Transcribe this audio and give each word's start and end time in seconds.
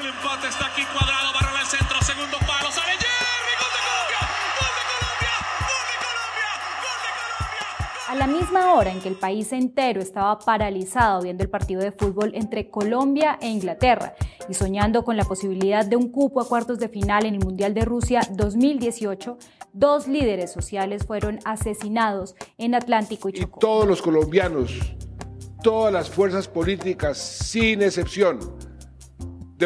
El 0.00 0.06
empate 0.06 0.48
está 0.48 0.66
aquí 0.66 0.82
cuadrado, 0.92 1.32
barra 1.34 1.60
el 1.60 1.66
centro, 1.66 2.00
segundo 2.02 2.38
palo, 2.46 2.70
sale 2.72 2.92
Jerry, 2.92 3.54
gol 3.60 3.72
de 3.76 3.82
Colombia, 3.84 4.20
gol 4.58 4.72
de 4.78 4.84
Colombia, 4.92 5.34
gol 5.68 5.84
de 5.90 5.96
Colombia, 6.06 6.50
gol 6.80 6.98
de 7.04 7.10
Colombia. 7.20 8.08
A 8.08 8.14
la 8.14 8.26
misma 8.26 8.74
hora 8.74 8.90
en 8.90 9.00
que 9.00 9.08
el 9.08 9.16
país 9.16 9.52
entero 9.52 10.00
estaba 10.00 10.38
paralizado 10.38 11.22
viendo 11.22 11.42
el 11.42 11.50
partido 11.50 11.82
de 11.82 11.92
fútbol 11.92 12.32
entre 12.34 12.70
Colombia 12.70 13.38
e 13.42 13.48
Inglaterra 13.48 14.14
y 14.48 14.54
soñando 14.54 15.04
con 15.04 15.16
la 15.18 15.24
posibilidad 15.24 15.84
de 15.84 15.96
un 15.96 16.10
cupo 16.10 16.40
a 16.40 16.48
cuartos 16.48 16.78
de 16.78 16.88
final 16.88 17.26
en 17.26 17.34
el 17.34 17.40
Mundial 17.44 17.74
de 17.74 17.84
Rusia 17.84 18.22
2018, 18.30 19.36
dos 19.74 20.08
líderes 20.08 20.52
sociales 20.52 21.04
fueron 21.06 21.38
asesinados 21.44 22.34
en 22.56 22.74
Atlántico 22.74 23.28
y 23.28 23.32
Y 23.36 23.40
Chocó. 23.42 23.60
todos 23.60 23.86
los 23.86 24.00
colombianos, 24.00 24.72
todas 25.62 25.92
las 25.92 26.08
fuerzas 26.08 26.48
políticas, 26.48 27.18
sin 27.18 27.82
excepción, 27.82 28.40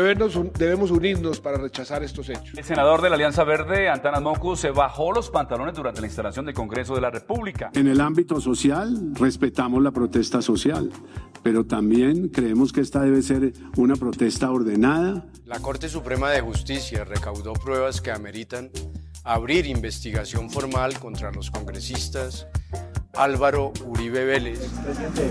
debemos, 0.03 0.39
debemos 0.59 0.91
unirnos 0.91 1.41
para 1.41 1.59
rechazar 1.59 2.03
estos 2.03 2.29
hechos. 2.29 2.57
El 2.57 2.65
senador 2.65 3.03
de 3.03 3.09
la 3.09 3.17
Alianza 3.17 3.45
Verde, 3.45 3.89
Antanas 3.89 4.23
Mocu, 4.23 4.57
se 4.57 4.71
bajó 4.71 5.13
los 5.13 5.31
pantalones 5.31 5.75
durante 5.75 6.01
la 6.01 6.07
instalación 6.07 6.45
del 6.45 6.55
Congreso 6.55 6.95
de 6.95 7.01
la 7.01 7.11
República. 7.11 7.71
En 7.75 7.87
el 7.89 8.01
ámbito 8.01 8.41
social, 8.41 9.13
respetamos 9.15 9.83
la 9.83 9.91
protesta 9.91 10.43
social, 10.43 10.91
pero 11.43 11.65
también 11.65 12.29
creemos 12.29 12.73
que 12.73 12.81
esta 12.81 13.01
debe 13.01 13.23
ser 13.23 13.53
una 13.77 13.97
protesta 13.97 14.51
ordenada. 14.51 15.27
La 15.45 15.61
Corte 15.61 15.89
Suprema 15.89 16.31
de 16.31 16.41
Justicia 16.41 17.05
recaudó 17.05 17.53
pruebas 17.55 18.01
que 18.01 18.11
ameritan 18.11 18.71
abrir 19.25 19.67
investigación 19.67 20.51
formal 20.51 20.99
contra 21.01 21.33
los 21.33 21.51
congresistas 21.51 22.47
Álvaro 23.17 23.73
Uribe 23.85 24.25
Vélez, 24.25 24.59
Presidente, 24.85 25.31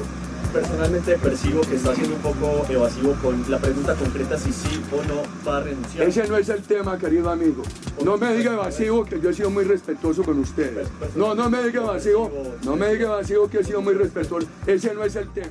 personalmente 0.51 1.17
percibo 1.17 1.61
que 1.61 1.75
está 1.75 1.93
siendo 1.93 2.15
un 2.15 2.21
poco 2.21 2.65
evasivo 2.69 3.13
con 3.21 3.43
la 3.49 3.59
pregunta 3.59 3.93
concreta 3.93 4.37
si 4.37 4.51
sí 4.53 4.81
o 4.91 5.03
no 5.03 5.21
va 5.47 5.57
a 5.57 5.61
renunciar. 5.61 6.07
Ese 6.07 6.27
no 6.27 6.37
es 6.37 6.49
el 6.49 6.63
tema, 6.63 6.97
querido 6.97 7.29
amigo. 7.29 7.63
No 8.03 8.17
me 8.17 8.33
diga 8.33 8.53
evasivo 8.53 9.03
que 9.05 9.19
yo 9.19 9.29
he 9.29 9.33
sido 9.33 9.49
muy 9.49 9.65
respetuoso 9.65 10.23
con 10.23 10.39
ustedes. 10.39 10.87
No, 11.15 11.35
no 11.35 11.49
me 11.49 11.61
diga 11.61 11.81
evasivo. 11.81 12.31
No 12.63 12.75
me 12.75 12.93
diga 12.93 13.05
evasivo 13.05 13.49
que 13.49 13.59
he 13.59 13.63
sido 13.63 13.81
muy 13.81 13.93
respetuoso. 13.93 14.47
Ese 14.65 14.93
no 14.93 15.03
es 15.03 15.15
el 15.15 15.29
tema. 15.33 15.47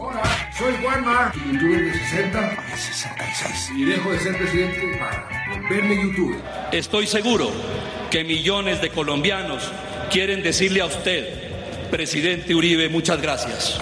Soy 0.58 0.74
Juanma, 0.82 1.32
youtuber 1.34 1.84
de 1.84 1.92
60 1.92 2.38
a 2.38 2.76
66. 2.76 3.70
Y 3.76 3.84
dejo 3.84 4.10
de 4.10 4.19
ser 4.20 4.38
presidente 4.38 4.98
para 4.98 5.60
volverme 5.60 6.02
youtuber. 6.02 6.41
Estoy 6.72 7.06
seguro 7.06 7.50
que 8.10 8.24
millones 8.24 8.80
de 8.80 8.91
colombianos 8.91 9.70
quieren 10.10 10.42
decirle 10.42 10.80
a 10.80 10.86
usted, 10.86 11.44
presidente 11.90 12.54
Uribe, 12.54 12.88
muchas 12.88 13.20
gracias. 13.20 13.80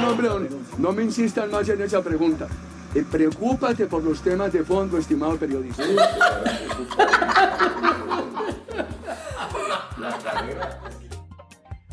No, 0.00 0.10
hombre, 0.10 0.28
no 0.78 0.92
me 0.92 1.02
insistan 1.02 1.50
más 1.50 1.68
en 1.68 1.80
esa 1.80 2.02
pregunta. 2.02 2.48
Eh, 2.94 3.04
preocúpate 3.10 3.86
por 3.86 4.02
los 4.02 4.22
temas 4.22 4.52
de 4.52 4.64
fondo, 4.64 4.98
estimado 4.98 5.36
periodista. 5.36 5.82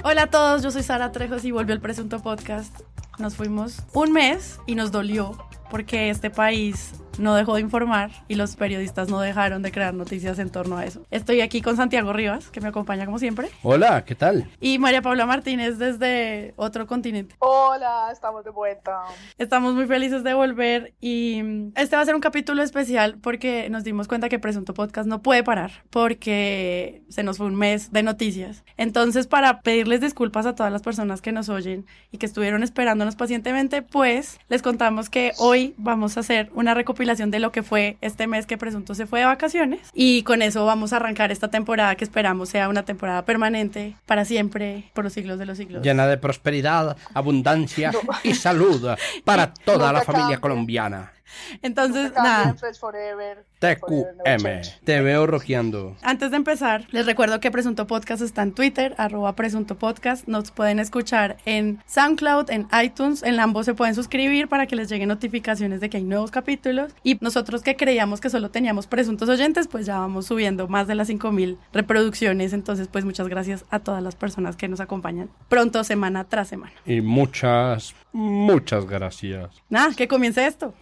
Hola 0.04 0.24
a 0.24 0.28
todos, 0.28 0.64
yo 0.64 0.72
soy 0.72 0.84
Sara 0.84 1.12
Trejos 1.12 1.46
y 1.46 1.52
volvió 1.52 1.74
el 1.74 1.82
Presunto 1.82 2.20
Podcast. 2.20 2.74
Nos 3.18 3.36
fuimos 3.36 3.80
un 3.94 4.12
mes 4.12 4.60
y 4.66 4.76
nos 4.76 4.92
dolió 4.92 5.38
porque 5.70 6.10
este 6.10 6.30
país 6.30 6.94
no 7.20 7.36
dejó 7.36 7.56
de 7.56 7.62
informar 7.62 8.12
y 8.28 8.36
los 8.36 8.56
periodistas 8.56 9.10
no 9.10 9.20
dejaron 9.20 9.62
de 9.62 9.72
crear 9.72 9.94
noticias 9.94 10.40
en 10.40 10.50
torno 10.50 10.78
a 10.78 10.86
eso. 10.86 11.06
Estoy 11.12 11.42
aquí 11.42 11.62
con 11.62 11.76
Santiago 11.76 12.14
Rivas, 12.14 12.50
que 12.50 12.62
me 12.62 12.70
acompaña 12.70 13.06
como 13.06 13.20
siempre, 13.20 13.50
Hola, 13.62 14.06
¿qué 14.06 14.16
tal? 14.16 14.50
y 14.62 14.80
María 14.80 15.02
Paula 15.02 15.26
Martínez 15.26 15.78
desde 15.78 16.54
otro 16.56 16.88
continente. 16.88 17.36
Hola, 17.40 18.10
estamos 18.12 18.44
de 18.46 18.52
vuelta. 18.52 19.02
Estamos 19.38 19.74
muy 19.74 19.86
felices 19.86 20.24
de 20.24 20.34
volver 20.34 20.94
y 21.02 21.44
este 21.76 21.96
va 21.96 22.02
a 22.02 22.06
ser 22.06 22.16
un 22.16 22.22
capítulo 22.22 22.64
especial 22.64 23.18
porque 23.22 23.70
nos 23.70 23.84
dimos 23.84 24.08
cuenta 24.08 24.30
que 24.30 24.40
Presunto 24.40 24.74
Podcast 24.74 25.08
no 25.08 25.22
puede 25.22 25.44
parar 25.44 25.72
porque 25.90 27.04
se 27.10 27.24
nos 27.24 27.38
fue 27.38 27.48
un 27.48 27.56
mes 27.56 27.92
de 27.92 28.04
noticias. 28.04 28.64
Entonces, 28.78 29.28
para 29.28 29.62
pedirles 29.62 30.00
disculpas 30.00 30.46
a 30.46 30.56
todas 30.56 30.72
las 30.72 30.82
personas 30.82 31.22
que 31.22 31.32
nos 31.34 31.50
oyen 31.50 31.86
y 32.12 32.18
que 32.18 32.26
estuvieron 32.26 32.64
esperándonos 32.64 33.16
pacientemente, 33.18 33.82
pues 33.82 34.40
les 34.48 34.62
contamos 34.62 35.10
que 35.10 35.34
hoy 35.38 35.74
vamos 35.78 36.16
a 36.16 36.22
hacer 36.22 36.50
una 36.54 36.74
recopilación 36.74 37.09
de 37.10 37.40
lo 37.40 37.52
que 37.52 37.64
fue 37.64 37.98
este 38.02 38.28
mes 38.28 38.46
que 38.46 38.58
Presunto 38.58 38.94
se 38.94 39.08
fue 39.08 39.22
de 39.22 39.26
vacaciones 39.26 39.80
y 39.94 40.22
con 40.24 40.44
eso 40.44 40.64
vamos 40.66 40.94
a 40.94 40.98
arrancar 40.98 41.32
esta 41.32 41.50
temporada 41.50 41.96
que 41.96 42.04
esperamos 42.04 42.50
sea 42.50 42.70
una 42.70 42.84
temporada 42.84 43.26
permanente 43.26 43.96
para 44.06 44.26
siempre, 44.26 44.92
por 44.94 45.06
los 45.06 45.14
siglos 45.14 45.40
de 45.40 45.46
los 45.48 45.58
siglos. 45.58 45.82
Llena 45.82 46.06
de 46.06 46.18
prosperidad, 46.18 46.98
abundancia 47.16 47.92
y 48.24 48.36
salud 48.36 48.90
para 49.24 49.54
toda 49.66 49.88
No 49.88 49.94
la 49.94 50.02
familia 50.04 50.40
colombiana. 50.40 51.12
Entonces, 51.62 52.12
nada. 52.14 52.54
Friends 52.56 52.80
Forever. 52.80 53.00
Forever 53.00 53.46
never 53.60 54.64
TQM. 54.64 54.86
Te 54.86 55.02
veo 55.02 55.28
roqueando. 55.28 55.98
Antes 56.02 56.32
de 56.32 56.38
empezar, 56.38 56.88
les 56.92 57.06
recuerdo 57.06 57.40
que 57.40 57.52
Presunto 57.52 57.88
Podcast 57.88 58.22
está 58.22 58.42
en 58.42 58.54
Twitter, 58.54 58.96
arroba 58.98 59.36
Presunto 59.36 59.78
Podcast. 59.78 60.28
Nos 60.28 60.52
pueden 60.52 60.80
escuchar 60.80 61.38
en 61.46 61.84
SoundCloud, 61.86 62.50
en 62.50 62.68
iTunes. 62.82 63.24
En 63.24 63.40
ambos 63.40 63.66
se 63.66 63.74
pueden 63.74 63.96
suscribir 63.96 64.48
para 64.48 64.66
que 64.66 64.76
les 64.76 64.90
lleguen 64.90 65.10
notificaciones 65.10 65.82
de 65.82 65.90
que 65.90 65.98
hay 65.98 66.04
nuevos 66.04 66.32
capítulos. 66.32 66.94
Y 67.04 67.18
nosotros 67.22 67.62
que 67.62 67.76
creíamos 67.76 68.22
que 68.22 68.30
solo 68.30 68.50
teníamos 68.50 68.88
presuntos 68.88 69.28
oyentes, 69.28 69.68
pues 69.68 69.86
ya 69.86 70.00
vamos 70.00 70.28
subiendo 70.28 70.68
más 70.68 70.88
de 70.88 70.96
las 70.96 71.08
5000 71.08 71.58
reproducciones. 71.74 72.54
Entonces, 72.54 72.88
pues 72.88 73.06
muchas 73.06 73.28
gracias 73.28 73.66
a 73.70 73.80
todas 73.80 74.02
las 74.02 74.16
personas 74.16 74.56
que 74.56 74.68
nos 74.68 74.80
acompañan 74.80 75.30
pronto, 75.50 75.84
semana 75.84 76.24
tras 76.24 76.48
semana. 76.48 76.74
Y 76.86 77.02
muchas, 77.02 77.94
muchas 78.14 78.86
gracias. 78.86 79.50
Nada, 79.70 79.94
que 79.96 80.08
comience 80.08 80.46
esto. 80.46 80.74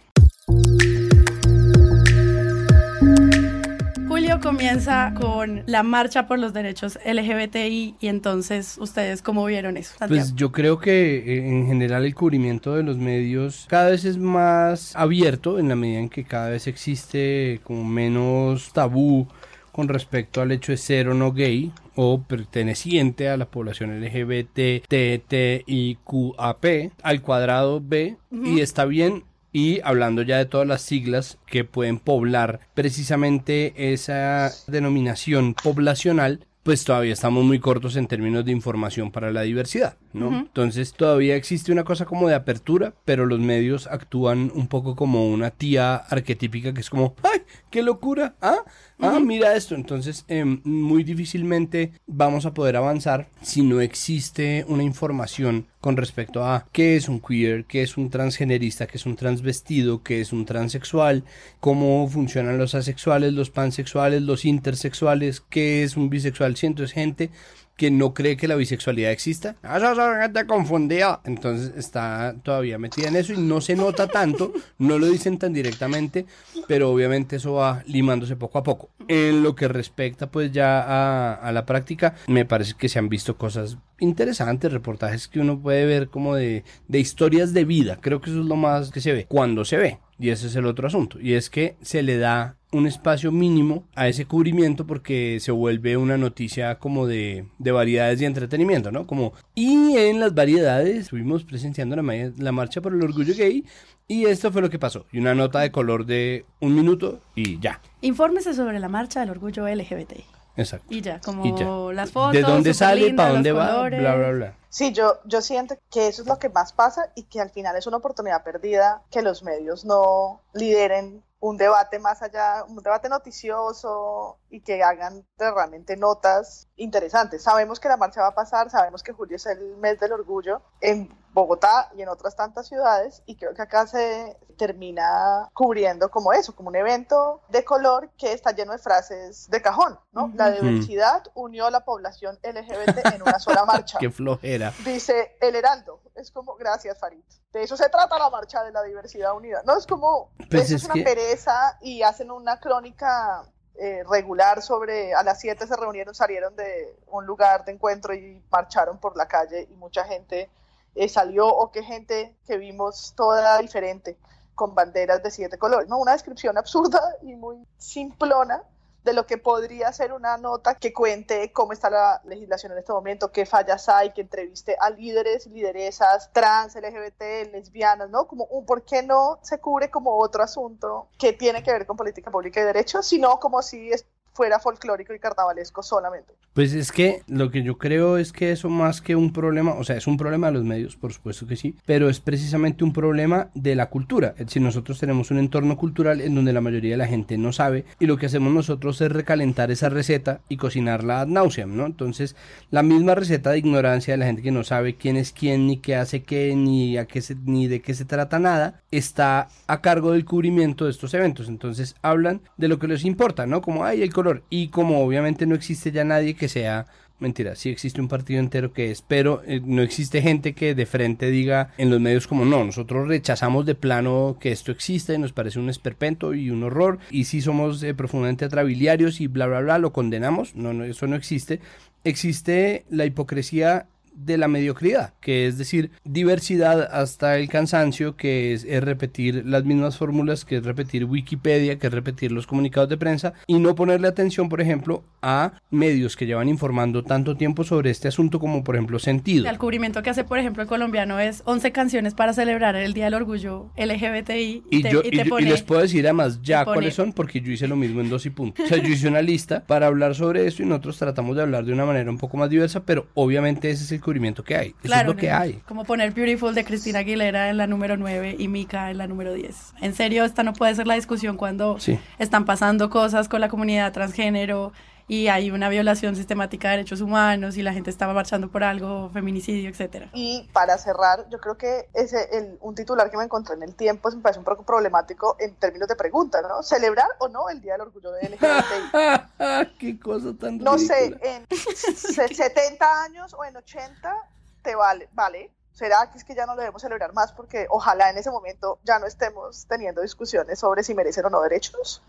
Julio 4.08 4.40
comienza 4.40 5.12
con 5.14 5.62
la 5.66 5.82
marcha 5.82 6.26
por 6.26 6.38
los 6.38 6.54
derechos 6.54 6.98
LGBTI 7.04 7.96
y 8.00 8.06
entonces 8.08 8.78
ustedes 8.80 9.20
cómo 9.20 9.44
vieron 9.44 9.76
eso. 9.76 9.94
Santiago? 9.98 10.22
Pues 10.22 10.34
yo 10.34 10.50
creo 10.50 10.78
que 10.78 11.18
eh, 11.18 11.48
en 11.48 11.66
general 11.66 12.06
el 12.06 12.14
cubrimiento 12.14 12.74
de 12.74 12.82
los 12.82 12.96
medios 12.96 13.66
cada 13.68 13.90
vez 13.90 14.04
es 14.04 14.16
más 14.16 14.96
abierto 14.96 15.58
en 15.58 15.68
la 15.68 15.76
medida 15.76 15.98
en 15.98 16.08
que 16.08 16.24
cada 16.24 16.48
vez 16.48 16.66
existe 16.66 17.60
como 17.64 17.84
menos 17.84 18.72
tabú 18.72 19.28
con 19.70 19.86
respecto 19.86 20.40
al 20.40 20.50
hecho 20.50 20.72
de 20.72 20.78
ser 20.78 21.08
o 21.08 21.14
no 21.14 21.32
gay 21.32 21.70
o 21.94 22.22
perteneciente 22.22 23.28
a 23.28 23.36
la 23.36 23.46
población 23.46 24.00
LGBT, 24.00 24.86
TTIQAP 24.88 26.64
al 27.02 27.22
cuadrado 27.22 27.80
B 27.80 28.16
y 28.30 28.60
está 28.60 28.84
bien 28.86 29.24
y 29.52 29.80
hablando 29.82 30.22
ya 30.22 30.38
de 30.38 30.46
todas 30.46 30.66
las 30.66 30.82
siglas 30.82 31.38
que 31.46 31.64
pueden 31.64 31.98
poblar 31.98 32.60
precisamente 32.74 33.92
esa 33.92 34.50
denominación 34.66 35.54
poblacional, 35.54 36.46
pues 36.68 36.84
todavía 36.84 37.14
estamos 37.14 37.44
muy 37.44 37.60
cortos 37.60 37.96
en 37.96 38.08
términos 38.08 38.44
de 38.44 38.52
información 38.52 39.10
para 39.10 39.32
la 39.32 39.40
diversidad, 39.40 39.96
¿no? 40.12 40.40
Entonces 40.40 40.92
todavía 40.92 41.34
existe 41.34 41.72
una 41.72 41.82
cosa 41.82 42.04
como 42.04 42.28
de 42.28 42.34
apertura, 42.34 42.92
pero 43.06 43.24
los 43.24 43.40
medios 43.40 43.86
actúan 43.86 44.52
un 44.54 44.68
poco 44.68 44.94
como 44.94 45.30
una 45.30 45.50
tía 45.50 45.96
arquetípica 45.96 46.74
que 46.74 46.82
es 46.82 46.90
como, 46.90 47.14
¡ay, 47.22 47.40
qué 47.70 47.82
locura! 47.82 48.34
¿Ah? 48.40 48.58
Ah, 49.00 49.20
mira 49.20 49.54
esto. 49.54 49.74
Entonces, 49.74 50.24
em, 50.28 50.60
muy 50.64 51.04
difícilmente 51.04 51.92
vamos 52.06 52.46
a 52.46 52.54
poder 52.54 52.76
avanzar 52.76 53.28
si 53.42 53.62
no 53.62 53.80
existe 53.80 54.64
una 54.68 54.82
información 54.82 55.66
con 55.80 55.96
respecto 55.96 56.44
a 56.44 56.66
qué 56.72 56.96
es 56.96 57.08
un 57.08 57.20
queer, 57.20 57.64
qué 57.64 57.82
es 57.82 57.96
un 57.96 58.10
transgenerista, 58.10 58.86
qué 58.86 58.98
es 58.98 59.06
un 59.06 59.16
transvestido, 59.16 60.02
qué 60.02 60.20
es 60.20 60.32
un 60.32 60.44
transexual, 60.44 61.24
cómo 61.60 62.08
funcionan 62.08 62.58
los 62.58 62.74
asexuales, 62.74 63.32
los 63.32 63.50
pansexuales, 63.50 64.22
los 64.22 64.44
intersexuales, 64.44 65.40
qué 65.40 65.84
es 65.84 65.96
un 65.96 66.10
bisexual. 66.10 66.56
Siento 66.56 66.82
es 66.82 66.92
gente 66.92 67.30
que 67.78 67.90
no 67.92 68.12
cree 68.12 68.36
que 68.36 68.48
la 68.48 68.56
bisexualidad 68.56 69.12
exista. 69.12 69.54
Eso 69.62 69.92
es 69.92 70.22
gente 70.22 70.46
confundida. 70.46 71.20
Entonces 71.24 71.72
está 71.76 72.34
todavía 72.42 72.76
metida 72.76 73.06
en 73.08 73.16
eso 73.16 73.32
y 73.32 73.38
no 73.38 73.60
se 73.60 73.76
nota 73.76 74.08
tanto, 74.08 74.52
no 74.78 74.98
lo 74.98 75.06
dicen 75.06 75.38
tan 75.38 75.52
directamente, 75.52 76.26
pero 76.66 76.90
obviamente 76.90 77.36
eso 77.36 77.54
va 77.54 77.84
limándose 77.86 78.34
poco 78.34 78.58
a 78.58 78.64
poco. 78.64 78.90
En 79.06 79.44
lo 79.44 79.54
que 79.54 79.68
respecta 79.68 80.28
pues 80.28 80.50
ya 80.50 80.80
a, 80.82 81.34
a 81.34 81.52
la 81.52 81.64
práctica, 81.64 82.16
me 82.26 82.44
parece 82.44 82.74
que 82.76 82.88
se 82.88 82.98
han 82.98 83.08
visto 83.08 83.38
cosas 83.38 83.78
interesantes, 84.00 84.72
reportajes 84.72 85.28
que 85.28 85.38
uno 85.38 85.60
puede 85.60 85.86
ver 85.86 86.08
como 86.08 86.34
de, 86.34 86.64
de 86.88 86.98
historias 86.98 87.54
de 87.54 87.64
vida. 87.64 87.98
Creo 88.00 88.20
que 88.20 88.30
eso 88.30 88.40
es 88.40 88.46
lo 88.46 88.56
más 88.56 88.90
que 88.90 89.00
se 89.00 89.12
ve, 89.12 89.26
cuando 89.26 89.64
se 89.64 89.76
ve. 89.76 89.98
Y 90.18 90.30
ese 90.30 90.48
es 90.48 90.56
el 90.56 90.66
otro 90.66 90.88
asunto. 90.88 91.20
Y 91.20 91.34
es 91.34 91.48
que 91.48 91.76
se 91.80 92.02
le 92.02 92.18
da 92.18 92.57
un 92.72 92.86
espacio 92.86 93.32
mínimo 93.32 93.84
a 93.94 94.08
ese 94.08 94.26
cubrimiento 94.26 94.86
porque 94.86 95.38
se 95.40 95.50
vuelve 95.52 95.96
una 95.96 96.18
noticia 96.18 96.78
como 96.78 97.06
de, 97.06 97.46
de 97.58 97.72
variedades 97.72 98.20
y 98.20 98.26
entretenimiento, 98.26 98.92
¿no? 98.92 99.06
Como, 99.06 99.32
y 99.54 99.96
en 99.96 100.20
las 100.20 100.34
variedades 100.34 100.96
estuvimos 100.96 101.44
presenciando 101.44 101.96
la, 101.96 102.02
ma- 102.02 102.12
la 102.36 102.52
marcha 102.52 102.80
por 102.82 102.92
el 102.92 103.02
orgullo 103.02 103.34
gay 103.36 103.64
y 104.06 104.26
esto 104.26 104.52
fue 104.52 104.60
lo 104.62 104.68
que 104.70 104.78
pasó. 104.78 105.06
Y 105.12 105.18
una 105.18 105.34
nota 105.34 105.60
de 105.60 105.72
color 105.72 106.04
de 106.04 106.44
un 106.60 106.74
minuto 106.74 107.20
y 107.34 107.58
ya. 107.60 107.80
Infórmese 108.02 108.52
sobre 108.54 108.78
la 108.80 108.88
marcha 108.88 109.20
del 109.20 109.30
orgullo 109.30 109.66
LGBTI. 109.66 110.24
Exacto. 110.56 110.86
Y 110.92 111.00
ya, 111.02 111.20
como 111.20 111.46
Y 111.46 111.54
ya. 111.56 111.66
las 111.94 112.10
fotos. 112.10 112.32
¿De 112.32 112.42
dónde 112.42 112.74
sale? 112.74 113.14
¿Para 113.14 113.30
dónde 113.30 113.52
va? 113.52 113.68
colores. 113.70 114.00
Bla, 114.00 114.14
bla, 114.16 114.30
bla. 114.32 114.54
Sí, 114.68 114.92
yo, 114.92 115.20
yo 115.24 115.40
siento 115.40 115.78
que 115.90 116.08
eso 116.08 116.20
es 116.22 116.28
lo 116.28 116.38
que 116.38 116.48
más 116.50 116.72
pasa 116.72 117.10
y 117.14 117.22
que 117.22 117.40
al 117.40 117.48
final 117.50 117.76
es 117.76 117.86
una 117.86 117.96
oportunidad 117.98 118.42
perdida 118.44 119.02
que 119.10 119.22
los 119.22 119.42
medios 119.42 119.84
no 119.84 120.42
lideren 120.52 121.22
un 121.40 121.56
debate 121.56 121.98
más 121.98 122.22
allá, 122.22 122.64
un 122.64 122.76
debate 122.82 123.08
noticioso 123.08 124.38
y 124.50 124.60
que 124.60 124.82
hagan 124.82 125.24
realmente 125.36 125.96
notas 125.96 126.68
interesantes. 126.76 127.42
Sabemos 127.42 127.78
que 127.78 127.88
la 127.88 127.96
marcha 127.96 128.22
va 128.22 128.28
a 128.28 128.34
pasar, 128.34 128.70
sabemos 128.70 129.02
que 129.02 129.12
julio 129.12 129.36
es 129.36 129.46
el 129.46 129.76
mes 129.76 130.00
del 130.00 130.12
orgullo 130.12 130.62
en 130.80 131.08
Bogotá 131.32 131.90
y 131.96 132.02
en 132.02 132.08
otras 132.08 132.34
tantas 132.34 132.66
ciudades 132.66 133.22
y 133.26 133.36
creo 133.36 133.54
que 133.54 133.62
acá 133.62 133.86
se 133.86 134.36
termina 134.56 135.48
cubriendo 135.54 136.10
como 136.10 136.32
eso, 136.32 136.56
como 136.56 136.68
un 136.70 136.76
evento 136.76 137.42
de 137.48 137.64
color 137.64 138.10
que 138.18 138.32
está 138.32 138.50
lleno 138.50 138.72
de 138.72 138.78
frases 138.78 139.48
de 139.48 139.62
cajón, 139.62 139.98
¿no? 140.10 140.32
La 140.34 140.50
diversidad 140.50 141.22
unió 141.34 141.66
a 141.66 141.70
la 141.70 141.84
población 141.84 142.38
LGBT 142.42 143.14
en 143.14 143.22
una 143.22 143.38
sola 143.38 143.64
marcha. 143.66 143.98
Qué 144.00 144.10
flojera. 144.10 144.72
Dice 144.84 145.36
el 145.40 145.54
Heraldo, 145.54 146.00
es 146.18 146.30
como, 146.30 146.54
gracias 146.56 146.98
Farid, 146.98 147.22
de 147.52 147.62
eso 147.62 147.76
se 147.76 147.88
trata 147.88 148.18
la 148.18 148.30
marcha 148.30 148.62
de 148.64 148.72
la 148.72 148.82
diversidad 148.82 149.34
unida, 149.34 149.62
no 149.64 149.76
es 149.78 149.86
como, 149.86 150.30
Pues 150.50 150.64
eso 150.64 150.76
es 150.76 150.84
una 150.84 150.94
que- 150.94 151.02
pereza 151.04 151.78
y 151.80 152.02
hacen 152.02 152.30
una 152.30 152.58
crónica 152.60 153.44
eh, 153.80 154.02
regular 154.10 154.60
sobre 154.60 155.14
a 155.14 155.22
las 155.22 155.38
7 155.40 155.66
se 155.66 155.76
reunieron, 155.76 156.12
salieron 156.14 156.56
de 156.56 156.98
un 157.06 157.24
lugar 157.26 157.64
de 157.64 157.72
encuentro 157.72 158.12
y 158.12 158.42
marcharon 158.50 158.98
por 158.98 159.16
la 159.16 159.28
calle 159.28 159.68
y 159.70 159.74
mucha 159.76 160.02
gente 160.04 160.50
eh, 160.96 161.08
salió 161.08 161.46
o 161.46 161.70
qué 161.70 161.84
gente 161.84 162.34
que 162.44 162.56
vimos 162.58 163.14
toda 163.16 163.56
diferente 163.58 164.18
con 164.56 164.74
banderas 164.74 165.22
de 165.22 165.30
siete 165.30 165.56
colores, 165.58 165.88
¿no? 165.88 165.98
Una 165.98 166.10
descripción 166.12 166.58
absurda 166.58 167.00
y 167.22 167.36
muy 167.36 167.64
simplona 167.76 168.64
de 169.08 169.14
lo 169.14 169.26
que 169.26 169.38
podría 169.38 169.92
ser 169.92 170.12
una 170.12 170.36
nota 170.36 170.74
que 170.74 170.92
cuente 170.92 171.50
cómo 171.52 171.72
está 171.72 171.88
la 171.90 172.20
legislación 172.24 172.72
en 172.72 172.78
este 172.78 172.92
momento, 172.92 173.32
qué 173.32 173.46
fallas 173.46 173.88
hay, 173.88 174.12
que 174.12 174.20
entreviste 174.20 174.76
a 174.78 174.90
líderes, 174.90 175.46
lideresas, 175.46 176.30
trans, 176.32 176.76
LGBT, 176.76 177.50
lesbianas, 177.52 178.10
¿no? 178.10 178.26
Como 178.28 178.44
un 178.44 178.66
por 178.66 178.84
qué 178.84 179.02
no 179.02 179.38
se 179.42 179.58
cubre 179.60 179.90
como 179.90 180.18
otro 180.18 180.42
asunto 180.42 181.08
que 181.18 181.32
tiene 181.32 181.62
que 181.62 181.72
ver 181.72 181.86
con 181.86 181.96
política 181.96 182.30
pública 182.30 182.60
y 182.60 182.64
derechos, 182.64 183.06
sino 183.06 183.40
como 183.40 183.62
si 183.62 183.90
es- 183.90 184.06
fuera 184.38 184.60
folclórico 184.60 185.12
y 185.12 185.18
carnavalesco 185.18 185.82
solamente. 185.82 186.32
Pues 186.54 186.72
es 186.72 186.92
que 186.92 187.22
lo 187.26 187.50
que 187.50 187.64
yo 187.64 187.76
creo 187.76 188.18
es 188.18 188.32
que 188.32 188.52
eso 188.52 188.68
más 188.68 189.02
que 189.02 189.16
un 189.16 189.32
problema, 189.32 189.74
o 189.74 189.82
sea, 189.82 189.96
es 189.96 190.06
un 190.06 190.16
problema 190.16 190.46
de 190.46 190.52
los 190.52 190.64
medios, 190.64 190.94
por 190.94 191.12
supuesto 191.12 191.44
que 191.44 191.56
sí, 191.56 191.74
pero 191.84 192.08
es 192.08 192.20
precisamente 192.20 192.84
un 192.84 192.92
problema 192.92 193.50
de 193.54 193.74
la 193.74 193.90
cultura. 193.90 194.34
Es 194.38 194.46
decir, 194.46 194.62
nosotros 194.62 195.00
tenemos 195.00 195.32
un 195.32 195.38
entorno 195.38 195.76
cultural 195.76 196.20
en 196.20 196.36
donde 196.36 196.52
la 196.52 196.60
mayoría 196.60 196.92
de 196.92 196.98
la 196.98 197.08
gente 197.08 197.36
no 197.36 197.52
sabe 197.52 197.84
y 197.98 198.06
lo 198.06 198.16
que 198.16 198.26
hacemos 198.26 198.52
nosotros 198.52 199.00
es 199.00 199.10
recalentar 199.10 199.72
esa 199.72 199.88
receta 199.88 200.40
y 200.48 200.56
cocinarla 200.56 201.22
ad 201.22 201.26
nauseam, 201.26 201.76
¿no? 201.76 201.84
Entonces, 201.84 202.36
la 202.70 202.84
misma 202.84 203.16
receta 203.16 203.50
de 203.50 203.58
ignorancia 203.58 204.14
de 204.14 204.18
la 204.18 204.26
gente 204.26 204.42
que 204.42 204.52
no 204.52 204.62
sabe 204.62 204.94
quién 204.94 205.16
es 205.16 205.32
quién, 205.32 205.66
ni 205.66 205.78
qué 205.78 205.96
hace 205.96 206.22
qué, 206.22 206.54
ni, 206.54 206.96
a 206.96 207.06
qué 207.06 207.22
se, 207.22 207.34
ni 207.34 207.66
de 207.66 207.82
qué 207.82 207.92
se 207.92 208.04
trata 208.04 208.38
nada, 208.38 208.82
está 208.92 209.48
a 209.66 209.80
cargo 209.80 210.12
del 210.12 210.24
cubrimiento 210.24 210.84
de 210.84 210.92
estos 210.92 211.12
eventos. 211.14 211.48
Entonces, 211.48 211.96
hablan 212.02 212.40
de 212.56 212.68
lo 212.68 212.78
que 212.78 212.86
les 212.86 213.04
importa, 213.04 213.44
¿no? 213.44 213.62
Como, 213.62 213.84
ay, 213.84 214.02
el 214.02 214.12
color. 214.12 214.27
Y 214.50 214.68
como 214.68 215.04
obviamente 215.04 215.46
no 215.46 215.54
existe 215.54 215.92
ya 215.92 216.04
nadie 216.04 216.34
que 216.34 216.48
sea 216.48 216.86
Mentira, 217.20 217.56
sí 217.56 217.68
existe 217.68 218.00
un 218.00 218.06
partido 218.06 218.38
entero 218.38 218.72
que 218.72 218.92
es, 218.92 219.02
pero 219.02 219.42
eh, 219.44 219.60
no 219.64 219.82
existe 219.82 220.22
gente 220.22 220.54
que 220.54 220.76
de 220.76 220.86
frente 220.86 221.30
diga 221.32 221.72
en 221.76 221.90
los 221.90 222.00
medios 222.00 222.28
como 222.28 222.44
no, 222.44 222.64
nosotros 222.64 223.08
rechazamos 223.08 223.66
de 223.66 223.74
plano 223.74 224.36
que 224.40 224.52
esto 224.52 224.70
existe, 224.70 225.18
nos 225.18 225.32
parece 225.32 225.58
un 225.58 225.68
esperpento 225.68 226.32
y 226.32 226.50
un 226.50 226.62
horror, 226.62 227.00
y 227.10 227.24
si 227.24 227.40
somos 227.40 227.82
eh, 227.82 227.92
profundamente 227.92 228.44
atrabiliarios 228.44 229.20
y 229.20 229.26
bla 229.26 229.48
bla 229.48 229.60
bla, 229.60 229.78
lo 229.78 229.92
condenamos, 229.92 230.54
no, 230.54 230.72
no, 230.72 230.84
eso 230.84 231.08
no 231.08 231.16
existe. 231.16 231.60
Existe 232.04 232.84
la 232.88 233.04
hipocresía 233.04 233.88
de 234.24 234.36
la 234.38 234.48
mediocridad, 234.48 235.14
que 235.20 235.46
es 235.46 235.58
decir, 235.58 235.90
diversidad 236.04 236.88
hasta 236.92 237.38
el 237.38 237.48
cansancio, 237.48 238.16
que 238.16 238.52
es, 238.52 238.64
es 238.64 238.82
repetir 238.82 239.44
las 239.46 239.64
mismas 239.64 239.96
fórmulas, 239.96 240.44
que 240.44 240.56
es 240.56 240.64
repetir 240.64 241.04
Wikipedia, 241.04 241.78
que 241.78 241.86
es 241.86 241.92
repetir 241.92 242.32
los 242.32 242.46
comunicados 242.46 242.88
de 242.88 242.96
prensa, 242.96 243.34
y 243.46 243.58
no 243.58 243.74
ponerle 243.74 244.08
atención, 244.08 244.48
por 244.48 244.60
ejemplo, 244.60 245.04
a 245.22 245.52
medios 245.70 246.16
que 246.16 246.26
llevan 246.26 246.48
informando 246.48 247.02
tanto 247.04 247.36
tiempo 247.36 247.64
sobre 247.64 247.90
este 247.90 248.08
asunto 248.08 248.38
como, 248.40 248.64
por 248.64 248.74
ejemplo, 248.76 248.98
Sentido. 248.98 249.48
El 249.48 249.58
cubrimiento 249.58 250.02
que 250.02 250.10
hace, 250.10 250.24
por 250.24 250.38
ejemplo, 250.38 250.62
el 250.62 250.68
colombiano 250.68 251.18
es 251.20 251.42
11 251.44 251.72
canciones 251.72 252.14
para 252.14 252.32
celebrar 252.32 252.74
el 252.76 252.92
Día 252.94 253.04
del 253.06 253.14
Orgullo 253.14 253.70
LGBTI. 253.76 254.62
Y, 254.70 254.82
te- 254.82 254.90
yo, 254.90 255.02
y 255.04 255.08
y 255.08 255.10
te 255.10 255.16
yo- 255.18 255.24
y 255.24 255.28
pone- 255.28 255.50
les 255.50 255.62
puedo 255.62 255.80
decir 255.80 256.04
además 256.04 256.40
ya 256.42 256.64
pone- 256.64 256.74
cuáles 256.76 256.94
son, 256.94 257.12
porque 257.12 257.40
yo 257.40 257.52
hice 257.52 257.68
lo 257.68 257.76
mismo 257.76 258.00
en 258.00 258.08
dos 258.10 258.26
y 258.26 258.30
punto. 258.30 258.62
O 258.62 258.66
sea, 258.66 258.78
yo 258.78 258.88
hice 258.88 259.08
una 259.08 259.22
lista 259.22 259.64
para 259.66 259.86
hablar 259.86 260.14
sobre 260.14 260.46
esto 260.46 260.62
y 260.62 260.66
nosotros 260.66 260.98
tratamos 260.98 261.36
de 261.36 261.42
hablar 261.42 261.64
de 261.64 261.72
una 261.72 261.84
manera 261.86 262.10
un 262.10 262.18
poco 262.18 262.36
más 262.36 262.50
diversa, 262.50 262.84
pero 262.84 263.06
obviamente 263.14 263.70
ese 263.70 263.84
es 263.84 263.92
el 263.92 264.00
que 264.44 264.56
hay. 264.56 264.68
Eso 264.68 264.76
Claro, 264.82 265.10
es 265.10 265.16
lo 265.16 265.20
que 265.20 265.30
hay. 265.30 265.60
Como 265.66 265.84
poner 265.84 266.12
Beautiful 266.12 266.54
de 266.54 266.64
Cristina 266.64 267.00
Aguilera 267.00 267.50
en 267.50 267.56
la 267.56 267.66
número 267.66 267.96
9 267.96 268.36
y 268.38 268.48
Mika 268.48 268.90
en 268.90 268.98
la 268.98 269.06
número 269.06 269.32
10. 269.34 269.74
En 269.80 269.94
serio, 269.94 270.24
esta 270.24 270.42
no 270.42 270.52
puede 270.52 270.74
ser 270.74 270.86
la 270.86 270.94
discusión 270.94 271.36
cuando 271.36 271.78
Sí. 271.78 271.98
están 272.18 272.44
pasando 272.44 272.90
cosas 272.90 273.28
con 273.28 273.40
la 273.40 273.48
comunidad 273.48 273.92
transgénero 273.92 274.72
y 275.08 275.28
hay 275.28 275.50
una 275.50 275.68
violación 275.70 276.14
sistemática 276.14 276.68
de 276.68 276.76
derechos 276.76 277.00
humanos 277.00 277.56
y 277.56 277.62
la 277.62 277.72
gente 277.72 277.88
estaba 277.90 278.12
marchando 278.12 278.50
por 278.50 278.62
algo, 278.62 279.08
feminicidio, 279.10 279.70
etcétera. 279.70 280.10
Y 280.12 280.48
para 280.52 280.76
cerrar, 280.78 281.26
yo 281.30 281.40
creo 281.40 281.56
que 281.56 281.88
ese, 281.94 282.28
el, 282.36 282.58
un 282.60 282.74
titular 282.74 283.10
que 283.10 283.16
me 283.16 283.24
encontré 283.24 283.54
en 283.54 283.62
el 283.62 283.74
tiempo 283.74 284.10
me 284.10 284.20
parece 284.20 284.38
un 284.38 284.44
poco 284.44 284.64
problemático 284.64 285.36
en 285.40 285.54
términos 285.56 285.88
de 285.88 285.96
pregunta, 285.96 286.42
¿no? 286.42 286.62
¿Celebrar 286.62 287.08
o 287.18 287.28
no 287.28 287.48
el 287.48 287.60
Día 287.60 287.72
del 287.72 287.82
Orgullo 287.82 288.12
de 288.12 288.28
LGBTI? 288.28 289.72
Qué 289.78 289.98
cosa 289.98 290.34
tan 290.38 290.58
no 290.58 290.76
sé, 290.78 291.08
ridícula. 291.08 291.36
en 291.36 291.46
se- 291.56 292.28
70 292.34 293.02
años 293.04 293.34
o 293.34 293.44
en 293.44 293.56
80 293.56 294.14
te 294.62 294.74
vale, 294.74 295.08
vale. 295.12 295.50
¿Será 295.78 296.10
que 296.10 296.18
es 296.18 296.24
que 296.24 296.34
ya 296.34 296.44
no 296.44 296.56
lo 296.56 296.60
debemos 296.62 296.82
celebrar 296.82 297.12
más? 297.12 297.30
Porque 297.30 297.68
ojalá 297.70 298.10
en 298.10 298.18
ese 298.18 298.32
momento 298.32 298.80
ya 298.82 298.98
no 298.98 299.06
estemos 299.06 299.64
teniendo 299.68 300.02
discusiones 300.02 300.58
sobre 300.58 300.82
si 300.82 300.92
merecen 300.92 301.24
o 301.26 301.30
no 301.30 301.40
derechos. 301.40 302.02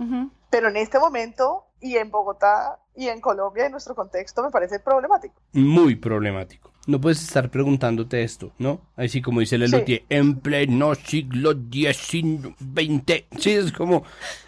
Pero 0.49 0.69
en 0.69 0.77
este 0.77 0.97
momento, 0.97 1.67
y 1.79 1.97
en 1.97 2.09
Bogotá, 2.09 2.79
y 2.95 3.09
en 3.09 3.21
Colombia, 3.21 3.67
en 3.67 3.71
nuestro 3.71 3.93
contexto, 3.93 4.41
me 4.41 4.49
parece 4.49 4.79
problemático. 4.79 5.35
Muy 5.53 5.95
problemático. 5.95 6.73
No 6.87 6.99
puedes 6.99 7.21
estar 7.21 7.51
preguntándote 7.51 8.23
esto, 8.23 8.53
¿no? 8.57 8.81
Así 8.95 9.21
como 9.21 9.41
dice 9.41 9.59
Lelotier, 9.59 10.01
en 10.09 10.39
pleno 10.39 10.95
siglo 10.95 11.51
XIX. 11.53 12.55
Sí, 13.37 13.51
es 13.51 13.71
como, 13.71 14.01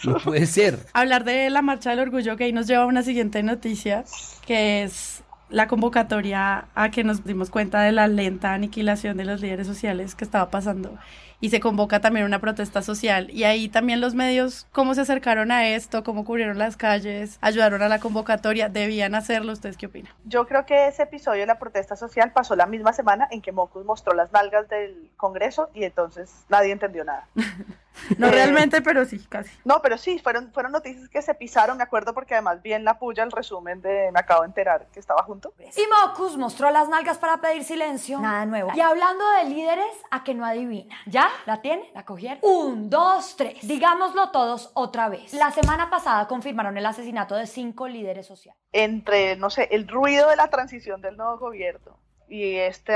no 0.03 0.17
puede 0.17 0.47
ser. 0.47 0.79
Hablar 0.93 1.25
de 1.25 1.51
la 1.51 1.61
marcha 1.61 1.91
del 1.91 1.99
orgullo 1.99 2.35
gay 2.37 2.53
nos 2.53 2.65
lleva 2.65 2.85
a 2.85 2.87
una 2.87 3.03
siguiente 3.03 3.43
noticia, 3.43 4.03
que 4.47 4.81
es 4.81 5.21
la 5.51 5.67
convocatoria 5.67 6.65
a 6.73 6.91
que 6.91 7.03
nos 7.03 7.23
dimos 7.23 7.49
cuenta 7.49 7.81
de 7.81 7.91
la 7.91 8.07
lenta 8.07 8.53
aniquilación 8.53 9.17
de 9.17 9.25
los 9.25 9.41
líderes 9.41 9.67
sociales 9.67 10.15
que 10.15 10.23
estaba 10.23 10.49
pasando. 10.49 10.97
Y 11.41 11.49
se 11.49 11.59
convoca 11.59 11.99
también 11.99 12.25
una 12.25 12.39
protesta 12.39 12.81
social. 12.81 13.29
Y 13.31 13.43
ahí 13.43 13.67
también 13.67 13.99
los 13.99 14.15
medios, 14.15 14.67
cómo 14.71 14.95
se 14.95 15.01
acercaron 15.01 15.51
a 15.51 15.67
esto, 15.67 16.03
cómo 16.03 16.23
cubrieron 16.23 16.57
las 16.57 16.77
calles, 16.77 17.37
ayudaron 17.41 17.81
a 17.81 17.89
la 17.89 17.99
convocatoria, 17.99 18.69
debían 18.69 19.15
hacerlo. 19.15 19.51
¿Ustedes 19.51 19.75
qué 19.75 19.87
opinan? 19.87 20.13
Yo 20.23 20.47
creo 20.47 20.65
que 20.65 20.87
ese 20.87 21.03
episodio 21.03 21.41
de 21.41 21.47
la 21.47 21.59
protesta 21.59 21.95
social 21.95 22.31
pasó 22.31 22.55
la 22.55 22.67
misma 22.67 22.93
semana 22.93 23.27
en 23.31 23.41
que 23.41 23.51
Mocus 23.51 23.85
mostró 23.85 24.13
las 24.13 24.31
nalgas 24.31 24.69
del 24.69 25.09
Congreso 25.17 25.69
y 25.73 25.83
entonces 25.83 26.45
nadie 26.49 26.71
entendió 26.71 27.03
nada. 27.03 27.27
No 28.17 28.27
Eh, 28.27 28.31
realmente, 28.31 28.81
pero 28.83 29.05
sí, 29.05 29.19
casi. 29.29 29.51
No, 29.65 29.81
pero 29.81 29.97
sí, 29.97 30.19
fueron, 30.19 30.51
fueron 30.53 30.71
noticias 30.71 31.09
que 31.09 31.21
se 31.21 31.33
pisaron, 31.33 31.77
me 31.77 31.83
acuerdo 31.83 32.13
porque 32.13 32.35
además 32.35 32.61
vi 32.61 32.73
en 32.73 32.83
la 32.83 32.99
puya 32.99 33.23
el 33.23 33.31
resumen 33.31 33.81
de, 33.81 34.09
me 34.11 34.19
acabo 34.19 34.41
de 34.41 34.47
enterar 34.47 34.87
que 34.91 34.99
estaba 34.99 35.23
junto. 35.23 35.53
Y 35.59 35.83
Mocus 35.87 36.37
mostró 36.37 36.71
las 36.71 36.89
nalgas 36.89 37.17
para 37.17 37.37
pedir 37.37 37.63
silencio. 37.63 38.19
Nada 38.19 38.45
nuevo. 38.45 38.71
Y 38.73 38.81
hablando 38.81 39.23
de 39.37 39.49
líderes, 39.49 39.93
a 40.09 40.23
que 40.23 40.33
no 40.33 40.45
adivina. 40.45 40.95
¿Ya? 41.05 41.29
¿La 41.45 41.61
tiene? 41.61 41.91
¿La 41.93 42.05
cogieron? 42.05 42.39
Un, 42.41 42.89
dos, 42.89 43.35
tres. 43.35 43.59
Digámoslo 43.67 44.31
todos 44.31 44.71
otra 44.73 45.09
vez. 45.09 45.33
La 45.33 45.51
semana 45.51 45.89
pasada 45.89 46.27
confirmaron 46.27 46.77
el 46.77 46.85
asesinato 46.85 47.35
de 47.35 47.47
cinco 47.47 47.87
líderes 47.87 48.27
sociales. 48.27 48.61
Entre, 48.71 49.35
no 49.35 49.49
sé, 49.49 49.67
el 49.71 49.87
ruido 49.87 50.29
de 50.29 50.35
la 50.35 50.49
transición 50.49 51.01
del 51.01 51.17
nuevo 51.17 51.37
gobierno 51.37 51.97
y 52.31 52.55
este 52.55 52.93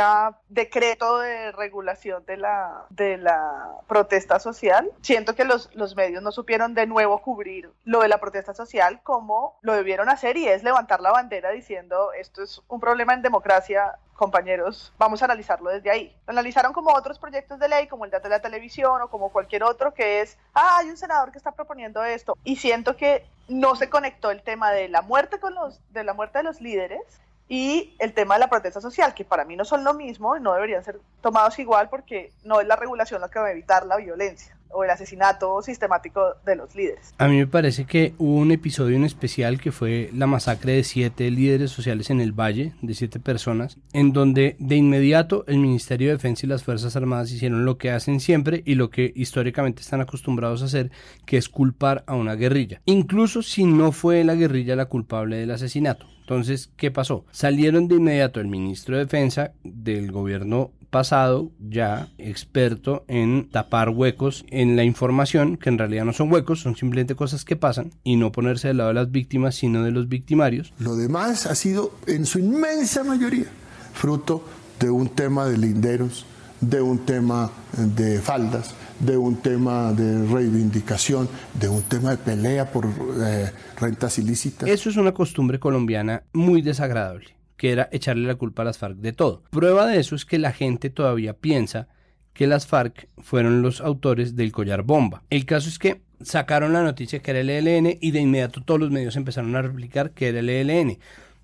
decreto 0.48 1.20
de 1.20 1.52
regulación 1.52 2.26
de 2.26 2.38
la, 2.38 2.86
de 2.90 3.18
la 3.18 3.70
protesta 3.86 4.40
social, 4.40 4.90
siento 5.02 5.36
que 5.36 5.44
los, 5.44 5.70
los 5.76 5.94
medios 5.98 6.24
no 6.24 6.32
supieron 6.32 6.74
de 6.74 6.88
nuevo 6.88 7.22
cubrir 7.22 7.70
lo 7.84 8.00
de 8.00 8.08
la 8.08 8.20
protesta 8.20 8.54
social 8.54 9.02
como 9.04 9.60
lo 9.62 9.74
debieron 9.74 10.08
hacer 10.08 10.38
y 10.38 10.48
es 10.48 10.64
levantar 10.64 11.02
la 11.02 11.12
bandera 11.12 11.52
diciendo 11.52 12.14
esto 12.14 12.42
es 12.44 12.62
un 12.70 12.80
problema 12.80 13.14
en 13.14 13.22
democracia 13.22 13.98
compañeros, 14.16 14.94
vamos 14.98 15.22
a 15.22 15.26
analizarlo 15.26 15.70
desde 15.70 15.92
ahí. 15.92 16.16
Lo 16.26 16.32
analizaron 16.32 16.72
como 16.72 16.94
otros 16.94 17.20
proyectos 17.20 17.60
de 17.60 17.68
ley, 17.68 17.88
como 17.88 18.06
el 18.06 18.12
de 18.12 18.30
la 18.30 18.40
televisión 18.40 19.02
o 19.02 19.10
como 19.10 19.30
cualquier 19.30 19.64
otro, 19.64 19.94
que 19.94 20.22
es, 20.22 20.38
ah, 20.54 20.78
hay 20.80 20.90
un 20.90 20.96
senador 20.96 21.34
que 21.34 21.38
está 21.38 21.52
proponiendo 21.52 22.02
esto. 22.02 22.38
Y 22.46 22.56
siento 22.56 22.96
que 22.96 23.26
no 23.50 23.76
se 23.76 23.90
conectó 23.90 24.32
el 24.32 24.42
tema 24.42 24.72
de 24.72 24.88
la 24.88 25.02
muerte 25.02 25.42
con 25.42 25.54
los, 25.54 25.82
de 25.92 26.06
la 26.06 26.14
muerte 26.14 26.38
de 26.38 26.46
los 26.46 26.62
líderes 26.62 27.02
y 27.48 27.96
el 28.00 28.14
tema 28.14 28.36
de 28.36 28.42
la 28.42 28.50
protesta 28.50 28.82
social, 28.82 29.14
que 29.14 29.24
para 29.24 29.46
mí 29.46 29.56
no 29.56 29.66
son 29.66 29.84
lo 29.84 29.94
mismo 29.94 30.38
no 30.40 30.54
deberían 30.54 30.84
ser 30.84 31.00
tomados 31.22 31.58
igual 31.60 31.90
porque 31.90 32.32
no 32.44 32.60
es 32.60 32.68
la 32.68 32.76
regulación 32.76 33.22
lo 33.22 33.30
que 33.30 33.40
va 33.40 33.48
a 33.48 33.52
evitar 33.52 33.86
la 33.86 33.98
violencia 33.98 34.56
o 34.70 34.84
el 34.84 34.90
asesinato 34.90 35.62
sistemático 35.62 36.36
de 36.46 36.56
los 36.56 36.76
líderes. 36.76 37.14
A 37.18 37.28
mí 37.28 37.38
me 37.38 37.48
parece 37.48 37.86
que 37.86 38.14
hubo 38.18 38.36
un 38.36 38.52
episodio 38.52 38.98
en 38.98 39.06
especial 39.06 39.62
que 39.62 39.72
fue 39.72 40.10
la 40.14 40.28
masacre 40.28 40.74
de 40.74 40.84
siete 40.84 41.32
líderes 41.32 41.72
sociales 41.72 42.10
en 42.10 42.20
el 42.20 42.34
Valle, 42.34 42.74
de 42.82 42.94
siete 42.94 43.20
personas, 43.20 43.78
en 43.94 44.12
donde 44.12 44.58
de 44.60 44.76
inmediato 44.76 45.46
el 45.48 45.60
Ministerio 45.60 46.10
de 46.10 46.16
Defensa 46.16 46.46
y 46.46 46.50
las 46.50 46.64
Fuerzas 46.64 46.96
Armadas 46.98 47.32
hicieron 47.32 47.64
lo 47.64 47.78
que 47.78 47.92
hacen 47.92 48.20
siempre 48.20 48.64
y 48.66 48.76
lo 48.76 48.90
que 48.90 49.14
históricamente 49.16 49.82
están 49.82 50.02
acostumbrados 50.02 50.62
a 50.62 50.66
hacer, 50.66 50.92
que 51.26 51.38
es 51.38 51.48
culpar 51.48 52.04
a 52.06 52.16
una 52.16 52.36
guerrilla, 52.36 52.82
incluso 52.86 53.44
si 53.44 53.64
no 53.64 53.94
fue 53.94 54.26
la 54.26 54.36
guerrilla 54.36 54.76
la 54.76 54.88
culpable 54.88 55.38
del 55.38 55.52
asesinato. 55.52 56.15
Entonces, 56.26 56.72
¿qué 56.76 56.90
pasó? 56.90 57.24
Salieron 57.30 57.88
de 57.88 57.98
inmediato 57.98 58.40
el 58.40 58.48
ministro 58.48 58.98
de 58.98 59.04
Defensa 59.04 59.52
del 59.64 60.12
gobierno 60.12 60.72
pasado, 60.90 61.52
ya 61.60 62.08
experto 62.18 63.06
en 63.08 63.48
tapar 63.52 63.90
huecos 63.90 64.44
en 64.50 64.76
la 64.76 64.84
información, 64.84 65.58
que 65.58 65.70
en 65.70 65.78
realidad 65.78 66.04
no 66.04 66.14
son 66.14 66.32
huecos, 66.32 66.62
son 66.62 66.76
simplemente 66.76 67.14
cosas 67.14 67.46
que 67.46 67.56
pasan, 67.56 67.92
y 68.04 68.16
no 68.16 68.32
ponerse 68.32 68.70
del 68.70 68.78
lado 68.78 68.88
de 68.88 68.96
las 68.96 69.12
víctimas, 69.12 69.54
sino 69.54 69.84
de 69.84 69.92
los 69.92 70.10
victimarios. 70.10 70.74
Lo 70.80 70.96
demás 70.96 71.46
ha 71.46 71.54
sido, 71.54 71.92
en 72.08 72.26
su 72.26 72.40
inmensa 72.40 73.04
mayoría, 73.04 73.46
fruto 73.94 74.44
de 74.80 74.90
un 74.90 75.10
tema 75.10 75.46
de 75.46 75.60
linderos, 75.60 76.26
de 76.60 76.82
un 76.82 77.06
tema 77.06 77.52
de 77.78 78.20
faldas, 78.20 78.74
de 79.00 79.18
un 79.18 79.38
tema 79.38 79.94
de 79.94 80.26
reivindicación, 80.28 81.28
de 81.54 81.70
un 81.70 81.84
tema 81.84 82.12
de 82.12 82.18
pelea 82.18 82.72
por 82.72 82.86
eh, 82.86 83.52
rentas 83.80 84.18
ilícitas. 84.18 84.70
Eso 84.70 84.90
es 84.90 84.98
una 84.98 85.14
costumbre 85.14 85.60
colombiana 85.60 86.24
muy 86.34 86.62
desagradable 86.62 87.36
que 87.58 87.72
era 87.72 87.90
echarle 87.92 88.28
la 88.28 88.36
culpa 88.36 88.62
a 88.62 88.66
las 88.66 88.78
FARC 88.78 88.98
de 88.98 89.14
todo. 89.14 89.44
Prueba 89.50 89.88
de 89.88 90.00
eso 90.00 90.16
es 90.16 90.26
que 90.26 90.40
la 90.40 90.52
gente 90.52 90.90
todavía 90.90 91.34
piensa 91.34 91.88
que 92.34 92.48
las 92.48 92.68
FARC 92.68 93.08
fueron 93.18 93.62
los 93.62 93.80
autores 93.80 94.36
del 94.36 94.52
collar 94.52 94.84
bomba. 94.84 95.24
El 95.30 95.46
caso 95.46 95.70
es 95.70 95.80
que 95.80 96.02
sacaron 96.22 96.74
la 96.74 96.84
noticia 96.84 97.20
que 97.20 97.32
era 97.32 97.40
el 97.40 97.50
ELN 97.50 97.98
y 98.02 98.12
de 98.12 98.20
inmediato 98.20 98.62
todos 98.62 98.80
los 98.80 98.92
medios 98.92 99.16
empezaron 99.16 99.56
a 99.56 99.62
replicar 99.62 100.12
que 100.12 100.28
era 100.30 100.40
el 100.40 100.50
ELN. 100.50 100.98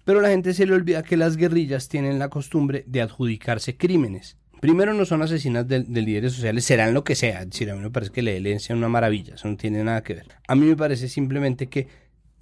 Pero 0.04 0.20
la 0.20 0.30
gente 0.30 0.54
se 0.54 0.66
le 0.66 0.74
olvida 0.74 1.04
que 1.04 1.16
las 1.16 1.38
guerrillas 1.38 1.88
tienen 1.88 2.20
la 2.20 2.30
costumbre 2.30 2.84
de 2.88 3.02
adjudicarse 3.02 3.78
crímenes. 3.78 4.38
Primero 4.62 4.94
no 4.94 5.06
son 5.06 5.24
asesinas 5.24 5.68
de, 5.68 5.80
líderes 5.80 6.34
sociales, 6.34 6.66
serán 6.66 6.94
lo 6.94 7.04
que 7.04 7.16
sea. 7.16 7.42
Es 7.42 7.50
decir, 7.50 7.72
a 7.72 7.76
mí 7.76 7.82
me 7.82 7.90
parece 7.90 8.12
que 8.12 8.20
el 8.20 8.28
ELN 8.28 8.60
sea 8.60 8.76
una 8.76 8.90
maravilla, 8.90 9.34
eso 9.34 9.48
no 9.48 9.58
tiene 9.58 9.84
nada 9.84 10.04
que 10.04 10.14
ver. 10.14 10.28
A 10.48 10.54
mí 10.54 10.68
me 10.68 10.76
parece 10.76 11.10
simplemente 11.10 11.68
que, 11.68 11.88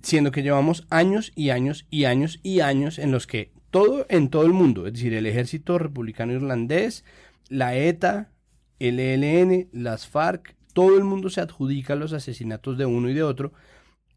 siendo 0.02 0.30
que 0.30 0.44
llevamos 0.44 0.86
años 0.90 1.32
y 1.34 1.52
años 1.52 1.88
y 1.90 2.04
años 2.04 2.42
y 2.44 2.60
años 2.60 3.00
en 3.00 3.14
los 3.14 3.26
que 3.26 3.54
todo 3.72 4.06
en 4.10 4.30
todo 4.30 4.46
el 4.46 4.52
mundo, 4.52 4.86
es 4.86 4.94
decir, 4.94 5.14
el 5.14 5.28
ejército 5.28 5.80
republicano 5.80 6.34
irlandés, 6.34 7.06
la 7.48 7.78
ETA, 7.78 8.34
el 8.80 9.00
ELN, 9.00 9.70
las 9.72 10.06
FARC, 10.06 10.58
todo 10.74 10.98
el 10.98 11.06
mundo 11.06 11.30
se 11.30 11.40
adjudica 11.40 11.96
los 11.96 12.12
asesinatos 12.12 12.78
de 12.78 12.86
uno 12.86 13.10
y 13.10 13.14
de 13.14 13.24
otro. 13.24 13.54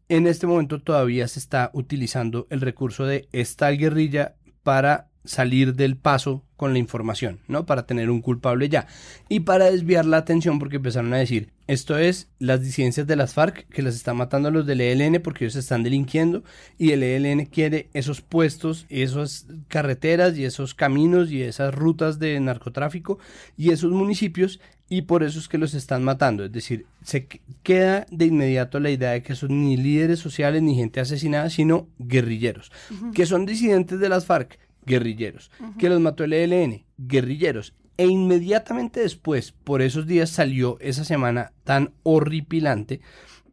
En 0.09 0.27
este 0.27 0.45
momento 0.45 0.81
todavía 0.81 1.29
se 1.29 1.39
está 1.39 1.71
utilizando 1.73 2.47
el 2.49 2.59
recurso 2.59 3.05
de 3.05 3.29
esta 3.31 3.69
guerrilla 3.69 4.35
para 4.61 5.09
salir 5.23 5.75
del 5.75 5.95
paso 5.95 6.43
con 6.63 6.71
la 6.71 6.79
información, 6.79 7.39
¿no? 7.49 7.65
Para 7.65 7.85
tener 7.85 8.09
un 8.09 8.21
culpable 8.21 8.69
ya. 8.69 8.87
Y 9.27 9.41
para 9.41 9.69
desviar 9.69 10.05
la 10.05 10.15
atención 10.15 10.59
porque 10.59 10.77
empezaron 10.77 11.13
a 11.13 11.17
decir, 11.17 11.49
esto 11.67 11.97
es 11.97 12.29
las 12.39 12.61
disidencias 12.61 13.05
de 13.05 13.17
las 13.17 13.33
FARC 13.33 13.67
que 13.67 13.81
las 13.81 13.95
están 13.95 14.15
matando 14.15 14.47
a 14.47 14.51
los 14.51 14.65
del 14.65 14.79
ELN 14.79 15.21
porque 15.21 15.43
ellos 15.43 15.57
están 15.57 15.83
delinquiendo 15.83 16.41
y 16.77 16.91
el 16.91 17.03
ELN 17.03 17.47
quiere 17.47 17.89
esos 17.93 18.21
puestos, 18.21 18.85
esas 18.87 19.45
carreteras 19.67 20.37
y 20.37 20.45
esos 20.45 20.73
caminos 20.73 21.33
y 21.33 21.41
esas 21.41 21.75
rutas 21.75 22.17
de 22.17 22.39
narcotráfico 22.39 23.19
y 23.57 23.71
esos 23.71 23.91
municipios 23.91 24.61
y 24.87 25.01
por 25.01 25.23
eso 25.23 25.39
es 25.39 25.49
que 25.49 25.57
los 25.57 25.73
están 25.73 26.01
matando. 26.01 26.45
Es 26.45 26.53
decir, 26.53 26.85
se 27.03 27.27
queda 27.61 28.05
de 28.09 28.27
inmediato 28.27 28.79
la 28.79 28.89
idea 28.89 29.11
de 29.11 29.21
que 29.21 29.35
son 29.35 29.65
ni 29.65 29.75
líderes 29.75 30.19
sociales 30.19 30.61
ni 30.61 30.75
gente 30.75 31.01
asesinada, 31.01 31.49
sino 31.49 31.89
guerrilleros, 31.99 32.71
que 33.13 33.25
son 33.25 33.45
disidentes 33.45 33.99
de 33.99 34.07
las 34.07 34.25
FARC 34.25 34.59
guerrilleros. 34.85 35.51
Que 35.77 35.89
los 35.89 35.99
mató 35.99 36.23
el 36.23 36.33
ELN, 36.33 36.85
guerrilleros. 36.97 37.73
E 37.97 38.07
inmediatamente 38.07 39.01
después, 39.01 39.51
por 39.51 39.81
esos 39.81 40.07
días 40.07 40.29
salió 40.29 40.77
esa 40.79 41.03
semana 41.03 41.53
tan 41.63 41.93
horripilante 42.03 43.01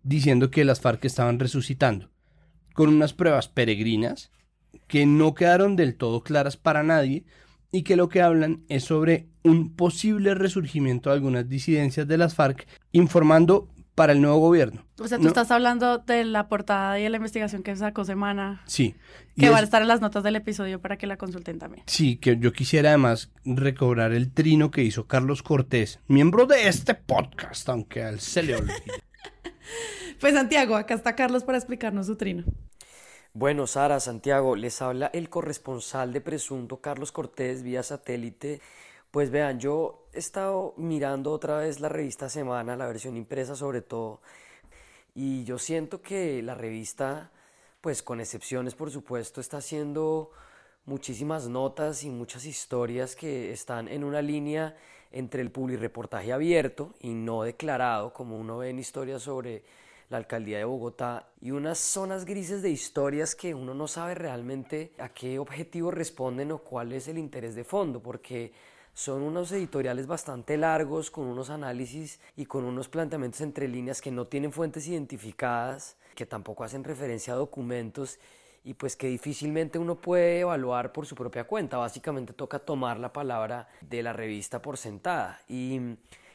diciendo 0.02 0.50
que 0.50 0.64
las 0.64 0.80
FARC 0.80 1.04
estaban 1.04 1.38
resucitando, 1.38 2.10
con 2.72 2.88
unas 2.88 3.12
pruebas 3.12 3.49
peregrinas 3.49 4.30
que 4.87 5.04
no 5.04 5.34
quedaron 5.34 5.76
del 5.76 5.94
todo 5.94 6.22
claras 6.22 6.56
para 6.56 6.82
nadie 6.82 7.25
y 7.72 7.82
que 7.82 7.96
lo 7.96 8.08
que 8.08 8.22
hablan 8.22 8.64
es 8.68 8.84
sobre 8.84 9.28
un 9.42 9.75
posible 9.75 10.34
resurgimiento 10.34 11.10
de 11.10 11.16
algunas 11.16 11.49
disidencias 11.49 12.08
de 12.08 12.18
las 12.18 12.34
FARC, 12.34 12.66
informando 12.92 13.68
para 14.00 14.14
el 14.14 14.23
nuevo 14.23 14.38
gobierno. 14.38 14.83
O 14.99 15.07
sea, 15.09 15.19
tú 15.19 15.28
estás 15.28 15.50
hablando 15.50 15.99
de 15.99 16.25
la 16.25 16.49
portada 16.49 16.99
y 16.99 17.02
de 17.02 17.11
la 17.11 17.19
investigación 17.19 17.62
que 17.62 17.76
sacó 17.76 18.07
Semana. 18.07 18.62
Sí. 18.64 18.95
Que 19.37 19.50
va 19.50 19.59
a 19.59 19.62
estar 19.62 19.83
en 19.83 19.88
las 19.88 20.00
notas 20.00 20.23
del 20.23 20.37
episodio 20.37 20.80
para 20.80 20.97
que 20.97 21.07
la 21.07 21.19
consulten 21.19 21.59
también. 21.59 21.85
Sí, 21.85 22.16
que 22.16 22.38
yo 22.38 22.54
quisiera 22.54 22.88
además 22.88 23.30
recobrar 23.45 24.12
el 24.12 24.33
trino 24.33 24.71
que 24.71 24.83
hizo 24.83 25.07
Carlos 25.07 25.42
Cortés, 25.42 26.00
miembro 26.09 26.47
de 26.47 26.66
este 26.66 26.95
podcast, 26.95 27.69
aunque 27.69 28.02
al 28.02 28.21
se 28.21 28.42
le 28.42 28.57
olvide. 28.57 28.73
pues 30.19 30.33
Santiago, 30.33 30.76
acá 30.76 30.95
está 30.95 31.14
Carlos 31.14 31.45
para 31.45 31.59
explicarnos 31.59 32.07
su 32.07 32.16
trino. 32.16 32.45
Bueno, 33.35 33.66
Sara, 33.66 34.00
Santiago, 34.00 34.57
les 34.57 34.80
habla 34.80 35.11
el 35.12 35.28
corresponsal 35.28 36.14
de 36.14 36.23
presunto 36.23 36.80
Carlos 36.80 37.12
Cortés 37.12 37.62
vía 37.62 37.83
satélite 37.83 38.62
pues 39.11 39.31
vean, 39.31 39.59
yo 39.59 40.07
he 40.12 40.19
estado 40.19 40.75
mirando 40.76 41.33
otra 41.33 41.59
vez 41.59 41.81
la 41.81 41.88
revista 41.88 42.29
Semana, 42.29 42.76
la 42.76 42.87
versión 42.87 43.17
impresa 43.17 43.57
sobre 43.57 43.83
todo, 43.83 44.21
y 45.14 45.45
yo 45.45 45.59
siento 45.59 46.00
que 46.00 46.43
la 46.43 46.55
revista, 46.55 47.31
pues 47.81 48.02
con 48.02 48.21
excepciones 48.21 48.75
por 48.75 48.90
supuesto, 48.90 49.40
está 49.40 49.59
haciendo 49.59 50.31
muchísimas 50.85 51.49
notas 51.49 52.05
y 52.05 52.11
muchas 52.11 52.45
historias 52.45 53.17
que 53.17 53.52
están 53.52 53.88
en 53.88 54.05
una 54.05 54.23
línea 54.23 54.76
entre 55.12 55.43
el 55.43 55.50
reportaje 55.50 56.33
abierto 56.33 56.95
y 57.00 57.12
no 57.12 57.43
declarado, 57.43 58.12
como 58.12 58.38
uno 58.38 58.59
ve 58.59 58.71
en 58.71 58.79
historias 58.79 59.23
sobre 59.23 59.64
la 60.09 60.17
alcaldía 60.19 60.59
de 60.59 60.64
Bogotá, 60.64 61.31
y 61.40 61.52
unas 61.52 61.79
zonas 61.79 62.25
grises 62.25 62.62
de 62.62 62.71
historias 62.71 63.37
que 63.37 63.55
uno 63.55 63.75
no 63.75 63.87
sabe 63.87 64.14
realmente 64.14 64.93
a 64.99 65.09
qué 65.09 65.38
objetivo 65.38 65.93
responden 65.93 66.50
o 66.50 66.59
cuál 66.59 66.93
es 66.93 67.07
el 67.07 67.19
interés 67.19 67.55
de 67.55 67.62
fondo, 67.62 68.02
porque 68.02 68.52
son 68.94 69.23
unos 69.23 69.52
editoriales 69.52 70.06
bastante 70.06 70.56
largos, 70.56 71.11
con 71.11 71.26
unos 71.26 71.50
análisis 71.50 72.20
y 72.37 72.47
con 72.47 72.64
unos 72.64 72.88
planteamientos 72.88 73.40
entre 73.40 73.68
líneas 73.68 74.00
que 74.00 74.11
no 74.11 74.26
tienen 74.26 74.52
fuentes 74.52 74.87
identificadas, 74.88 75.97
que 76.14 76.26
tampoco 76.26 76.64
hacen 76.64 76.85
referencia 76.85 77.32
a 77.32 77.37
documentos 77.37 78.18
y 78.62 78.75
pues 78.75 78.97
que 78.97 79.06
difícilmente 79.06 79.78
uno 79.78 79.97
puede 79.97 80.40
evaluar 80.40 80.92
por 80.92 81.06
su 81.06 81.14
propia 81.14 81.44
cuenta. 81.44 81.78
Básicamente 81.78 82.32
toca 82.32 82.59
tomar 82.59 82.99
la 82.99 83.12
palabra 83.12 83.68
de 83.80 84.02
la 84.02 84.12
revista 84.12 84.61
por 84.61 84.76
sentada 84.76 85.40
y 85.49 85.80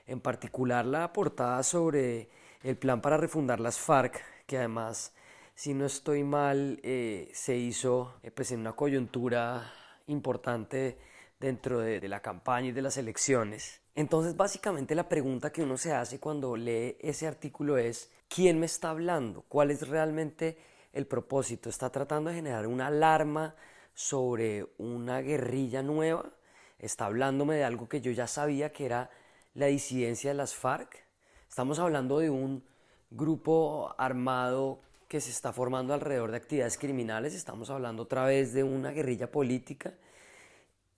en 0.08 0.20
particular 0.22 0.86
la 0.86 1.14
portada 1.14 1.62
sobre 1.64 2.30
el 2.64 2.78
plan 2.78 3.02
para 3.02 3.18
refundar 3.18 3.60
las 3.60 3.78
FARC, 3.78 4.24
que 4.48 4.58
además, 4.58 5.14
si 5.54 5.74
no 5.74 5.86
estoy 5.86 6.24
mal, 6.24 6.80
eh, 6.84 7.30
se 7.34 7.58
hizo 7.58 8.16
eh, 8.24 8.32
pues 8.32 8.52
en 8.52 8.62
una 8.62 8.74
coyuntura 8.74 9.72
importante 10.08 10.98
dentro 11.40 11.80
de, 11.80 12.08
la 12.08 12.22
campaña 12.22 12.70
y 12.70 12.72
de 12.72 12.82
las 12.82 12.98
elecciones. 12.98 13.82
Entonces, 13.94 14.36
básicamente 14.36 14.96
la 14.96 15.08
pregunta 15.08 15.52
que 15.52 15.64
uno 15.64 15.78
se 15.78 15.94
hace 15.94 16.20
cuando 16.20 16.56
lee 16.56 16.98
ese 17.00 17.28
artículo 17.28 17.78
es, 17.78 18.10
¿quién 18.28 18.60
me 18.60 18.66
está 18.66 18.90
hablando? 18.90 19.44
¿Cuál 19.48 19.72
es 19.72 19.88
realmente 19.88 20.58
el 20.94 21.08
propósito? 21.08 21.70
¿Está 21.70 21.90
tratando 21.90 22.30
de 22.30 22.36
generar 22.38 22.68
una 22.68 22.88
alarma 22.88 23.56
sobre 23.94 24.66
una 24.78 25.22
guerrilla 25.22 25.82
nueva? 25.82 26.32
¿Está 26.80 27.06
hablándome 27.06 27.56
de 27.56 27.64
algo 27.64 27.88
que 27.88 28.02
yo 28.02 28.12
ya 28.12 28.28
sabía 28.28 28.72
que 28.74 28.86
era 28.86 29.10
la 29.54 29.68
disidencia 29.68 30.32
de 30.32 30.36
las 30.36 30.56
FARC? 30.56 31.06
Estamos 31.48 31.80
hablando 31.80 32.20
de 32.20 32.30
un 32.30 32.64
grupo 33.12 33.96
armado 33.98 34.82
que 35.08 35.22
se 35.22 35.30
está 35.30 35.54
formando 35.54 35.94
alrededor 35.94 36.32
de 36.32 36.38
actividades 36.38 36.78
criminales, 36.78 37.34
estamos 37.34 37.70
hablando 37.70 38.04
otra 38.04 38.26
vez 38.26 38.54
de 38.54 38.64
una 38.64 38.92
guerrilla 38.92 39.32
política 39.32 39.94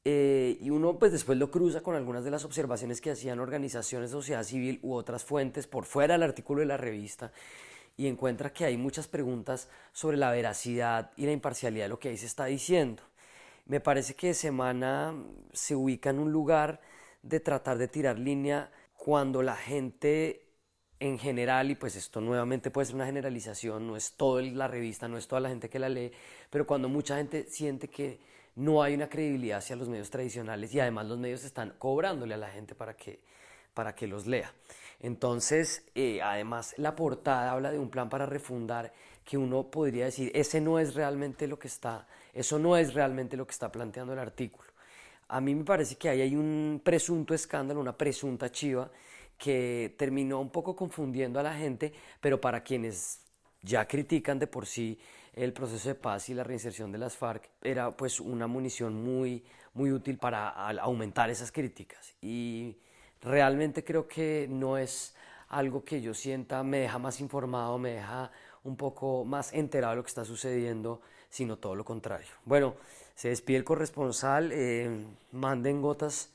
eh, 0.09 0.57
y 0.61 0.69
uno 0.69 0.97
pues 0.97 1.11
después 1.11 1.37
lo 1.37 1.51
cruza 1.51 1.81
con 1.81 1.93
algunas 1.93 2.23
de 2.23 2.31
las 2.31 2.45
observaciones 2.45 3.01
que 3.01 3.11
hacían 3.11 3.41
organizaciones 3.41 4.09
de 4.09 4.13
sociedad 4.13 4.43
civil 4.43 4.79
u 4.81 4.93
otras 4.93 5.25
fuentes 5.25 5.67
por 5.67 5.83
fuera 5.83 6.13
del 6.13 6.23
artículo 6.23 6.61
de 6.61 6.65
la 6.65 6.77
revista 6.77 7.33
y 7.97 8.07
encuentra 8.07 8.53
que 8.53 8.63
hay 8.63 8.77
muchas 8.77 9.09
preguntas 9.09 9.67
sobre 9.91 10.15
la 10.15 10.31
veracidad 10.31 11.11
y 11.17 11.25
la 11.25 11.33
imparcialidad 11.33 11.83
de 11.83 11.89
lo 11.89 11.99
que 11.99 12.07
ahí 12.07 12.15
se 12.15 12.25
está 12.25 12.45
diciendo. 12.45 13.03
Me 13.65 13.81
parece 13.81 14.15
que 14.15 14.33
Semana 14.33 15.13
se 15.51 15.75
ubica 15.75 16.11
en 16.11 16.19
un 16.19 16.31
lugar 16.31 16.79
de 17.21 17.41
tratar 17.41 17.77
de 17.77 17.89
tirar 17.89 18.17
línea 18.17 18.71
cuando 18.95 19.41
la 19.41 19.57
gente 19.57 20.47
en 21.01 21.19
general, 21.19 21.69
y 21.69 21.75
pues 21.75 21.97
esto 21.97 22.21
nuevamente 22.21 22.71
puede 22.71 22.85
ser 22.85 22.95
una 22.95 23.07
generalización, 23.07 23.85
no 23.85 23.97
es 23.97 24.13
toda 24.13 24.41
la 24.41 24.69
revista, 24.69 25.09
no 25.09 25.17
es 25.17 25.27
toda 25.27 25.41
la 25.41 25.49
gente 25.49 25.69
que 25.69 25.79
la 25.79 25.89
lee, 25.89 26.13
pero 26.49 26.65
cuando 26.65 26.87
mucha 26.87 27.17
gente 27.17 27.45
siente 27.49 27.89
que 27.89 28.36
no 28.57 28.81
hay 28.81 28.95
una 28.95 29.07
credibilidad 29.07 29.59
hacia 29.59 29.75
los 29.75 29.87
medios 29.87 30.09
tradicionales 30.09 30.73
y 30.73 30.79
además 30.79 31.05
los 31.05 31.19
medios 31.19 31.43
están 31.43 31.75
cobrándole 31.77 32.33
a 32.33 32.37
la 32.37 32.49
gente 32.49 32.73
para 32.73 32.95
que, 32.95 33.19
para 33.75 33.93
que 33.93 34.07
los 34.07 34.25
lea. 34.25 34.51
Entonces, 34.99 35.85
eh, 35.93 36.21
además, 36.23 36.73
la 36.77 36.95
portada 36.95 37.51
habla 37.51 37.71
de 37.71 37.77
un 37.77 37.91
plan 37.91 38.09
para 38.09 38.25
refundar 38.25 38.91
que 39.23 39.37
uno 39.37 39.69
podría 39.69 40.05
decir, 40.05 40.31
ese 40.33 40.59
no 40.59 40.79
es 40.79 40.95
realmente 40.95 41.47
lo 41.47 41.59
que 41.59 41.67
está, 41.67 42.07
eso 42.33 42.57
no 42.57 42.75
es 42.77 42.95
realmente 42.95 43.37
lo 43.37 43.45
que 43.45 43.51
está 43.51 43.71
planteando 43.71 44.13
el 44.13 44.19
artículo. 44.19 44.69
A 45.27 45.39
mí 45.39 45.53
me 45.53 45.63
parece 45.63 45.95
que 45.95 46.09
ahí 46.09 46.21
hay 46.21 46.35
un 46.35 46.81
presunto 46.83 47.35
escándalo, 47.35 47.79
una 47.79 47.95
presunta 47.95 48.51
chiva, 48.51 48.89
que 49.37 49.93
terminó 49.99 50.41
un 50.41 50.49
poco 50.49 50.75
confundiendo 50.75 51.39
a 51.39 51.43
la 51.43 51.53
gente, 51.53 51.93
pero 52.19 52.41
para 52.41 52.63
quienes 52.63 53.19
ya 53.61 53.87
critican 53.87 54.39
de 54.39 54.47
por 54.47 54.65
sí 54.65 54.97
el 55.37 55.53
proceso 55.53 55.89
de 55.89 55.95
paz 55.95 56.29
y 56.29 56.33
la 56.33 56.43
reinserción 56.43 56.91
de 56.91 56.97
las 56.97 57.15
FARC, 57.15 57.49
era 57.61 57.91
pues 57.91 58.19
una 58.19 58.47
munición 58.47 59.03
muy, 59.03 59.43
muy 59.73 59.91
útil 59.91 60.17
para 60.17 60.49
aumentar 60.79 61.29
esas 61.29 61.51
críticas. 61.51 62.15
Y 62.21 62.77
realmente 63.21 63.83
creo 63.83 64.07
que 64.07 64.47
no 64.49 64.77
es 64.77 65.15
algo 65.49 65.83
que 65.83 66.01
yo 66.01 66.13
sienta 66.13 66.63
me 66.63 66.79
deja 66.79 66.99
más 66.99 67.21
informado, 67.21 67.77
me 67.77 67.91
deja 67.91 68.31
un 68.63 68.75
poco 68.75 69.23
más 69.23 69.53
enterado 69.53 69.91
de 69.91 69.97
lo 69.97 70.03
que 70.03 70.09
está 70.09 70.25
sucediendo, 70.25 71.01
sino 71.29 71.57
todo 71.57 71.75
lo 71.75 71.85
contrario. 71.85 72.27
Bueno, 72.43 72.75
se 73.15 73.29
despide 73.29 73.57
el 73.57 73.63
corresponsal, 73.63 74.51
eh, 74.51 75.05
manden 75.31 75.81
gotas 75.81 76.31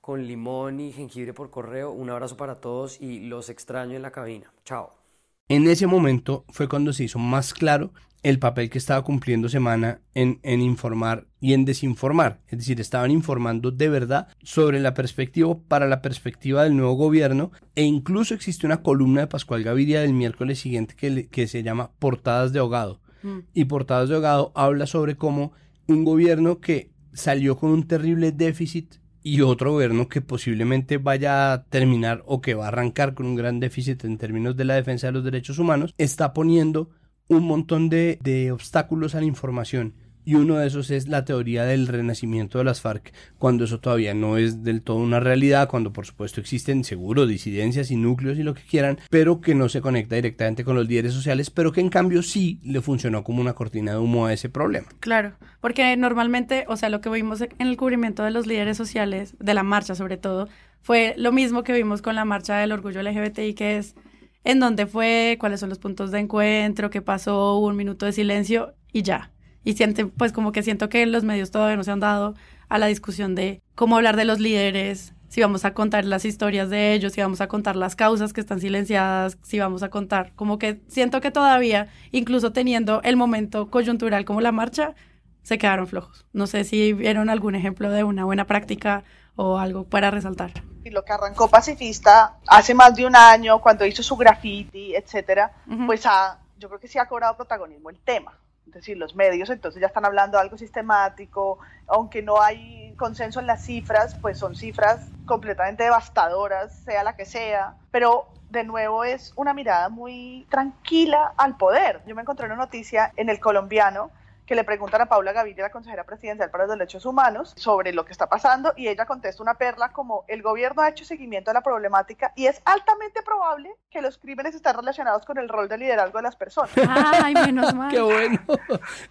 con 0.00 0.26
limón 0.26 0.80
y 0.80 0.92
jengibre 0.92 1.34
por 1.34 1.50
correo. 1.50 1.92
Un 1.92 2.10
abrazo 2.10 2.36
para 2.36 2.56
todos 2.56 3.00
y 3.00 3.20
los 3.20 3.50
extraño 3.50 3.96
en 3.96 4.02
la 4.02 4.10
cabina. 4.10 4.52
Chao. 4.64 5.05
En 5.48 5.68
ese 5.68 5.86
momento 5.86 6.44
fue 6.48 6.68
cuando 6.68 6.92
se 6.92 7.04
hizo 7.04 7.20
más 7.20 7.54
claro 7.54 7.92
el 8.24 8.40
papel 8.40 8.68
que 8.68 8.78
estaba 8.78 9.04
cumpliendo 9.04 9.48
Semana 9.48 10.00
en, 10.12 10.40
en, 10.42 10.60
informar 10.60 11.28
y 11.40 11.52
en 11.52 11.64
desinformar. 11.64 12.40
Es 12.48 12.58
decir, 12.58 12.80
estaban 12.80 13.12
informando 13.12 13.70
de 13.70 13.88
verdad 13.88 14.26
sobre 14.42 14.80
la 14.80 14.94
perspectiva 14.94 15.56
para 15.68 15.86
la 15.86 16.02
perspectiva 16.02 16.64
del 16.64 16.76
nuevo 16.76 16.94
gobierno 16.94 17.52
e 17.76 17.84
incluso 17.84 18.34
existe 18.34 18.66
una 18.66 18.82
columna 18.82 19.20
de 19.20 19.26
Pascual 19.28 19.62
Gaviria 19.62 20.00
del 20.00 20.14
miércoles 20.14 20.58
siguiente 20.58 20.96
que, 20.96 21.28
que 21.28 21.46
se 21.46 21.62
llama 21.62 21.92
Portadas 22.00 22.52
de 22.52 22.58
Ahogado. 22.58 23.00
Mm. 23.22 23.38
Y 23.54 23.66
Portadas 23.66 24.08
de 24.08 24.16
Ahogado 24.16 24.50
habla 24.56 24.88
sobre 24.88 25.16
cómo 25.16 25.52
un 25.86 26.04
gobierno 26.04 26.58
que 26.58 26.90
salió 27.12 27.56
con 27.56 27.70
un 27.70 27.86
terrible 27.86 28.32
déficit 28.32 28.96
y 29.26 29.40
otro 29.40 29.72
gobierno 29.72 30.08
que 30.08 30.20
posiblemente 30.20 30.98
vaya 30.98 31.52
a 31.52 31.64
terminar 31.64 32.22
o 32.26 32.40
que 32.40 32.54
va 32.54 32.66
a 32.66 32.68
arrancar 32.68 33.14
con 33.14 33.26
un 33.26 33.34
gran 33.34 33.58
déficit 33.58 34.04
en 34.04 34.18
términos 34.18 34.56
de 34.56 34.64
la 34.64 34.74
defensa 34.74 35.08
de 35.08 35.14
los 35.14 35.24
derechos 35.24 35.58
humanos, 35.58 35.96
está 35.98 36.32
poniendo 36.32 36.90
un 37.26 37.42
montón 37.42 37.88
de, 37.88 38.20
de 38.22 38.52
obstáculos 38.52 39.16
a 39.16 39.18
la 39.18 39.26
información 39.26 39.94
y 40.26 40.34
uno 40.34 40.56
de 40.56 40.66
esos 40.66 40.90
es 40.90 41.06
la 41.06 41.24
teoría 41.24 41.64
del 41.64 41.86
renacimiento 41.86 42.58
de 42.58 42.64
las 42.64 42.80
FARC, 42.80 43.12
cuando 43.38 43.64
eso 43.64 43.78
todavía 43.78 44.12
no 44.12 44.36
es 44.36 44.64
del 44.64 44.82
todo 44.82 44.96
una 44.96 45.20
realidad, 45.20 45.68
cuando 45.68 45.92
por 45.92 46.04
supuesto 46.04 46.40
existen 46.40 46.82
seguro 46.82 47.26
disidencias 47.26 47.92
y 47.92 47.96
núcleos 47.96 48.36
y 48.36 48.42
lo 48.42 48.52
que 48.52 48.62
quieran, 48.62 48.98
pero 49.08 49.40
que 49.40 49.54
no 49.54 49.68
se 49.68 49.80
conecta 49.80 50.16
directamente 50.16 50.64
con 50.64 50.74
los 50.74 50.88
líderes 50.88 51.14
sociales, 51.14 51.48
pero 51.48 51.70
que 51.70 51.80
en 51.80 51.90
cambio 51.90 52.24
sí 52.24 52.60
le 52.64 52.80
funcionó 52.80 53.22
como 53.22 53.40
una 53.40 53.54
cortina 53.54 53.92
de 53.92 53.98
humo 53.98 54.26
a 54.26 54.32
ese 54.32 54.48
problema. 54.48 54.88
Claro, 54.98 55.34
porque 55.60 55.96
normalmente, 55.96 56.64
o 56.66 56.76
sea, 56.76 56.88
lo 56.88 57.00
que 57.00 57.08
vimos 57.08 57.40
en 57.40 57.50
el 57.58 57.76
cubrimiento 57.76 58.24
de 58.24 58.32
los 58.32 58.48
líderes 58.48 58.76
sociales, 58.76 59.36
de 59.38 59.54
la 59.54 59.62
marcha 59.62 59.94
sobre 59.94 60.16
todo, 60.16 60.48
fue 60.82 61.14
lo 61.16 61.30
mismo 61.30 61.62
que 61.62 61.72
vimos 61.72 62.02
con 62.02 62.16
la 62.16 62.24
marcha 62.24 62.56
del 62.56 62.72
orgullo 62.72 63.00
LGBTI, 63.00 63.54
que 63.54 63.78
es 63.78 63.94
en 64.42 64.58
dónde 64.58 64.86
fue, 64.86 65.36
cuáles 65.38 65.60
son 65.60 65.68
los 65.68 65.78
puntos 65.78 66.10
de 66.10 66.18
encuentro, 66.18 66.90
qué 66.90 67.00
pasó, 67.00 67.58
un 67.58 67.76
minuto 67.76 68.06
de 68.06 68.12
silencio 68.12 68.74
y 68.92 69.02
ya. 69.02 69.30
Y 69.66 69.72
siente, 69.72 70.06
pues 70.06 70.32
como 70.32 70.52
que 70.52 70.62
siento 70.62 70.88
que 70.88 71.04
los 71.06 71.24
medios 71.24 71.50
todavía 71.50 71.76
no 71.76 71.82
se 71.82 71.90
han 71.90 71.98
dado 71.98 72.36
a 72.68 72.78
la 72.78 72.86
discusión 72.86 73.34
de 73.34 73.60
cómo 73.74 73.96
hablar 73.96 74.14
de 74.14 74.24
los 74.24 74.38
líderes, 74.38 75.12
si 75.26 75.40
vamos 75.40 75.64
a 75.64 75.74
contar 75.74 76.04
las 76.04 76.24
historias 76.24 76.70
de 76.70 76.92
ellos, 76.92 77.14
si 77.14 77.20
vamos 77.20 77.40
a 77.40 77.48
contar 77.48 77.74
las 77.74 77.96
causas 77.96 78.32
que 78.32 78.40
están 78.40 78.60
silenciadas, 78.60 79.38
si 79.42 79.58
vamos 79.58 79.82
a 79.82 79.90
contar, 79.90 80.32
como 80.36 80.60
que 80.60 80.80
siento 80.86 81.20
que 81.20 81.32
todavía, 81.32 81.88
incluso 82.12 82.52
teniendo 82.52 83.02
el 83.02 83.16
momento 83.16 83.68
coyuntural 83.68 84.24
como 84.24 84.40
la 84.40 84.52
marcha, 84.52 84.94
se 85.42 85.58
quedaron 85.58 85.88
flojos. 85.88 86.26
No 86.32 86.46
sé 86.46 86.62
si 86.62 86.92
vieron 86.92 87.28
algún 87.28 87.56
ejemplo 87.56 87.90
de 87.90 88.04
una 88.04 88.24
buena 88.24 88.46
práctica 88.46 89.02
o 89.34 89.58
algo 89.58 89.82
para 89.82 90.12
resaltar. 90.12 90.52
Y 90.84 90.90
lo 90.90 91.04
que 91.04 91.12
arrancó 91.12 91.48
pacifista 91.48 92.36
hace 92.46 92.72
más 92.72 92.94
de 92.94 93.04
un 93.04 93.16
año, 93.16 93.60
cuando 93.60 93.84
hizo 93.84 94.04
su 94.04 94.16
graffiti, 94.16 94.94
etcétera, 94.94 95.50
pues 95.86 96.06
ha, 96.06 96.38
yo 96.56 96.68
creo 96.68 96.78
que 96.78 96.86
sí 96.86 97.00
ha 97.00 97.06
cobrado 97.06 97.36
protagonismo 97.36 97.90
el 97.90 97.98
tema 97.98 98.32
es 98.66 98.72
decir, 98.72 98.96
los 98.96 99.14
medios 99.14 99.48
entonces 99.50 99.80
ya 99.80 99.86
están 99.86 100.04
hablando 100.04 100.38
algo 100.38 100.58
sistemático, 100.58 101.58
aunque 101.86 102.22
no 102.22 102.42
hay 102.42 102.94
consenso 102.96 103.40
en 103.40 103.46
las 103.46 103.64
cifras, 103.64 104.16
pues 104.20 104.38
son 104.38 104.54
cifras 104.54 105.12
completamente 105.24 105.84
devastadoras, 105.84 106.74
sea 106.84 107.04
la 107.04 107.14
que 107.14 107.24
sea, 107.24 107.76
pero 107.90 108.28
de 108.48 108.64
nuevo 108.64 109.04
es 109.04 109.32
una 109.36 109.54
mirada 109.54 109.88
muy 109.88 110.46
tranquila 110.50 111.32
al 111.36 111.56
poder. 111.56 112.02
Yo 112.06 112.14
me 112.14 112.22
encontré 112.22 112.46
una 112.46 112.56
noticia 112.56 113.12
en 113.16 113.28
el 113.28 113.40
colombiano 113.40 114.10
que 114.46 114.54
le 114.54 114.64
preguntan 114.64 115.02
a 115.02 115.06
Paula 115.06 115.32
Gaviria, 115.32 115.64
la 115.64 115.70
consejera 115.70 116.04
presidencial 116.04 116.50
para 116.50 116.66
los 116.66 116.78
derechos 116.78 117.04
humanos, 117.04 117.52
sobre 117.56 117.92
lo 117.92 118.04
que 118.04 118.12
está 118.12 118.28
pasando 118.28 118.72
y 118.76 118.88
ella 118.88 119.04
contesta 119.04 119.42
una 119.42 119.54
perla 119.54 119.92
como 119.92 120.24
el 120.28 120.42
gobierno 120.42 120.82
ha 120.82 120.88
hecho 120.88 121.04
seguimiento 121.04 121.50
a 121.50 121.54
la 121.54 121.62
problemática 121.62 122.32
y 122.36 122.46
es 122.46 122.62
altamente 122.64 123.22
probable 123.22 123.74
que 123.90 124.00
los 124.00 124.18
crímenes 124.18 124.54
están 124.54 124.76
relacionados 124.76 125.24
con 125.24 125.38
el 125.38 125.48
rol 125.48 125.68
de 125.68 125.78
liderazgo 125.78 126.18
de 126.18 126.22
las 126.22 126.36
personas. 126.36 126.70
Ay, 126.76 127.34
menos 127.34 127.74
mal. 127.74 127.90
Qué 127.90 128.00
bueno. 128.00 128.38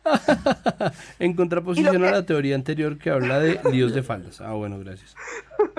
en 1.20 1.36
contraposición 1.36 2.04
a 2.06 2.12
la 2.12 2.26
teoría 2.26 2.56
anterior 2.56 2.98
que 2.98 3.10
habla 3.10 3.40
de 3.40 3.60
líos 3.72 3.94
de 3.94 4.04
faldas. 4.04 4.42
Ah, 4.42 4.54
bueno, 4.54 4.80
gracias. 4.80 5.16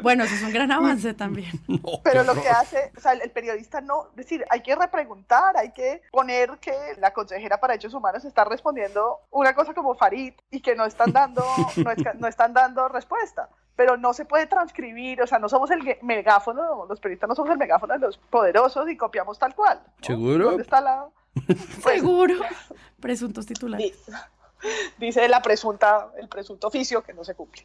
Bueno, 0.03 0.25
eso 0.25 0.35
es 0.35 0.43
un 0.43 0.53
gran 0.53 0.71
avance 0.73 1.15
también. 1.15 1.51
Pero 2.05 2.23
lo 2.25 2.35
que 2.35 2.49
hace, 2.49 2.93
o 2.97 3.01
sea, 3.01 3.13
el 3.13 3.31
periodista 3.31 3.81
no, 3.81 4.09
es 4.11 4.17
decir, 4.17 4.45
hay 4.51 4.61
que 4.61 4.75
repreguntar, 4.75 5.57
hay 5.57 5.73
que 5.73 6.03
poner 6.11 6.59
que 6.59 6.73
la 6.99 7.13
consejera 7.13 7.59
para 7.59 7.73
derechos 7.73 7.95
humanos 7.95 8.25
está 8.25 8.45
respondiendo 8.45 9.21
una 9.31 9.55
cosa 9.55 9.75
como 9.75 9.95
Farid 9.95 10.35
y 10.51 10.61
que 10.61 10.75
no 10.75 10.85
están 10.85 11.13
dando, 11.13 11.45
no, 12.19 12.29
están 12.29 12.53
dando 12.53 12.89
respuesta. 12.89 13.49
Pero 13.75 13.97
no 13.97 14.15
se 14.15 14.25
puede 14.25 14.47
transcribir, 14.47 15.21
o 15.21 15.27
sea, 15.27 15.39
no 15.39 15.49
somos 15.49 15.71
el 15.71 15.99
megáfono, 16.03 16.87
los 16.87 16.99
periodistas 16.99 17.29
no 17.29 17.35
somos 17.35 17.51
el 17.51 17.59
megáfono 17.59 17.93
de 17.93 17.99
los 17.99 18.17
poderosos 18.17 18.89
y 18.89 18.97
copiamos 18.97 19.39
tal 19.39 19.55
cual. 19.55 19.83
¿Seguro? 20.01 20.47
¿Dónde 20.47 20.63
está 20.63 20.81
la...? 20.81 21.09
Seguro. 21.83 22.37
Presuntos 23.01 23.45
titulares. 23.45 23.99
Dice 24.97 25.29
la 25.29 25.43
presunta, 25.43 26.09
el 26.19 26.29
presunto 26.29 26.69
oficio 26.69 27.03
que 27.03 27.13
no 27.13 27.23
se 27.23 27.35
cumple 27.35 27.63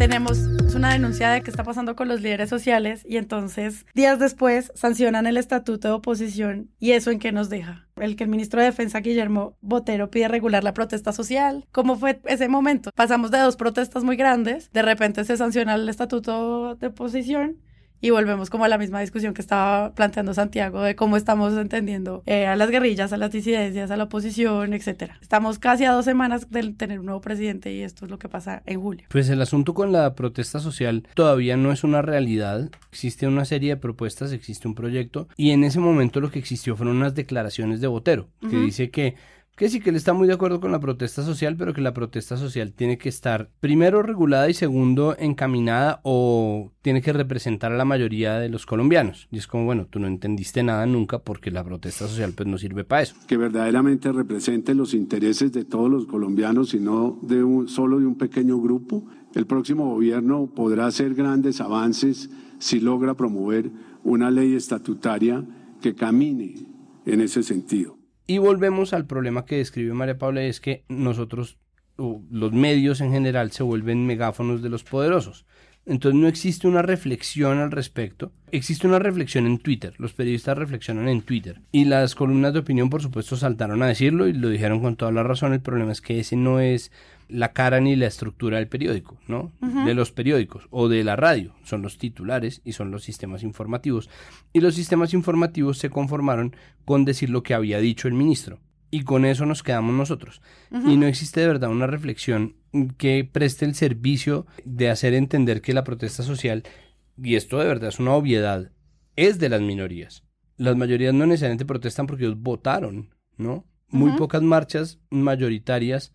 tenemos 0.00 0.38
una 0.74 0.94
denuncia 0.94 1.28
de 1.28 1.42
qué 1.42 1.50
está 1.50 1.62
pasando 1.62 1.94
con 1.94 2.08
los 2.08 2.22
líderes 2.22 2.48
sociales 2.48 3.04
y 3.06 3.18
entonces 3.18 3.84
días 3.92 4.18
después 4.18 4.72
sancionan 4.74 5.26
el 5.26 5.36
estatuto 5.36 5.88
de 5.88 5.94
oposición 5.94 6.70
y 6.78 6.92
eso 6.92 7.10
en 7.10 7.18
qué 7.18 7.32
nos 7.32 7.50
deja. 7.50 7.86
El 7.96 8.16
que 8.16 8.24
el 8.24 8.30
ministro 8.30 8.60
de 8.60 8.68
Defensa 8.68 9.00
Guillermo 9.00 9.58
Botero 9.60 10.10
pide 10.10 10.28
regular 10.28 10.64
la 10.64 10.72
protesta 10.72 11.12
social. 11.12 11.66
¿Cómo 11.70 11.96
fue 11.96 12.18
ese 12.24 12.48
momento? 12.48 12.90
Pasamos 12.94 13.30
de 13.30 13.40
dos 13.40 13.56
protestas 13.56 14.02
muy 14.02 14.16
grandes, 14.16 14.72
de 14.72 14.80
repente 14.80 15.22
se 15.24 15.36
sanciona 15.36 15.74
el 15.74 15.86
estatuto 15.86 16.76
de 16.76 16.86
oposición 16.86 17.58
y 18.00 18.10
volvemos 18.10 18.50
como 18.50 18.64
a 18.64 18.68
la 18.68 18.78
misma 18.78 19.00
discusión 19.00 19.34
que 19.34 19.42
estaba 19.42 19.92
planteando 19.94 20.34
Santiago 20.34 20.82
de 20.82 20.96
cómo 20.96 21.16
estamos 21.16 21.54
entendiendo 21.54 22.22
eh, 22.26 22.46
a 22.46 22.56
las 22.56 22.70
guerrillas, 22.70 23.12
a 23.12 23.16
las 23.16 23.30
disidencias, 23.30 23.90
a 23.90 23.96
la 23.96 24.04
oposición, 24.04 24.72
etcétera. 24.72 25.18
Estamos 25.20 25.58
casi 25.58 25.84
a 25.84 25.92
dos 25.92 26.04
semanas 26.04 26.50
de 26.50 26.72
tener 26.72 27.00
un 27.00 27.06
nuevo 27.06 27.20
presidente 27.20 27.72
y 27.72 27.82
esto 27.82 28.04
es 28.04 28.10
lo 28.10 28.18
que 28.18 28.28
pasa 28.28 28.62
en 28.66 28.80
julio. 28.80 29.06
Pues 29.08 29.28
el 29.28 29.42
asunto 29.42 29.74
con 29.74 29.92
la 29.92 30.14
protesta 30.14 30.60
social 30.60 31.06
todavía 31.14 31.56
no 31.56 31.72
es 31.72 31.84
una 31.84 32.02
realidad. 32.02 32.70
Existe 32.90 33.26
una 33.26 33.44
serie 33.44 33.70
de 33.70 33.76
propuestas, 33.76 34.32
existe 34.32 34.68
un 34.68 34.74
proyecto 34.74 35.28
y 35.36 35.50
en 35.50 35.64
ese 35.64 35.80
momento 35.80 36.20
lo 36.20 36.30
que 36.30 36.38
existió 36.38 36.76
fueron 36.76 36.96
unas 36.96 37.14
declaraciones 37.14 37.80
de 37.80 37.86
Botero 37.86 38.28
que 38.40 38.56
dice 38.56 38.90
que 38.90 39.14
que 39.56 39.68
sí 39.68 39.80
que 39.80 39.90
él 39.90 39.96
está 39.96 40.14
muy 40.14 40.26
de 40.26 40.32
acuerdo 40.32 40.58
con 40.58 40.72
la 40.72 40.80
protesta 40.80 41.22
social, 41.22 41.54
pero 41.54 41.74
que 41.74 41.82
la 41.82 41.92
protesta 41.92 42.38
social 42.38 42.72
tiene 42.72 42.96
que 42.96 43.10
estar 43.10 43.50
primero 43.60 44.02
regulada 44.02 44.48
y 44.48 44.54
segundo 44.54 45.14
encaminada 45.18 46.00
o 46.02 46.72
tiene 46.80 47.02
que 47.02 47.12
representar 47.12 47.70
a 47.70 47.76
la 47.76 47.84
mayoría 47.84 48.38
de 48.38 48.48
los 48.48 48.64
colombianos. 48.64 49.28
Y 49.30 49.36
es 49.36 49.46
como, 49.46 49.66
bueno, 49.66 49.86
tú 49.86 49.98
no 49.98 50.06
entendiste 50.06 50.62
nada 50.62 50.86
nunca 50.86 51.18
porque 51.18 51.50
la 51.50 51.62
protesta 51.62 52.08
social 52.08 52.32
pues 52.34 52.48
no 52.48 52.56
sirve 52.56 52.84
para 52.84 53.02
eso. 53.02 53.14
Que 53.26 53.36
verdaderamente 53.36 54.10
represente 54.12 54.74
los 54.74 54.94
intereses 54.94 55.52
de 55.52 55.66
todos 55.66 55.90
los 55.90 56.06
colombianos 56.06 56.72
y 56.72 56.80
no 56.80 57.18
de 57.20 57.44
un, 57.44 57.68
solo 57.68 57.98
de 57.98 58.06
un 58.06 58.16
pequeño 58.16 58.58
grupo. 58.60 59.04
El 59.34 59.46
próximo 59.46 59.90
gobierno 59.90 60.46
podrá 60.54 60.86
hacer 60.86 61.14
grandes 61.14 61.60
avances 61.60 62.30
si 62.58 62.80
logra 62.80 63.14
promover 63.14 63.70
una 64.04 64.30
ley 64.30 64.54
estatutaria 64.54 65.44
que 65.82 65.94
camine 65.94 66.66
en 67.04 67.20
ese 67.20 67.42
sentido. 67.42 67.99
Y 68.30 68.38
volvemos 68.38 68.92
al 68.92 69.06
problema 69.06 69.44
que 69.44 69.56
describe 69.56 69.92
María 69.92 70.16
Paula, 70.16 70.44
es 70.44 70.60
que 70.60 70.84
nosotros, 70.88 71.58
los 71.96 72.52
medios 72.52 73.00
en 73.00 73.10
general, 73.10 73.50
se 73.50 73.64
vuelven 73.64 74.06
megáfonos 74.06 74.62
de 74.62 74.68
los 74.68 74.84
poderosos. 74.84 75.46
Entonces 75.86 76.20
no 76.20 76.28
existe 76.28 76.68
una 76.68 76.82
reflexión 76.82 77.58
al 77.58 77.70
respecto. 77.70 78.32
Existe 78.52 78.86
una 78.86 78.98
reflexión 78.98 79.46
en 79.46 79.58
Twitter. 79.58 79.94
Los 79.98 80.12
periodistas 80.12 80.56
reflexionan 80.56 81.08
en 81.08 81.22
Twitter. 81.22 81.62
Y 81.72 81.86
las 81.86 82.14
columnas 82.14 82.52
de 82.52 82.60
opinión, 82.60 82.90
por 82.90 83.02
supuesto, 83.02 83.36
saltaron 83.36 83.82
a 83.82 83.86
decirlo 83.86 84.28
y 84.28 84.32
lo 84.32 84.48
dijeron 84.48 84.80
con 84.80 84.96
toda 84.96 85.10
la 85.10 85.22
razón. 85.22 85.52
El 85.52 85.60
problema 85.60 85.92
es 85.92 86.00
que 86.00 86.20
ese 86.20 86.36
no 86.36 86.60
es 86.60 86.92
la 87.28 87.52
cara 87.52 87.80
ni 87.80 87.96
la 87.96 88.06
estructura 88.06 88.58
del 88.58 88.68
periódico, 88.68 89.18
¿no? 89.26 89.52
De 89.60 89.94
los 89.94 90.12
periódicos 90.12 90.66
o 90.70 90.88
de 90.88 91.02
la 91.04 91.16
radio. 91.16 91.54
Son 91.64 91.82
los 91.82 91.96
titulares 91.96 92.60
y 92.64 92.72
son 92.72 92.90
los 92.90 93.04
sistemas 93.04 93.42
informativos. 93.42 94.10
Y 94.52 94.60
los 94.60 94.74
sistemas 94.74 95.14
informativos 95.14 95.78
se 95.78 95.90
conformaron 95.90 96.54
con 96.84 97.04
decir 97.04 97.30
lo 97.30 97.42
que 97.42 97.54
había 97.54 97.78
dicho 97.78 98.08
el 98.08 98.14
ministro. 98.14 98.58
Y 98.90 99.02
con 99.04 99.24
eso 99.24 99.46
nos 99.46 99.62
quedamos 99.62 99.94
nosotros. 99.94 100.42
Y 100.70 100.96
no 100.96 101.06
existe 101.06 101.40
de 101.40 101.46
verdad 101.46 101.70
una 101.70 101.86
reflexión 101.86 102.56
que 102.96 103.28
preste 103.30 103.64
el 103.64 103.74
servicio 103.74 104.46
de 104.64 104.90
hacer 104.90 105.14
entender 105.14 105.60
que 105.60 105.74
la 105.74 105.84
protesta 105.84 106.22
social, 106.22 106.62
y 107.22 107.36
esto 107.36 107.58
de 107.58 107.66
verdad 107.66 107.88
es 107.88 107.98
una 107.98 108.14
obviedad, 108.14 108.70
es 109.16 109.38
de 109.38 109.48
las 109.48 109.60
minorías. 109.60 110.24
Las 110.56 110.76
mayorías 110.76 111.14
no 111.14 111.26
necesariamente 111.26 111.64
protestan 111.64 112.06
porque 112.06 112.24
ellos 112.24 112.38
votaron, 112.38 113.14
¿no? 113.36 113.64
Muy 113.88 114.12
pocas 114.12 114.42
marchas 114.42 115.00
mayoritarias 115.10 116.12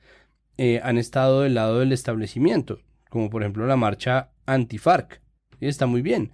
eh, 0.58 0.80
han 0.82 0.98
estado 0.98 1.41
del 1.41 1.56
lado 1.56 1.80
del 1.80 1.91
establecimiento, 1.91 2.80
como 3.10 3.30
por 3.30 3.41
ejemplo 3.41 3.68
la 3.68 3.76
marcha 3.76 4.32
anti-FARC. 4.46 5.22
Y 5.60 5.68
está 5.68 5.86
muy 5.86 6.02
bien, 6.02 6.32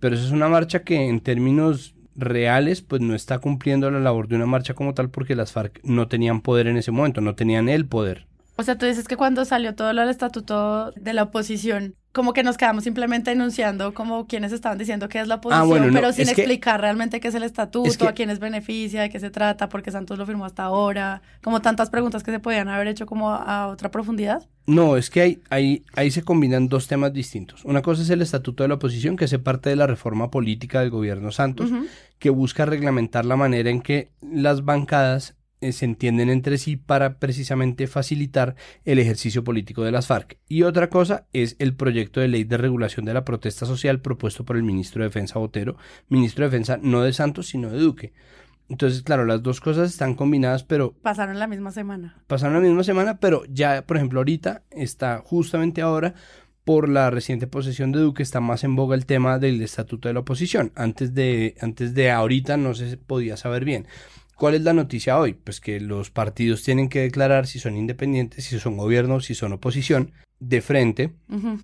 pero 0.00 0.16
esa 0.16 0.24
es 0.24 0.32
una 0.32 0.48
marcha 0.48 0.82
que 0.82 1.08
en 1.08 1.20
términos 1.20 1.94
reales 2.16 2.82
pues 2.82 3.00
no 3.00 3.14
está 3.14 3.38
cumpliendo 3.38 3.90
la 3.90 4.00
labor 4.00 4.26
de 4.28 4.36
una 4.36 4.46
marcha 4.46 4.74
como 4.74 4.94
tal 4.94 5.10
porque 5.10 5.36
las 5.36 5.52
FARC 5.52 5.80
no 5.84 6.08
tenían 6.08 6.40
poder 6.40 6.66
en 6.66 6.76
ese 6.76 6.90
momento, 6.90 7.20
no 7.20 7.34
tenían 7.34 7.68
el 7.68 7.86
poder. 7.86 8.26
O 8.60 8.62
sea, 8.62 8.76
tú 8.76 8.84
dices 8.84 9.08
que 9.08 9.16
cuando 9.16 9.46
salió 9.46 9.74
todo 9.74 9.90
lo 9.94 10.02
del 10.02 10.10
estatuto 10.10 10.92
de 10.92 11.14
la 11.14 11.22
oposición, 11.22 11.94
como 12.12 12.34
que 12.34 12.42
nos 12.42 12.58
quedamos 12.58 12.84
simplemente 12.84 13.30
enunciando 13.32 13.94
como 13.94 14.26
quienes 14.26 14.52
estaban 14.52 14.76
diciendo 14.76 15.08
que 15.08 15.18
es 15.18 15.28
la 15.28 15.36
oposición, 15.36 15.62
Ah, 15.62 15.66
bueno, 15.66 15.86
no, 15.86 15.92
pero 15.94 16.12
sin 16.12 16.28
es 16.28 16.34
que- 16.34 16.42
explicar 16.42 16.78
realmente 16.78 17.20
qué 17.20 17.28
es 17.28 17.34
el 17.34 17.42
estatuto, 17.42 17.88
Es 17.88 17.96
que- 17.96 18.06
a 18.06 18.12
quiénes 18.12 18.38
beneficia, 18.38 19.00
de 19.00 19.08
qué 19.08 19.18
se 19.18 19.30
trata, 19.30 19.70
por 19.70 19.82
qué 19.82 19.90
Santos 19.90 20.18
lo 20.18 20.26
firmó 20.26 20.44
hasta 20.44 20.64
ahora, 20.64 21.22
como 21.42 21.62
tantas 21.62 21.88
preguntas 21.88 22.22
que 22.22 22.32
se 22.32 22.38
podían 22.38 22.68
haber 22.68 22.88
hecho 22.88 23.06
como 23.06 23.30
a 23.30 23.68
otra 23.68 23.90
profundidad. 23.90 24.46
No, 24.66 24.98
es 24.98 25.08
que 25.08 25.22
ahí, 25.22 25.40
ahí, 25.48 25.82
ahí 25.96 26.10
se 26.10 26.22
combinan 26.22 26.68
dos 26.68 26.86
temas 26.86 27.14
distintos. 27.14 27.64
Una 27.64 27.80
cosa 27.80 28.02
es 28.02 28.10
el 28.10 28.20
estatuto 28.20 28.62
de 28.62 28.68
la 28.68 28.74
oposición, 28.74 29.16
que 29.16 29.24
hace 29.24 29.38
parte 29.38 29.70
de 29.70 29.76
la 29.76 29.86
reforma 29.86 30.30
política 30.30 30.80
del 30.80 30.90
gobierno 30.90 31.32
Santos, 31.32 31.70
que 32.18 32.28
busca 32.28 32.66
reglamentar 32.66 33.24
la 33.24 33.36
manera 33.36 33.70
en 33.70 33.80
que 33.80 34.10
las 34.20 34.66
bancadas 34.66 35.34
se 35.60 35.84
entienden 35.84 36.30
entre 36.30 36.58
sí 36.58 36.76
para 36.76 37.18
precisamente 37.18 37.86
facilitar 37.86 38.56
el 38.84 38.98
ejercicio 38.98 39.44
político 39.44 39.82
de 39.84 39.92
las 39.92 40.06
FARC. 40.06 40.38
Y 40.48 40.62
otra 40.62 40.88
cosa 40.90 41.26
es 41.32 41.56
el 41.58 41.74
proyecto 41.74 42.20
de 42.20 42.28
ley 42.28 42.44
de 42.44 42.56
regulación 42.56 43.04
de 43.04 43.14
la 43.14 43.24
protesta 43.24 43.66
social 43.66 44.00
propuesto 44.00 44.44
por 44.44 44.56
el 44.56 44.62
ministro 44.62 45.02
de 45.02 45.08
Defensa 45.08 45.38
Botero, 45.38 45.76
ministro 46.08 46.44
de 46.44 46.50
Defensa 46.50 46.78
no 46.82 47.02
de 47.02 47.12
Santos, 47.12 47.48
sino 47.48 47.70
de 47.70 47.78
Duque. 47.78 48.12
Entonces, 48.68 49.02
claro, 49.02 49.24
las 49.24 49.42
dos 49.42 49.60
cosas 49.60 49.90
están 49.90 50.14
combinadas, 50.14 50.62
pero 50.62 50.92
Pasaron 51.02 51.38
la 51.38 51.48
misma 51.48 51.72
semana. 51.72 52.22
pasaron 52.28 52.54
la 52.54 52.60
misma 52.60 52.84
semana, 52.84 53.18
pero 53.18 53.42
ya, 53.48 53.82
por 53.84 53.96
ejemplo, 53.96 54.20
ahorita 54.20 54.62
está 54.70 55.18
justamente 55.24 55.82
ahora 55.82 56.14
por 56.64 56.88
la 56.88 57.10
reciente 57.10 57.48
posesión 57.48 57.90
de 57.90 57.98
Duque 57.98 58.22
está 58.22 58.38
más 58.40 58.62
en 58.62 58.76
boga 58.76 58.94
el 58.94 59.06
tema 59.06 59.38
del 59.40 59.60
estatuto 59.60 60.06
de 60.08 60.14
la 60.14 60.20
oposición. 60.20 60.70
Antes 60.76 61.14
de 61.14 61.56
antes 61.60 61.94
de 61.94 62.12
ahorita 62.12 62.56
no 62.58 62.74
se 62.74 62.96
podía 62.96 63.36
saber 63.36 63.64
bien. 63.64 63.86
¿Cuál 64.40 64.54
es 64.54 64.62
la 64.62 64.72
noticia 64.72 65.18
hoy? 65.18 65.34
Pues 65.34 65.60
que 65.60 65.80
los 65.80 66.08
partidos 66.08 66.62
tienen 66.62 66.88
que 66.88 67.00
declarar 67.00 67.46
si 67.46 67.58
son 67.58 67.76
independientes, 67.76 68.46
si 68.46 68.58
son 68.58 68.78
gobierno, 68.78 69.20
si 69.20 69.34
son 69.34 69.52
oposición, 69.52 70.12
de 70.38 70.62
frente. 70.62 71.12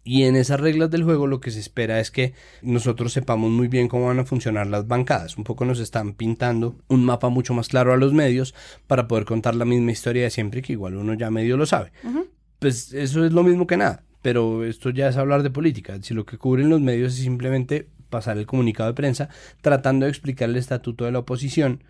Y 0.05 0.25
en 0.25 0.37
esas 0.37 0.61
reglas 0.61 0.91
del 0.91 1.03
juego 1.03 1.27
lo 1.27 1.41
que 1.41 1.51
se 1.51 1.59
espera 1.59 2.01
es 2.01 2.11
que 2.11 2.35
nosotros 2.61 3.15
sepamos 3.15 3.51
muy 3.51 3.69
bien 3.69 3.89
cómo 3.89 4.09
van 4.09 4.19
a 4.19 4.27
funcionar 4.27 4.67
las 4.67 4.87
bancadas. 4.87 5.39
Un 5.39 5.45
poco 5.45 5.65
nos 5.65 5.81
están 5.81 6.12
pintando 6.12 6.77
un 6.87 7.03
mapa 7.03 7.31
mucho 7.31 7.55
más 7.55 7.69
claro 7.69 7.95
a 7.95 7.97
los 7.97 8.12
medios 8.12 8.55
para 8.87 9.09
poder 9.09 9.25
contar 9.25 9.55
la 9.55 9.65
misma 9.65 9.93
historia 9.93 10.25
de 10.25 10.31
siempre, 10.31 10.61
que 10.61 10.75
igual 10.75 10.97
uno 10.97 11.15
ya 11.15 11.31
medio 11.31 11.57
lo 11.57 11.65
sabe. 11.65 11.93
Pues 12.59 12.93
eso 12.93 13.25
es 13.25 13.33
lo 13.33 13.43
mismo 13.43 13.67
que 13.67 13.79
nada, 13.79 14.05
pero 14.21 14.67
esto 14.67 14.91
ya 14.91 15.09
es 15.09 15.17
hablar 15.17 15.43
de 15.43 15.49
política. 15.49 15.99
Si 16.03 16.12
lo 16.12 16.27
que 16.27 16.37
cubren 16.37 16.69
los 16.69 16.83
medios 16.83 17.15
es 17.15 17.21
simplemente 17.21 17.89
pasar 18.11 18.37
el 18.37 18.45
comunicado 18.45 18.91
de 18.91 18.95
prensa 18.95 19.31
tratando 19.62 20.05
de 20.05 20.11
explicar 20.11 20.51
el 20.51 20.57
estatuto 20.57 21.07
de 21.07 21.12
la 21.12 21.21
oposición, 21.21 21.81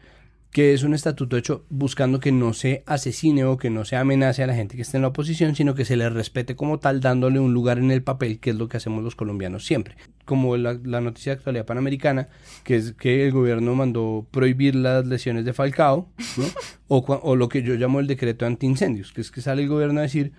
que 0.57 0.73
es 0.73 0.85
un 0.85 0.95
estatuto 0.95 1.37
hecho 1.37 1.66
buscando 1.69 2.19
que 2.19 2.33
no 2.33 2.55
se 2.55 2.83
asesine 2.87 3.45
o 3.45 3.59
que 3.59 3.69
no 3.69 3.85
se 3.85 3.95
amenace 3.95 4.42
a 4.42 4.47
la 4.47 4.55
gente 4.55 4.75
que 4.75 4.81
está 4.81 4.97
en 4.97 5.03
la 5.03 5.09
oposición, 5.09 5.55
sino 5.55 5.75
que 5.75 5.85
se 5.85 5.99
le 5.99 6.09
respete 6.09 6.57
como 6.57 6.79
tal, 6.79 7.01
dándole 7.01 7.38
un 7.40 7.53
lugar 7.53 7.77
en 7.77 7.90
el 7.90 8.03
papel, 8.03 8.40
que 8.40 8.49
es 8.49 8.57
lo 8.57 8.66
que 8.66 8.79
hacemos 8.79 9.05
los 9.05 9.14
colombianos 9.14 9.66
siempre. 9.66 9.97
Como 10.25 10.57
la, 10.57 10.81
la 10.83 11.03
noticia 11.03 11.33
de 11.33 11.37
actualidad 11.37 11.66
panamericana, 11.66 12.31
que 12.64 12.77
es 12.77 12.95
que 12.95 13.27
el 13.27 13.33
gobierno 13.33 13.75
mandó 13.75 14.27
prohibir 14.31 14.77
las 14.77 15.05
lesiones 15.05 15.45
de 15.45 15.53
Falcao, 15.53 16.09
¿no? 16.38 16.45
o, 16.88 17.05
o 17.05 17.37
lo 17.37 17.51
que 17.51 17.62
yo 17.62 17.75
llamo 17.75 18.01
el 18.01 18.07
decreto 18.07 18.47
antiincendios, 18.47 19.12
que 19.12 19.21
es 19.21 19.31
que 19.31 19.42
sale 19.42 19.64
el 19.64 19.69
gobierno 19.69 20.01
a 20.01 20.05
decir, 20.05 20.33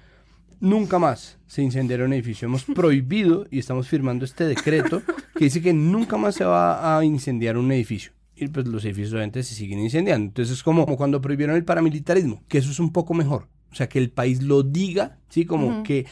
nunca 0.60 0.98
más 0.98 1.38
se 1.46 1.62
incendiará 1.62 2.06
un 2.06 2.14
edificio. 2.14 2.48
Hemos 2.48 2.64
prohibido 2.76 3.46
y 3.52 3.60
estamos 3.60 3.88
firmando 3.88 4.26
este 4.26 4.46
decreto 4.46 5.04
que 5.36 5.44
dice 5.44 5.62
que 5.62 5.74
nunca 5.74 6.18
más 6.18 6.34
se 6.34 6.44
va 6.44 6.98
a 6.98 7.06
incendiar 7.06 7.56
un 7.56 7.72
edificio. 7.72 8.17
Y 8.39 8.47
pues 8.50 8.67
los 8.67 8.86
edificios 8.86 9.13
obviamente 9.13 9.41
se 9.43 9.56
siguen 9.56 9.80
incendiando. 9.80 10.28
Entonces 10.28 10.58
es 10.58 10.63
como, 10.63 10.86
como 10.86 10.97
cuando 10.97 11.19
prohibieron 11.21 11.56
el 11.56 11.65
paramilitarismo, 11.65 12.43
que 12.47 12.60
eso 12.60 12.71
es 12.71 12.80
un 12.80 12.93
poco 12.93 13.13
mejor. 13.13 13.47
O 13.71 13.76
sea, 13.76 13.89
que 13.89 14.00
el 14.00 14.12
país 14.12 14.43
lo 14.43 14.63
diga, 14.63 15.17
¿sí? 15.30 15.45
Como 15.45 15.84
que 15.84 16.06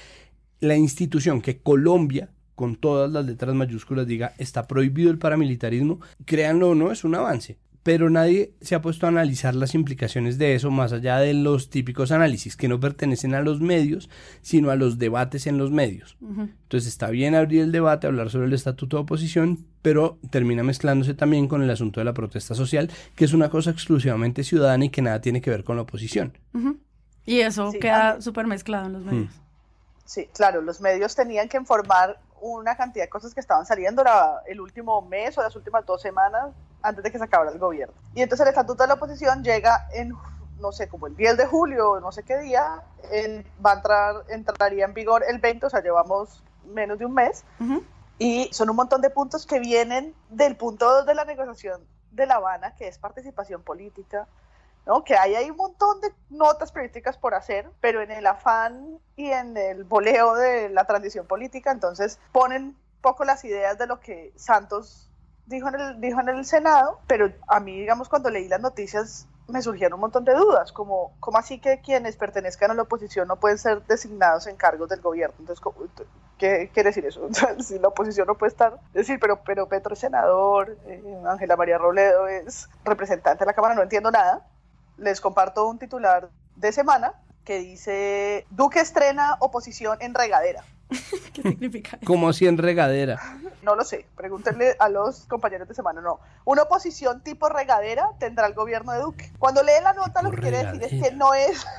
la 0.60 0.76
institución, 0.76 1.42
que 1.42 1.60
Colombia, 1.60 2.30
con 2.56 2.76
todas 2.76 3.12
las 3.12 3.26
letras 3.26 3.54
mayúsculas, 3.54 4.08
diga, 4.08 4.34
está 4.38 4.68
prohibido 4.68 5.12
el 5.12 5.20
paramilitarismo, 5.20 6.00
créanlo 6.26 6.70
o 6.70 6.76
no, 6.76 6.92
es 6.92 7.04
un 7.04 7.16
avance. 7.16 7.58
Pero 7.86 8.10
nadie 8.10 8.52
se 8.62 8.74
ha 8.74 8.82
puesto 8.82 9.06
a 9.06 9.10
analizar 9.10 9.54
las 9.54 9.76
implicaciones 9.76 10.40
de 10.40 10.56
eso 10.56 10.72
más 10.72 10.92
allá 10.92 11.20
de 11.20 11.36
los 11.36 11.70
típicos 11.70 12.12
análisis 12.12 12.58
que 12.58 12.68
no 12.68 12.80
pertenecen 12.80 13.36
a 13.36 13.42
los 13.42 13.62
medios, 13.62 14.10
sino 14.42 14.72
a 14.72 14.76
los 14.76 14.98
debates 14.98 15.46
en 15.46 15.60
los 15.60 15.70
medios. 15.70 16.18
Entonces 16.20 16.88
está 16.88 17.12
bien 17.12 17.36
abrir 17.36 17.62
el 17.62 17.72
debate, 17.72 18.08
hablar 18.08 18.32
sobre 18.32 18.48
el 18.48 18.54
estatuto 18.54 18.98
de 18.98 19.04
oposición, 19.04 19.68
pero 19.84 20.18
termina 20.32 20.64
mezclándose 20.64 21.14
también 21.14 21.48
con 21.48 21.62
el 21.62 21.70
asunto 21.70 22.00
de 22.00 22.06
la 22.06 22.16
protesta 22.16 22.56
social, 22.56 22.90
que 23.16 23.24
es 23.26 23.34
una 23.34 23.52
cosa 23.52 23.70
exclusivamente 23.70 24.44
ciudadana 24.44 24.86
y 24.86 24.90
que 24.90 25.04
nada 25.04 25.22
tiene 25.22 25.40
que 25.40 25.52
ver 25.52 25.64
con 25.64 25.76
la 25.76 25.84
oposición. 25.84 26.36
Y 27.24 27.42
eso 27.42 27.72
Sí, 27.72 27.78
queda 27.78 28.20
súper 28.20 28.48
mezclado 28.48 28.88
en 28.88 28.94
los 28.94 29.04
medios. 29.06 29.32
Sí, 30.06 30.28
claro, 30.34 30.64
los 30.64 30.82
medios 30.82 31.16
tenían 31.16 31.48
que 31.50 31.58
informar 31.58 32.20
una 32.42 32.76
cantidad 32.76 33.06
de 33.06 33.10
cosas 33.10 33.36
que 33.36 33.42
estaban 33.42 33.66
saliendo 33.68 34.04
la- 34.04 34.42
el 34.48 34.60
último 34.60 35.04
mes 35.04 35.38
o 35.38 35.44
las 35.44 35.56
últimas 35.56 35.86
dos 35.86 36.02
semanas 36.02 36.48
antes 36.86 37.04
de 37.04 37.12
que 37.12 37.18
se 37.18 37.24
acabara 37.24 37.52
el 37.52 37.60
gobierno. 37.60 37.94
Y 38.14 38.22
entonces 38.22 38.46
el 38.46 38.50
estatuto 38.50 38.84
de 38.84 38.88
la 38.88 38.94
oposición 38.96 39.44
llega 39.44 39.88
en, 39.94 40.14
no 40.60 40.72
sé, 40.72 40.88
como 40.88 41.08
el 41.08 41.16
10 41.16 41.38
de 41.38 41.46
julio, 41.46 42.00
no 42.00 42.12
sé 42.12 42.24
qué 42.24 42.38
día, 42.38 42.84
en- 43.12 43.46
va 43.66 43.72
a 43.72 43.76
entrar, 43.76 44.16
entraría 44.30 44.86
en 44.86 44.94
vigor 44.94 45.24
el 45.28 45.40
20, 45.40 45.66
o 45.66 45.70
sea, 45.70 45.82
llevamos 45.82 46.44
menos 46.66 46.98
de 47.00 47.06
un 47.06 47.14
mes. 47.14 47.44
Ujú. 47.60 47.84
Y 48.18 48.50
son 48.54 48.70
un 48.70 48.76
montón 48.78 49.02
de 49.02 49.10
puntos 49.10 49.46
que 49.46 49.60
vienen 49.60 50.16
del 50.30 50.56
punto 50.56 50.90
2 50.90 51.06
de 51.06 51.16
la 51.16 51.26
negociación 51.26 51.82
de 52.12 52.26
La 52.26 52.36
Habana, 52.36 52.76
que 52.76 52.88
es 52.88 52.98
participación 52.98 53.62
política, 53.62 54.28
¿no? 54.86 55.04
Que 55.04 55.18
hay, 55.18 55.36
hay 55.36 55.50
un 55.50 55.58
montón 55.58 56.00
de 56.00 56.14
notas 56.30 56.72
periodísticas 56.72 57.18
por 57.18 57.34
hacer, 57.34 57.70
pero 57.82 58.02
en 58.02 58.12
el 58.12 58.26
afán 58.26 59.00
y 59.18 59.32
en 59.32 59.58
el 59.58 59.84
boleo 59.84 60.36
de 60.36 60.70
la 60.70 60.86
transición 60.86 61.26
política, 61.28 61.72
entonces 61.72 62.20
ponen 62.32 62.78
poco 63.02 63.26
las 63.26 63.44
ideas 63.44 63.78
de 63.78 63.88
lo 63.88 64.00
que 64.00 64.32
Santos 64.36 65.10
dijo 65.46 65.70
en 65.70 65.76
el, 65.76 66.02
dijo 66.02 66.20
en 66.22 66.30
el 66.30 66.46
Senado, 66.46 67.00
pero 67.08 67.32
a 67.48 67.60
mí, 67.60 67.80
digamos, 67.80 68.10
cuando 68.10 68.30
leí 68.30 68.48
las 68.48 68.62
noticias 68.62 69.28
me 69.48 69.62
surgieron 69.62 69.94
un 69.96 70.02
montón 70.02 70.26
de 70.26 70.34
dudas, 70.34 70.72
como 70.72 71.12
¿cómo 71.20 71.38
así 71.38 71.60
que 71.60 71.80
quienes 71.80 72.16
pertenezcan 72.18 72.72
a 72.72 72.74
la 72.74 72.82
oposición 72.82 73.28
no 73.28 73.36
pueden 73.36 73.60
ser 73.60 73.84
designados 73.86 74.48
en 74.48 74.56
cargos 74.56 74.90
del 74.90 75.02
gobierno? 75.02 75.36
Entonces, 75.40 75.62
¿cómo- 75.62 75.76
¿qué 76.40 76.70
quiere 76.74 76.90
decir 76.90 77.06
eso? 77.06 77.28
si 77.64 77.78
la 77.78 77.90
oposición 77.90 78.26
no 78.28 78.36
puede 78.36 78.50
estar, 78.52 78.80
decir, 78.94 79.20
pero, 79.20 79.42
pero 79.44 79.68
Petro 79.68 79.94
es 79.94 80.00
senador, 80.00 80.78
eh, 80.88 81.04
Ángela 81.28 81.56
María 81.58 81.78
Robledo 81.78 82.28
es 82.28 82.68
representante 82.84 83.44
de 83.44 83.46
la 83.46 83.54
Cámara, 83.54 83.76
no 83.76 83.84
entiendo 83.84 84.10
nada. 84.10 84.48
Les 84.98 85.22
comparto 85.22 85.68
un 85.68 85.78
titular 85.78 86.30
de 86.56 86.72
semana 86.72 87.14
que 87.44 87.60
dice, 87.60 88.48
Duque 88.50 88.80
estrena 88.80 89.36
oposición 89.40 89.98
en 90.02 90.16
regadera. 90.16 90.64
¿Qué 91.34 91.42
significa 91.42 91.98
eso? 91.98 92.06
Como 92.06 92.30
así 92.30 92.48
en 92.48 92.58
regadera. 92.58 93.20
No 93.64 93.76
lo 93.76 93.84
sé, 93.84 94.06
pregúntenle 94.16 94.76
a 94.80 94.90
los 94.90 95.26
compañeros 95.26 95.68
de 95.68 95.74
semana, 95.74 96.02
no. 96.02 96.20
Una 96.46 96.64
oposición 96.64 97.22
tipo 97.22 97.50
regadera 97.50 98.10
tendrá 98.20 98.48
el 98.48 98.54
gobierno 98.54 98.92
de 98.92 99.00
Duque. 99.00 99.32
Cuando 99.40 99.64
lee 99.64 99.82
la 99.82 99.94
nota 99.94 100.22
lo 100.22 100.32
que 100.32 100.42
quiere 100.42 100.64
decir 100.64 100.84
es 100.84 101.04
que 101.04 101.16
no 101.16 101.34
es... 101.34 101.66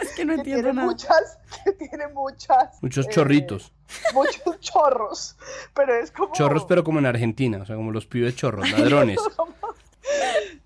Es 0.00 0.12
que 0.14 0.24
no 0.24 0.34
que 0.34 0.40
entiendo 0.42 0.62
tiene 0.62 0.74
nada. 0.74 0.86
muchas, 0.86 1.40
que 1.64 1.72
tiene 1.72 2.06
muchas... 2.06 2.80
Muchos 2.80 3.04
eh, 3.04 3.10
chorritos. 3.10 3.72
muchos 4.14 4.60
chorros, 4.60 5.36
pero 5.74 5.96
es 5.96 6.12
como... 6.12 6.32
Chorros, 6.32 6.64
pero 6.66 6.84
como 6.84 7.00
en 7.00 7.06
Argentina, 7.06 7.58
o 7.60 7.66
sea, 7.66 7.74
como 7.74 7.90
los 7.90 8.06
pibes 8.06 8.36
chorros, 8.36 8.70
ladrones. 8.70 9.18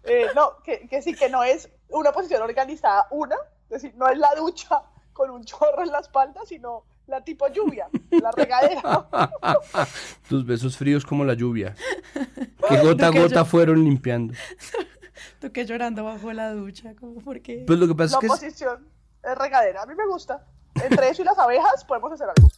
Eh, 0.05 0.27
no, 0.35 0.59
que, 0.63 0.87
que 0.87 1.01
sí, 1.01 1.15
que 1.15 1.31
no 1.31 1.43
es 1.43 1.71
una 1.89 2.13
posición 2.13 2.43
organizada, 2.43 3.07
una, 3.11 3.37
es 3.71 3.83
decir, 3.83 3.95
no 3.97 4.07
es 4.09 4.19
la 4.19 4.35
ducha 4.37 4.83
con 5.13 5.31
un 5.31 5.45
chorro 5.45 5.83
en 5.83 5.91
la 5.91 6.01
espalda, 6.01 6.43
sino 6.47 6.85
la 7.07 7.23
tipo 7.23 7.47
lluvia, 7.53 7.89
la 8.11 8.31
regadera. 8.33 9.09
Tus 10.29 10.45
besos 10.45 10.77
fríos 10.77 11.05
como 11.05 11.25
la 11.25 11.35
lluvia. 11.35 11.75
Que 12.69 12.79
gota 12.79 13.09
a 13.09 13.11
gota 13.11 13.45
fueron 13.45 13.85
limpiando. 13.85 14.35
Tú 15.41 15.53
que 15.53 15.65
llorando 15.65 16.05
bajo 16.05 16.33
la 16.33 16.53
ducha, 16.53 16.95
como 16.95 17.21
porque... 17.21 17.65
Pues 17.67 17.79
lo 17.79 17.87
que 17.87 17.95
pasa 17.95 18.13
la 18.13 18.17
es 18.19 18.21
que... 18.21 18.27
oposición 18.27 18.89
es 19.23 19.39
regadera, 19.39 19.83
a 19.83 19.87
mí 19.87 19.95
me 19.95 20.07
gusta. 20.07 20.45
Entre 20.75 21.09
eso 21.09 21.23
y 21.23 21.25
las 21.25 21.39
abejas 21.39 21.85
podemos 21.85 22.13
hacer 22.13 22.29
algo. 22.37 22.51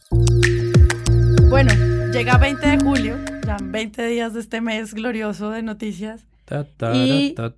Bueno, 1.49 1.73
llega 2.11 2.37
20 2.37 2.67
de 2.67 2.79
julio, 2.79 3.15
ya 3.45 3.57
20 3.61 4.05
días 4.07 4.33
de 4.33 4.41
este 4.41 4.61
mes 4.61 4.93
glorioso 4.93 5.49
de 5.51 5.63
noticias. 5.63 6.25
Ta, 6.45 6.65
Y- 6.93 7.33
ta. 7.33 7.53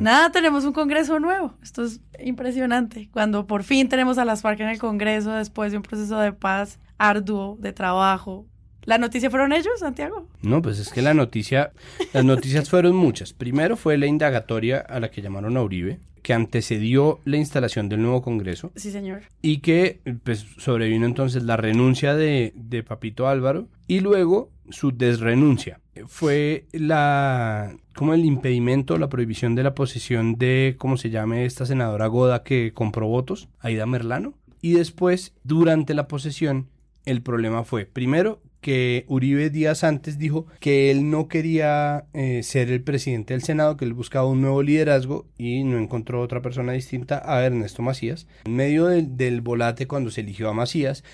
Nada, 0.00 0.30
tenemos 0.32 0.64
un 0.64 0.72
congreso 0.72 1.18
nuevo. 1.20 1.54
Esto 1.62 1.84
es 1.84 2.00
impresionante. 2.18 3.08
Cuando 3.12 3.46
por 3.46 3.62
fin 3.62 3.88
tenemos 3.88 4.18
a 4.18 4.24
las 4.24 4.42
FARC 4.42 4.60
en 4.60 4.68
el 4.68 4.78
congreso 4.78 5.32
después 5.32 5.70
de 5.72 5.78
un 5.78 5.82
proceso 5.82 6.18
de 6.18 6.32
paz 6.32 6.78
arduo, 6.98 7.56
de 7.60 7.72
trabajo. 7.72 8.46
¿La 8.84 8.98
noticia 8.98 9.30
fueron 9.30 9.52
ellos, 9.52 9.72
Santiago? 9.78 10.28
No, 10.42 10.60
pues 10.60 10.78
es 10.78 10.92
que 10.92 11.00
la 11.00 11.14
noticia, 11.14 11.72
las 12.12 12.24
noticias 12.24 12.68
fueron 12.68 12.94
muchas. 12.94 13.32
Primero 13.32 13.76
fue 13.76 13.96
la 13.96 14.06
indagatoria 14.06 14.78
a 14.78 15.00
la 15.00 15.10
que 15.10 15.22
llamaron 15.22 15.56
a 15.56 15.62
Uribe, 15.62 16.00
que 16.22 16.34
antecedió 16.34 17.20
la 17.24 17.36
instalación 17.38 17.88
del 17.88 18.02
nuevo 18.02 18.20
Congreso 18.22 18.72
Sí, 18.76 18.90
señor. 18.90 19.22
y 19.42 19.58
que 19.58 20.00
pues 20.24 20.46
sobrevino 20.58 21.04
entonces 21.06 21.42
la 21.44 21.56
renuncia 21.56 22.14
de, 22.14 22.52
de 22.56 22.82
Papito 22.82 23.26
Álvaro 23.28 23.68
y 23.86 24.00
luego 24.00 24.50
su 24.70 24.92
desrenuncia. 24.96 25.80
Fue 26.06 26.66
la 26.72 27.76
como 27.94 28.14
el 28.14 28.24
impedimento, 28.24 28.98
la 28.98 29.08
prohibición 29.08 29.54
de 29.54 29.62
la 29.62 29.74
posesión 29.74 30.36
de, 30.36 30.74
¿cómo 30.78 30.96
se 30.96 31.10
llame 31.10 31.44
esta 31.44 31.64
senadora 31.64 32.08
Goda 32.08 32.42
que 32.42 32.72
compró 32.74 33.06
votos? 33.06 33.48
Aida 33.60 33.86
Merlano. 33.86 34.34
Y 34.60 34.72
después, 34.72 35.32
durante 35.44 35.94
la 35.94 36.08
posesión, 36.08 36.68
el 37.04 37.22
problema 37.22 37.64
fue, 37.64 37.86
primero, 37.86 38.40
que 38.60 39.04
Uribe 39.08 39.50
días 39.50 39.84
antes 39.84 40.18
dijo 40.18 40.46
que 40.58 40.90
él 40.90 41.10
no 41.10 41.28
quería 41.28 42.06
eh, 42.14 42.42
ser 42.42 42.70
el 42.70 42.82
presidente 42.82 43.34
del 43.34 43.42
Senado, 43.42 43.76
que 43.76 43.84
él 43.84 43.92
buscaba 43.92 44.26
un 44.26 44.40
nuevo 44.40 44.62
liderazgo 44.62 45.26
y 45.36 45.64
no 45.64 45.78
encontró 45.78 46.22
otra 46.22 46.40
persona 46.40 46.72
distinta 46.72 47.22
a 47.26 47.44
Ernesto 47.44 47.82
Macías. 47.82 48.26
En 48.46 48.56
medio 48.56 48.86
del, 48.86 49.18
del 49.18 49.42
volate, 49.42 49.86
cuando 49.86 50.10
se 50.10 50.22
eligió 50.22 50.48
a 50.48 50.54
Macías, 50.54 51.04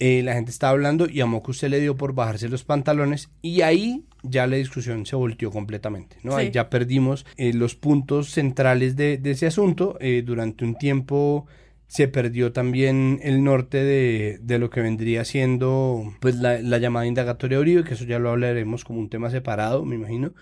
eh, 0.00 0.22
la 0.22 0.32
gente 0.32 0.50
estaba 0.50 0.72
hablando 0.72 1.06
y 1.08 1.20
a 1.20 1.26
Moco 1.26 1.52
se 1.52 1.68
le 1.68 1.78
dio 1.78 1.96
por 1.96 2.14
bajarse 2.14 2.48
los 2.48 2.64
pantalones 2.64 3.28
y 3.42 3.60
ahí 3.60 4.06
ya 4.22 4.46
la 4.46 4.56
discusión 4.56 5.06
se 5.06 5.14
volteó 5.14 5.50
completamente, 5.50 6.16
¿no? 6.22 6.36
Ahí 6.36 6.50
ya 6.50 6.70
perdimos 6.70 7.26
eh, 7.36 7.52
los 7.52 7.74
puntos 7.74 8.30
centrales 8.30 8.96
de, 8.96 9.18
de 9.18 9.30
ese 9.30 9.46
asunto. 9.46 9.96
Eh, 10.00 10.22
durante 10.24 10.64
un 10.64 10.74
tiempo 10.74 11.46
se 11.86 12.08
perdió 12.08 12.52
también 12.52 13.20
el 13.22 13.42
norte 13.42 13.84
de, 13.84 14.38
de 14.42 14.58
lo 14.58 14.70
que 14.70 14.80
vendría 14.80 15.24
siendo 15.24 16.14
pues 16.20 16.36
la, 16.36 16.60
la 16.62 16.78
llamada 16.78 17.06
indagatoria 17.06 17.58
de 17.58 17.62
Uribe, 17.62 17.84
que 17.84 17.94
eso 17.94 18.04
ya 18.04 18.18
lo 18.18 18.30
hablaremos 18.30 18.84
como 18.84 19.00
un 19.00 19.10
tema 19.10 19.28
separado, 19.30 19.84
me 19.84 19.96
imagino. 19.96 20.32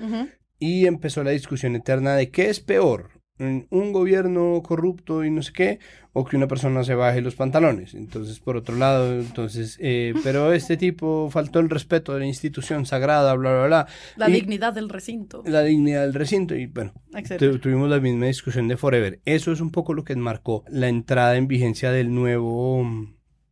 Y 0.61 0.87
empezó 0.87 1.25
la 1.25 1.31
discusión 1.31 1.75
eterna 1.75 2.14
de 2.16 2.31
qué 2.31 2.51
es 2.51 2.61
peor, 2.61 3.11
un 3.38 3.92
gobierno 3.92 4.62
corrupto 4.64 5.24
y 5.24 5.31
no 5.31 5.42
sé 5.42 5.53
qué, 5.53 5.79
o 6.12 6.24
que 6.24 6.37
una 6.37 6.48
persona 6.48 6.83
se 6.83 6.94
baje 6.94 7.20
los 7.20 7.37
pantalones. 7.37 7.94
Entonces, 7.94 8.40
por 8.40 8.57
otro 8.57 8.74
lado, 8.77 9.14
entonces, 9.20 9.77
eh, 9.81 10.12
pero 10.24 10.53
este 10.53 10.77
tipo 10.77 11.29
faltó 11.31 11.61
el 11.61 11.70
respeto 11.70 12.14
de 12.14 12.20
la 12.20 12.27
institución 12.27 12.87
sagrada, 12.87 13.35
bla, 13.35 13.51
bla, 13.53 13.66
bla. 13.66 13.87
La 14.16 14.29
Y 14.29 14.33
dignidad 14.33 14.72
del 14.72 14.88
recinto. 14.88 15.42
La 15.46 15.62
dignidad 15.62 16.03
del 16.03 16.14
recinto 16.14 16.57
y 16.57 16.66
bueno, 16.66 16.92
tu- 17.38 17.59
tuvimos 17.61 17.88
la 17.88 18.01
misma 18.01 18.27
discusión 18.27 18.66
de 18.68 18.77
Forever. 18.77 19.20
Eso 19.24 19.53
es 19.53 19.61
un 19.61 19.70
poco 19.70 19.94
lo 19.94 20.03
que 20.05 20.16
marcó 20.16 20.64
la 20.68 20.88
entrada 20.88 21.37
en 21.37 21.46
vigencia 21.46 21.92
del 21.92 22.12
nuevo, 22.14 22.85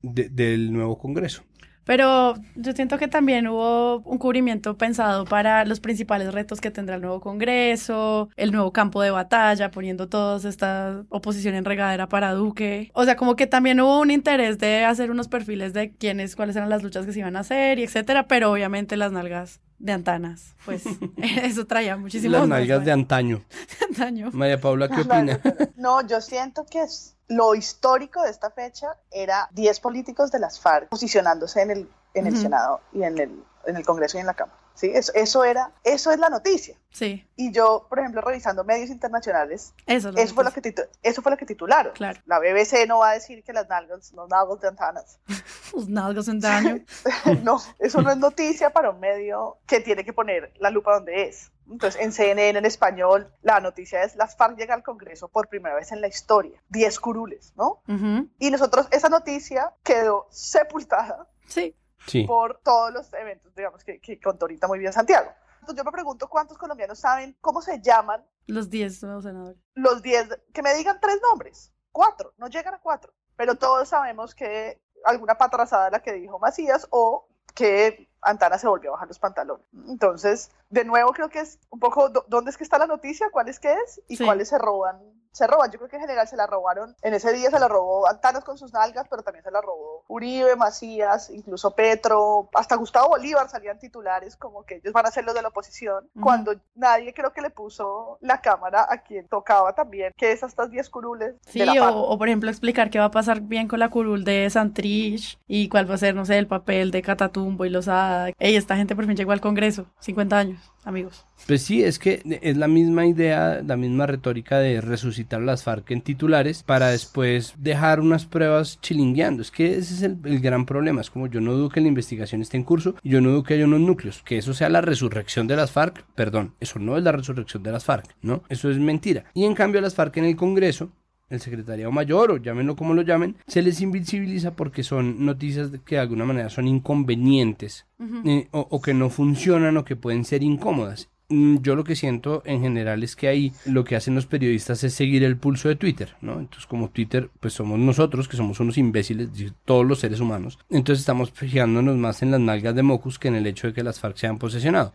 de- 0.03 0.29
del 0.29 0.73
nuevo 0.73 0.99
Congreso. 0.99 1.45
Pero 1.87 2.35
yo 2.57 2.73
siento 2.73 2.99
que 2.99 3.07
también 3.07 3.47
hubo 3.47 4.01
un 4.01 4.19
cubrimiento 4.19 4.77
pensado 4.77 5.25
para 5.25 5.65
los 5.65 5.79
principales 5.79 6.35
retos 6.35 6.61
que 6.61 6.73
tendrá 6.73 6.97
el 6.97 7.01
nuevo 7.01 7.21
Congreso, 7.21 8.29
el 8.35 8.51
nuevo 8.51 8.73
campo 8.73 9.01
de 9.03 9.13
batalla, 9.13 9.71
poniendo 9.71 10.09
toda 10.09 10.49
esta 10.49 11.05
oposición 11.11 11.55
en 11.55 11.65
regadera 11.65 12.09
para 12.09 12.33
Duque. 12.33 12.91
O 12.93 13.05
sea, 13.05 13.15
como 13.15 13.37
que 13.37 13.47
también 13.47 13.81
hubo 13.81 14.01
un 14.01 14.11
interés 14.11 14.59
de 14.59 14.85
hacer 14.85 15.13
unos 15.13 15.29
perfiles 15.29 15.73
de 15.75 15.93
quiénes, 15.93 16.35
cuáles 16.35 16.57
eran 16.57 16.71
las 16.71 16.83
luchas 16.83 17.07
que 17.07 17.13
se 17.13 17.21
iban 17.21 17.37
a 17.37 17.41
hacer 17.41 17.79
y 17.79 17.85
etcétera, 17.85 18.27
pero 18.27 18.51
obviamente 18.51 18.97
las 18.97 19.13
nalgas 19.13 19.61
de 19.79 19.93
antanas, 19.93 20.55
pues 20.65 20.85
eso 21.17 21.67
traía 21.67 21.97
muchísimo 21.97 22.33
Las 22.37 22.49
nalgas 22.49 22.85
de 22.85 22.93
antaño. 22.93 23.43
daño. 23.97 24.31
María 24.33 24.61
Paula, 24.61 24.89
¿qué 24.89 25.03
opina? 25.03 25.41
No, 25.77 26.07
yo 26.07 26.21
siento 26.21 26.65
que 26.67 26.83
es- 26.83 27.15
lo 27.29 27.55
histórico 27.57 28.23
de 28.23 28.31
esta 28.31 28.51
fecha 28.51 28.87
era 29.11 29.49
10 29.53 29.81
políticos 29.81 30.31
de 30.31 30.39
las 30.39 30.61
FARC 30.61 30.89
posicionándose 30.89 31.61
en 31.61 31.71
el, 31.73 31.89
en 32.15 32.27
el. 32.29 32.37
Senado 32.37 32.81
y 32.93 33.03
en 33.03 33.19
el, 33.19 33.43
en 33.67 33.77
el 33.77 33.85
Congreso 33.85 34.17
y 34.17 34.21
en 34.21 34.27
la 34.27 34.35
Cámara. 34.35 34.57
¿Sí? 34.77 34.93
Eso, 34.95 35.11
eso, 35.15 35.43
era, 35.45 35.73
eso 35.83 36.13
es 36.13 36.19
la 36.21 36.29
noticia. 36.29 36.77
Sí, 36.91 37.27
Y 37.37 37.53
yo, 37.53 37.87
por 37.91 37.99
ejemplo, 37.99 38.21
revisando 38.23 38.65
medios 38.65 38.89
internacionales, 38.89 39.75
eso, 39.87 40.09
es 40.11 40.17
eso 40.17 40.35
fue, 40.35 40.45
lo 40.45 40.51
que 40.53 40.63
titu- 40.63 40.89
eso 41.03 41.21
fue 41.21 41.31
lo 41.33 41.37
que 41.37 41.45
titularon. 41.45 41.93
Claro. 41.93 42.21
La 42.25 42.39
BBC 42.39 42.87
no 42.87 42.99
va 43.01 43.11
a 43.11 43.13
decir 43.15 43.43
que 43.45 43.53
las 43.53 43.69
nalgas, 43.69 44.13
los 44.13 44.29
nalgas 44.31 44.61
de 44.61 44.69
antanas. 44.69 45.19
Los 45.75 45.89
nalgas 45.89 46.29
en 46.29 46.41
daño. 46.41 46.85
no, 47.43 47.61
eso 47.81 48.01
no 48.01 48.11
es 48.11 48.17
noticia 48.17 48.71
para 48.71 48.91
un 48.91 49.01
medio 49.01 49.59
que 49.67 49.81
tiene 49.81 50.05
que 50.05 50.13
poner 50.15 50.53
la 50.59 50.71
lupa 50.71 50.95
donde 50.95 51.25
es. 51.25 51.51
Entonces, 51.69 52.01
en 52.01 52.13
CNN, 52.13 52.59
en 52.61 52.65
español, 52.65 53.31
la 53.43 53.59
noticia 53.61 54.05
es 54.05 54.15
las 54.15 54.37
FARC 54.37 54.57
llega 54.57 54.73
al 54.75 54.85
Congreso 54.85 55.27
por 55.29 55.49
primera 55.49 55.75
vez 55.75 55.91
en 55.93 56.01
la 56.01 56.07
historia. 56.07 56.63
10 56.69 57.01
curules, 57.01 57.53
¿no? 57.57 57.83
Ujú. 57.89 58.29
Y 58.39 58.51
nosotros, 58.53 58.87
esa 58.93 59.09
noticia 59.09 59.73
quedó 59.83 60.29
sepultada 60.31 61.27
Sí. 61.49 61.75
Sí. 62.07 62.25
por 62.25 62.59
todos 62.63 62.93
los 62.93 63.13
eventos, 63.15 63.55
digamos, 63.55 63.83
que, 63.85 64.01
que 64.01 64.21
contó 64.21 64.45
ahorita 64.45 64.67
muy 64.69 64.79
bien 64.79 64.93
Santiago. 64.93 65.31
Entonces, 65.61 65.77
yo 65.79 65.85
me 65.85 65.93
pregunto 65.93 66.29
cuántos 66.29 66.57
colombianos 66.59 66.99
saben 66.99 67.37
cómo 67.41 67.61
se 67.61 67.81
llaman 67.81 68.25
Los 68.47 68.71
10 68.71 69.03
nuevos 69.03 69.25
senadores. 69.25 69.59
los 69.75 70.01
10, 70.03 70.29
que 70.53 70.63
me 70.63 70.73
digan 70.75 70.99
tres 71.01 71.19
nombres, 71.31 71.73
cuatro, 71.93 72.33
no 72.37 72.47
llegan 72.49 72.75
a 72.75 72.79
cuatro, 72.81 73.13
pero 73.37 73.57
todos 73.57 73.89
sabemos 73.89 74.35
que 74.35 74.81
alguna 75.05 75.37
patrazada 75.37 75.91
la 75.91 76.01
que 76.03 76.13
dijo 76.13 76.39
Macías 76.39 76.87
o 76.91 77.27
que 77.55 78.09
Antana 78.23 78.59
se 78.59 78.69
volvió 78.69 78.91
a 78.91 78.93
bajar 78.93 79.09
los 79.09 79.19
pantalones. 79.19 79.67
Entonces, 79.89 80.51
de 80.71 80.85
nuevo 80.85 81.13
creo 81.13 81.29
que 81.29 81.41
es 81.41 81.59
un 81.71 81.81
poco, 81.81 82.11
¿dónde 82.29 82.51
es 82.51 82.57
que 82.57 82.65
está 82.65 82.79
la 82.79 82.87
noticia? 82.87 83.31
¿Cuál 83.31 83.49
es 83.49 83.59
que 83.59 83.73
es? 83.73 84.03
Y 84.09 84.17
Sí. 84.17 84.25
cuáles 84.25 84.49
se 84.49 84.59
roban. 84.59 85.01
Se 85.37 85.47
roban, 85.47 85.71
yo 85.71 85.79
creo 85.79 85.91
que 85.91 85.97
en 85.97 86.03
general 86.03 86.27
se 86.27 86.35
la 86.37 86.47
robaron. 86.47 86.97
En 87.03 87.13
ese 87.13 87.31
día 87.35 87.51
se 87.51 87.59
la 87.61 87.69
robó 87.69 88.09
Antanas 88.09 88.43
con 88.43 88.57
sus 88.57 88.73
nalgas, 88.73 89.07
pero 89.11 89.23
también 89.23 89.45
se 89.45 89.51
la 89.51 89.61
robó 89.61 90.03
Uribe, 90.09 90.57
Macías, 90.57 91.29
incluso 91.29 91.73
Petro, 91.73 92.49
hasta 92.55 92.77
Gustavo 92.77 93.09
Bolívar 93.11 93.51
salían 93.51 93.79
titulares 93.79 94.35
como 94.37 94.65
que 94.65 94.77
ellos 94.77 94.95
van 94.95 95.05
a 95.05 95.11
ser 95.11 95.25
los 95.25 95.35
de 95.35 95.43
la 95.43 95.49
oposición, 95.49 96.09
cuando 96.23 96.55
nadie 96.75 97.13
creo 97.13 97.35
que 97.35 97.43
le 97.43 97.51
puso 97.51 98.17
la 98.23 98.41
cámara 98.41 98.87
a 98.89 99.03
quien 99.03 99.29
tocaba 99.29 99.75
también, 99.75 100.15
que 100.17 100.33
es 100.33 100.43
estas 100.43 100.71
10 100.71 100.89
curules 100.89 101.35
Sí, 101.47 101.59
de 101.59 101.67
la 101.67 101.73
o, 101.73 101.77
FARC. 101.85 101.97
o, 101.97 102.19
por 102.19 102.29
ejemplo 102.29 102.49
explicar 102.49 102.89
qué 102.89 102.99
va 102.99 103.07
a 103.07 103.11
pasar 103.11 103.43
bien 103.43 103.69
con 103.69 103.79
la 103.79 103.91
curul 103.91 104.25
de 104.25 104.49
Santrich 104.49 105.39
y 105.47 105.69
cuál 105.69 105.91
va 105.91 105.97
a 105.97 105.99
ser, 105.99 106.15
no 106.15 106.25
sé, 106.25 106.39
el 106.39 106.47
papel 106.47 106.91
de 106.91 107.03
Catatumbo 107.03 107.65
y 107.67 107.71
Lozada. 107.71 108.31
Ey, 108.39 108.57
esta 108.57 108.77
gente 108.77 108.97
por 108.97 109.05
fin 109.07 109.17
llegó 109.17 109.33
al 109.33 109.41
Congreso, 109.43 109.87
50 110.01 110.39
años, 110.39 110.73
amigos. 110.87 111.27
Pues 111.47 111.63
sí, 111.63 111.85
es 111.85 111.99
que 111.99 112.23
es 112.41 112.57
la 112.57 112.69
misma 112.69 113.07
idea, 113.07 113.61
la 113.63 113.77
misma 113.77 114.07
retórica 114.07 114.59
de 114.59 114.81
resucitar 114.81 115.43
las 115.43 115.65
FARC 115.65 115.91
en 115.91 116.01
titulares 116.01 116.63
para 116.63 116.89
después 116.89 117.55
dejar 117.59 118.01
unas 118.01 118.25
pruebas 118.25 118.81
chilingueando. 118.81 119.43
Es 119.43 119.51
que 119.51 119.77
ese 119.77 119.95
es 119.95 120.03
el, 120.03 120.17
el 120.25 120.41
gran 120.41 120.65
problema. 120.65 121.03
Es 121.03 121.11
como 121.11 121.27
yo 121.27 121.41
no 121.41 121.53
dudo 121.53 121.69
que 121.69 121.81
la 121.81 121.89
investigación 121.89 122.41
esté 122.41 122.57
en 122.57 122.65
curso 122.65 122.95
y 123.03 123.11
yo 123.11 123.21
no 123.21 123.31
dudo 123.31 123.43
que 123.43 123.55
haya 123.55 123.67
unos 123.67 123.81
núcleos. 123.81 124.23
Que 124.23 124.39
eso 124.39 124.55
sea 124.55 124.69
la 124.71 124.81
resurrección 124.81 125.47
de 125.47 125.57
las 125.57 125.73
FARC, 125.73 126.05
perdón, 126.15 126.55
eso 126.61 126.79
no 126.79 126.97
es 126.97 127.05
la 127.05 127.13
resurrección 127.13 127.63
de 127.63 127.73
las 127.73 127.85
FARC, 127.85 128.17
¿no? 128.23 128.43
Eso 128.49 128.71
es 128.71 128.79
mentira. 128.79 129.25
Y 129.35 129.45
en 129.45 129.55
cambio 129.55 129.81
las 129.81 129.95
FARC 129.95 130.17
en 130.17 130.25
el 130.25 130.37
Congreso 130.37 130.91
el 131.29 131.41
secretariado 131.41 131.91
mayor 131.93 132.31
o 132.31 132.37
llámenlo 132.37 132.77
como 132.77 132.95
lo 132.95 133.03
llamen, 133.03 133.37
se 133.47 133.63
les 133.63 133.81
invisibiliza 133.81 134.55
porque 134.55 134.83
son 134.83 135.25
noticias 135.25 135.71
que 135.85 135.97
de 135.97 136.01
alguna 136.01 136.25
manera 136.25 136.51
son 136.51 136.69
inconvenientes 136.69 137.87
eh, 138.25 138.49
o, 138.53 138.67
o 138.71 138.81
que 138.81 138.95
no 138.95 139.11
funcionan 139.11 139.77
o 139.77 139.85
que 139.85 139.97
pueden 139.97 140.25
ser 140.25 140.43
incómodas. 140.43 141.09
Mm, 141.29 141.57
Yo 141.61 141.75
lo 141.75 141.83
que 141.85 141.97
siento 141.97 142.43
en 142.45 142.61
general 142.61 143.03
es 143.03 143.17
que 143.17 143.27
ahí 143.29 143.53
lo 143.65 143.85
que 143.85 143.97
hacen 143.97 144.15
los 144.15 144.27
periodistas 144.27 144.85
es 144.85 144.95
seguir 144.95 145.25
el 145.25 145.37
pulso 145.37 145.69
de 145.69 145.75
Twitter, 145.77 146.15
¿no? 146.21 146.39
Entonces 146.39 146.67
como 146.67 146.89
Twitter, 146.91 147.31
pues 147.41 147.55
somos 147.55 147.79
nosotros, 147.79 148.29
que 148.29 148.37
somos 148.37 148.61
unos 148.61 148.79
imbéciles, 148.79 149.29
todos 149.65 149.85
los 149.85 149.99
seres 149.99 150.21
humanos, 150.21 150.59
entonces 150.71 151.01
estamos 151.01 151.33
fijándonos 151.33 151.97
más 151.97 152.23
en 152.23 152.31
las 152.31 152.41
nalgas 152.41 152.75
de 152.75 152.83
Mocus 152.83 153.19
que 153.19 153.29
en 153.29 153.35
el 153.35 153.47
hecho 153.47 153.67
de 153.67 153.73
que 153.73 153.83
las 153.83 153.99
FARC 153.99 154.17
se 154.17 154.27
han 154.29 154.39
posesionado. 154.39 154.93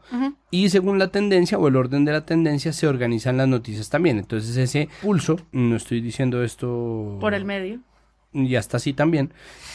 Y 0.49 0.69
según 0.69 0.99
la 0.99 1.09
tendencia 1.09 1.57
o 1.57 1.67
el 1.67 1.75
orden 1.75 2.05
de 2.05 2.13
la 2.13 2.25
tendencia 2.25 2.71
se 2.73 2.87
organizan 2.87 3.37
las 3.37 3.47
noticias 3.47 3.89
también. 3.89 4.17
Entonces 4.17 4.55
ese 4.57 4.89
pulso, 5.01 5.37
no 5.51 5.75
estoy 5.75 6.01
diciendo 6.01 6.43
esto 6.43 7.17
Por 7.19 7.33
el 7.33 7.45
medio. 7.45 7.79
Y 8.33 8.55
hasta 8.55 8.77
así 8.77 8.93
también, 8.93 9.33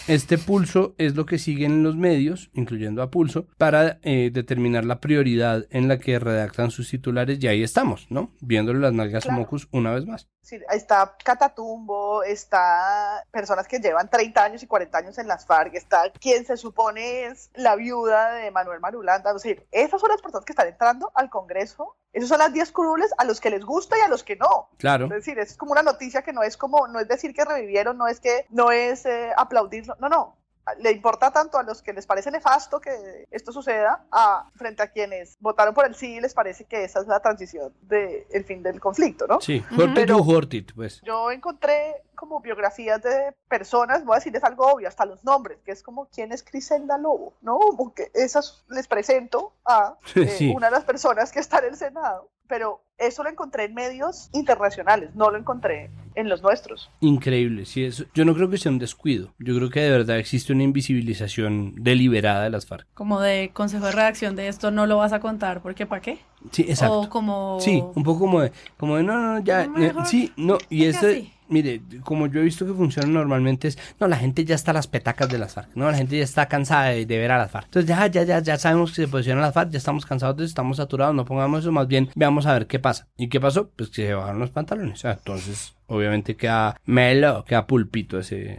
este 0.08 0.38
pulso 0.38 0.94
es 0.98 1.16
lo 1.16 1.26
que 1.26 1.38
siguen 1.38 1.82
los 1.82 1.96
medios, 1.96 2.50
incluyendo 2.54 3.02
a 3.02 3.10
Pulso, 3.10 3.46
para 3.58 3.98
eh, 4.02 4.30
determinar 4.32 4.84
la 4.84 5.00
prioridad 5.00 5.66
en 5.70 5.88
la 5.88 5.98
que 5.98 6.18
redactan 6.18 6.70
sus 6.70 6.88
titulares 6.90 7.42
y 7.42 7.48
ahí 7.48 7.62
estamos, 7.62 8.06
¿no? 8.10 8.30
Viéndole 8.40 8.78
las 8.78 8.92
nalgas 8.92 9.26
a 9.26 9.32
Mocus 9.32 9.68
una 9.72 9.92
vez 9.92 10.06
más. 10.06 10.28
Sí, 10.42 10.60
está 10.72 11.16
Catatumbo, 11.24 12.22
está 12.22 13.24
personas 13.32 13.66
que 13.66 13.80
llevan 13.80 14.08
30 14.08 14.44
años 14.44 14.62
y 14.62 14.68
40 14.68 14.98
años 14.98 15.18
en 15.18 15.26
las 15.26 15.44
FARC, 15.44 15.74
está 15.74 16.12
quien 16.12 16.46
se 16.46 16.56
supone 16.56 17.26
es 17.26 17.50
la 17.54 17.74
viuda 17.74 18.32
de 18.34 18.52
Manuel 18.52 18.78
Marulanda, 18.78 19.30
es 19.30 19.42
decir, 19.42 19.66
esas 19.72 20.00
son 20.00 20.10
las 20.10 20.22
personas 20.22 20.44
que 20.44 20.52
están 20.52 20.68
entrando 20.68 21.10
al 21.16 21.30
Congreso, 21.30 21.96
esas 22.16 22.30
son 22.30 22.38
las 22.38 22.52
10 22.52 22.72
curules 22.72 23.10
a 23.18 23.24
los 23.24 23.42
que 23.42 23.50
les 23.50 23.62
gusta 23.62 23.98
y 23.98 24.00
a 24.00 24.08
los 24.08 24.24
que 24.24 24.36
no. 24.36 24.70
Claro. 24.78 25.04
Es 25.04 25.10
decir, 25.10 25.38
es 25.38 25.54
como 25.54 25.72
una 25.72 25.82
noticia 25.82 26.22
que 26.22 26.32
no 26.32 26.42
es 26.42 26.56
como, 26.56 26.88
no 26.88 26.98
es 26.98 27.06
decir 27.08 27.34
que 27.34 27.44
revivieron, 27.44 27.98
no 27.98 28.08
es 28.08 28.20
que, 28.20 28.46
no 28.48 28.72
es 28.72 29.04
eh, 29.04 29.32
aplaudirlo, 29.36 29.96
no, 30.00 30.08
no, 30.08 30.36
le 30.78 30.90
importa 30.92 31.30
tanto 31.30 31.58
a 31.58 31.62
los 31.62 31.82
que 31.82 31.92
les 31.92 32.06
parece 32.06 32.30
nefasto 32.30 32.80
que 32.80 33.26
esto 33.30 33.52
suceda 33.52 34.04
a 34.10 34.50
frente 34.56 34.82
a 34.82 34.88
quienes 34.88 35.36
votaron 35.40 35.74
por 35.74 35.86
el 35.86 35.94
sí 35.94 36.14
y 36.16 36.20
les 36.20 36.34
parece 36.34 36.64
que 36.64 36.84
esa 36.84 37.00
es 37.00 37.06
la 37.06 37.20
transición 37.20 37.72
del 37.82 38.24
el 38.30 38.44
fin 38.44 38.62
del 38.62 38.80
conflicto, 38.80 39.26
¿no? 39.26 39.40
Sí, 39.40 39.64
Hortit 39.78 40.10
Hortit, 40.10 40.72
pues. 40.74 41.00
Yo 41.02 41.30
encontré 41.30 42.02
como 42.14 42.40
biografías 42.40 43.02
de 43.02 43.34
personas, 43.48 44.04
voy 44.04 44.14
a 44.14 44.18
decirles 44.18 44.42
algo 44.42 44.66
obvio, 44.72 44.88
hasta 44.88 45.04
los 45.04 45.22
nombres, 45.24 45.58
que 45.64 45.70
es 45.72 45.82
como 45.82 46.06
quién 46.06 46.32
es 46.32 46.42
Criselda 46.42 46.96
Lobo, 46.98 47.34
¿no? 47.42 47.58
Porque 47.76 48.10
esas 48.14 48.64
les 48.68 48.88
presento 48.88 49.52
a 49.64 49.96
eh, 50.16 50.26
Sí. 50.28 50.52
una 50.56 50.68
de 50.68 50.72
las 50.72 50.84
personas 50.84 51.30
que 51.30 51.40
está 51.40 51.58
en 51.58 51.66
el 51.66 51.76
Senado, 51.76 52.30
pero 52.48 52.82
eso 52.98 53.22
lo 53.22 53.30
encontré 53.30 53.64
en 53.64 53.74
medios 53.74 54.30
internacionales, 54.32 55.10
no 55.14 55.30
lo 55.30 55.38
encontré 55.38 55.90
en 56.14 56.28
los 56.28 56.42
nuestros. 56.42 56.90
Increíble, 57.00 57.66
sí, 57.66 57.84
eso, 57.84 58.04
yo 58.14 58.24
no 58.24 58.34
creo 58.34 58.48
que 58.48 58.58
sea 58.58 58.72
un 58.72 58.78
descuido, 58.78 59.34
yo 59.38 59.54
creo 59.56 59.70
que 59.70 59.80
de 59.80 59.90
verdad 59.90 60.18
existe 60.18 60.52
una 60.52 60.62
invisibilización 60.62 61.74
deliberada 61.76 62.44
de 62.44 62.50
las 62.50 62.66
FARC. 62.66 62.86
Como 62.94 63.20
de 63.20 63.50
consejo 63.52 63.86
de 63.86 63.92
redacción 63.92 64.36
de 64.36 64.48
esto 64.48 64.70
no 64.70 64.86
lo 64.86 64.96
vas 64.96 65.12
a 65.12 65.20
contar, 65.20 65.60
porque 65.60 65.86
¿para 65.86 66.02
qué? 66.02 66.18
Sí, 66.50 66.62
exacto. 66.62 67.00
O 67.00 67.08
como... 67.08 67.58
Sí, 67.60 67.82
un 67.94 68.02
poco 68.02 68.20
como 68.20 68.40
de, 68.40 68.52
como 68.76 68.96
de 68.96 69.02
no, 69.02 69.14
no, 69.18 69.34
no, 69.34 69.40
ya, 69.40 69.64
eh, 69.64 69.92
sí, 70.06 70.32
no, 70.36 70.58
y 70.70 70.84
este, 70.84 71.06
así. 71.06 71.32
Mire, 71.48 71.80
como 72.02 72.26
yo 72.26 72.40
he 72.40 72.44
visto 72.44 72.66
que 72.66 72.72
funciona 72.72 73.08
normalmente 73.08 73.68
es, 73.68 73.78
no, 74.00 74.08
la 74.08 74.16
gente 74.16 74.44
ya 74.44 74.54
está 74.54 74.70
a 74.70 74.74
las 74.74 74.86
petacas 74.86 75.28
de 75.28 75.38
las 75.38 75.54
FARC, 75.54 75.70
no, 75.74 75.90
la 75.90 75.96
gente 75.96 76.18
ya 76.18 76.24
está 76.24 76.46
cansada 76.46 76.86
de, 76.90 77.04
ver 77.06 77.30
a 77.32 77.38
las 77.38 77.50
FARC. 77.50 77.66
Entonces 77.66 77.88
ya, 77.88 78.06
ya, 78.06 78.22
ya, 78.24 78.40
ya 78.40 78.58
sabemos 78.58 78.90
que 78.90 79.02
se 79.02 79.08
posicionan 79.08 79.42
las 79.42 79.54
FARC, 79.54 79.70
ya 79.70 79.78
estamos 79.78 80.06
cansados 80.06 80.36
de 80.36 80.44
eso, 80.44 80.50
estamos 80.50 80.76
saturados, 80.76 81.14
no 81.14 81.24
pongamos 81.24 81.60
eso, 81.60 81.72
más 81.72 81.88
bien 81.88 82.10
veamos 82.14 82.46
a 82.46 82.52
ver 82.52 82.66
qué 82.66 82.78
pasa. 82.78 83.06
¿Y 83.16 83.28
qué 83.28 83.40
pasó? 83.40 83.70
Pues 83.76 83.90
que 83.90 84.06
se 84.06 84.14
bajaron 84.14 84.40
los 84.40 84.50
pantalones, 84.50 85.04
entonces 85.04 85.74
obviamente 85.86 86.36
queda 86.36 86.80
melo, 86.84 87.44
queda 87.44 87.66
pulpito 87.66 88.18
ese, 88.18 88.58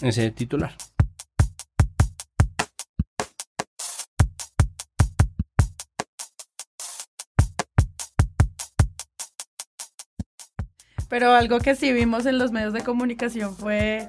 ese 0.00 0.30
titular. 0.30 0.72
Pero 11.08 11.34
algo 11.34 11.60
que 11.60 11.74
sí 11.74 11.92
vimos 11.92 12.26
en 12.26 12.38
los 12.38 12.52
medios 12.52 12.72
de 12.72 12.82
comunicación 12.82 13.56
fue 13.56 14.08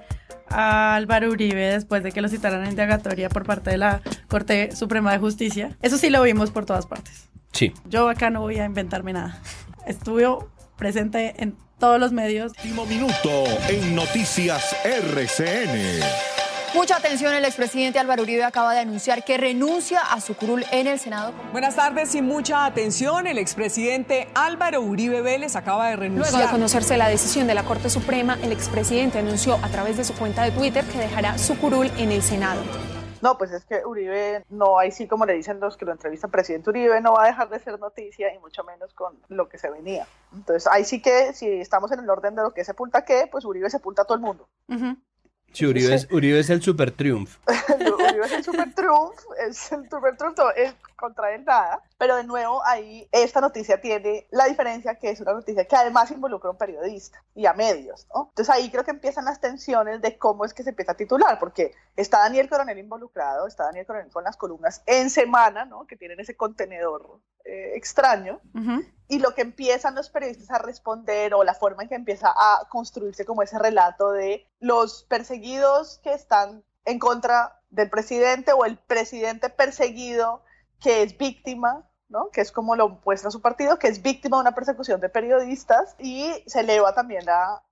a 0.50 0.96
Álvaro 0.96 1.30
Uribe 1.30 1.68
después 1.68 2.04
de 2.04 2.12
que 2.12 2.22
lo 2.22 2.30
citaran 2.30 2.64
en 2.64 2.72
indagatoria 2.72 3.30
por 3.30 3.46
parte 3.46 3.72
de 3.72 3.78
la 3.78 4.02
Corte 4.28 4.76
Suprema 4.76 5.12
de 5.12 5.20
Justicia. 5.20 5.78
Eso 5.82 5.98
sí 5.98 6.10
lo 6.10 6.22
vimos 6.24 6.52
por 6.52 6.66
todas 6.66 6.86
partes. 6.86 7.30
Sí. 7.52 7.74
Yo 7.86 8.10
acá 8.10 8.30
no 8.30 8.42
voy 8.42 8.60
a 8.60 8.66
inventarme 8.66 9.14
nada. 9.14 9.42
Estuvo 9.86 10.50
presente 10.78 11.36
en 11.38 11.56
todos 11.80 12.00
los 12.00 12.12
medios. 12.12 12.54
Último 12.64 12.86
minuto 12.86 13.46
en 13.70 13.96
Noticias 13.96 14.76
RCN. 14.84 16.37
Mucha 16.74 16.98
atención, 16.98 17.34
el 17.34 17.46
expresidente 17.46 17.98
Álvaro 17.98 18.24
Uribe 18.24 18.44
acaba 18.44 18.74
de 18.74 18.82
anunciar 18.82 19.24
que 19.24 19.38
renuncia 19.38 20.02
a 20.02 20.20
su 20.20 20.36
curul 20.36 20.66
en 20.72 20.88
el 20.88 21.00
Senado. 21.00 21.34
Buenas 21.52 21.76
tardes 21.76 22.14
y 22.14 22.22
mucha 22.22 22.66
atención. 22.66 23.26
El 23.26 23.38
expresidente 23.38 24.28
Álvaro 24.36 24.82
Uribe 24.82 25.22
Vélez 25.22 25.56
acaba 25.56 25.90
de 25.90 25.96
renunciar. 25.96 26.34
Luego 26.34 26.46
de 26.46 26.52
conocerse 26.52 26.98
la 26.98 27.08
decisión 27.08 27.48
de 27.48 27.56
la 27.56 27.64
Corte 27.64 27.90
Suprema, 27.90 28.38
el 28.44 28.52
expresidente 28.52 29.18
anunció 29.18 29.56
a 29.64 29.70
través 29.70 29.98
de 29.98 30.04
su 30.04 30.14
cuenta 30.14 30.44
de 30.44 30.52
Twitter 30.52 30.84
que 30.86 31.00
dejará 31.00 31.38
su 31.38 31.58
curul 31.58 31.90
en 31.98 32.12
el 32.12 32.22
Senado. 32.22 32.62
No, 33.22 33.38
pues 33.38 33.52
es 33.52 33.66
que 33.66 33.84
Uribe 33.86 34.44
no, 34.50 34.78
ahí 34.78 34.92
sí 34.92 35.08
como 35.08 35.26
le 35.26 35.34
dicen 35.34 35.60
los 35.60 35.76
que 35.78 35.86
lo 35.86 35.92
entrevistan, 35.92 36.30
presidente 36.30 36.70
Uribe 36.70 37.02
no 37.02 37.14
va 37.14 37.24
a 37.24 37.28
dejar 37.28 37.50
de 37.50 37.60
ser 37.60 37.80
noticia 37.80 38.32
y 38.34 38.38
mucho 38.40 38.64
menos 38.64 38.94
con 38.94 39.18
lo 39.30 39.50
que 39.50 39.58
se 39.58 39.70
venía. 39.70 40.06
Entonces 40.34 40.68
ahí 40.72 40.84
sí 40.84 41.02
que 41.02 41.34
si 41.34 41.48
estamos 41.48 41.92
en 41.92 42.00
el 42.02 42.10
orden 42.10 42.36
de 42.36 42.44
lo 42.44 42.54
que 42.54 42.64
sepulta 42.64 43.06
qué, 43.06 43.28
pues 43.32 43.46
Uribe 43.46 43.70
sepulta 43.70 44.04
a 44.04 44.06
todo 44.06 44.16
el 44.16 44.22
mundo. 44.22 44.48
Sí, 45.52 45.66
Uribe 45.66 45.96
es, 45.96 46.08
Uribe 46.12 46.40
es 46.40 46.50
el 46.50 46.62
super 46.62 46.92
triunfo. 46.92 47.40
Uribe 47.48 48.26
es 48.26 48.32
el 48.32 48.44
super 48.44 48.74
triunfo, 48.74 49.36
es 49.48 49.72
el 49.72 49.90
super 49.90 50.16
triunfo, 50.16 50.44
contra 50.98 51.34
él 51.34 51.46
nada. 51.46 51.82
Pero 51.98 52.18
de 52.18 52.26
nuevo, 52.26 52.62
ahí 52.66 53.08
esta 53.12 53.40
noticia 53.40 53.80
tiene 53.80 54.28
la 54.32 54.46
diferencia 54.46 54.96
que 54.96 55.12
es 55.12 55.22
una 55.22 55.34
noticia 55.34 55.66
que 55.66 55.76
además 55.76 56.12
involucra 56.12 56.50
a 56.50 56.52
un 56.52 56.58
periodista 56.58 57.24
y 57.34 57.46
a 57.46 57.54
medios, 57.54 58.08
¿no? 58.14 58.28
Entonces 58.30 58.54
ahí 58.54 58.70
creo 58.70 58.84
que 58.84 58.92
empiezan 58.92 59.26
las 59.26 59.40
tensiones 59.40 60.02
de 60.02 60.18
cómo 60.18 60.44
es 60.44 60.54
que 60.54 60.64
se 60.64 60.72
empieza 60.72 60.92
a 60.92 60.98
titular, 60.98 61.40
porque 61.40 61.74
está 61.96 62.20
Daniel 62.20 62.50
Coronel 62.50 62.78
involucrado, 62.78 63.48
está 63.48 63.66
Daniel 63.66 63.86
Coronel 63.86 64.12
con 64.12 64.24
las 64.24 64.36
columnas 64.36 64.84
en 64.86 65.10
semana, 65.10 65.66
¿no? 65.66 65.86
Que 65.88 65.96
tienen 65.96 66.20
ese 66.20 66.36
contenedor 66.36 67.22
eh, 67.46 67.74
extraño. 67.76 68.42
Y 69.08 69.20
lo 69.20 69.34
que 69.34 69.42
empiezan 69.42 69.96
los 69.96 70.10
periodistas 70.10 70.52
a 70.52 70.58
responder 70.58 71.34
o 71.34 71.46
la 71.46 71.54
forma 71.54 71.84
en 71.84 71.90
que 71.90 71.96
empieza 71.96 72.28
a 72.36 72.68
construirse 72.70 73.24
como 73.24 73.42
ese 73.42 73.58
relato 73.58 74.12
de 74.12 74.46
los 74.60 75.04
perseguidos 75.04 76.00
que 76.04 76.14
están 76.14 76.64
en 76.84 77.00
contra 77.00 77.62
del 77.70 77.90
presidente 77.90 78.52
o 78.52 78.66
el 78.66 78.78
presidente 78.78 79.50
perseguido 79.50 80.42
que 80.82 81.04
es 81.04 81.18
víctima, 81.18 81.90
¿no? 82.10 82.30
que 82.32 82.42
es 82.42 82.52
como 82.52 82.76
lo 82.76 83.00
muestra 83.06 83.32
su 83.32 83.42
partido, 83.42 83.80
que 83.80 83.88
es 83.88 84.02
víctima 84.02 84.38
de 84.38 84.42
una 84.42 84.56
persecución 84.56 85.00
de 85.02 85.10
periodistas 85.10 85.96
y 86.00 86.32
se 86.46 86.62
eleva 86.62 86.94
también 86.94 87.26
la, 87.26 87.64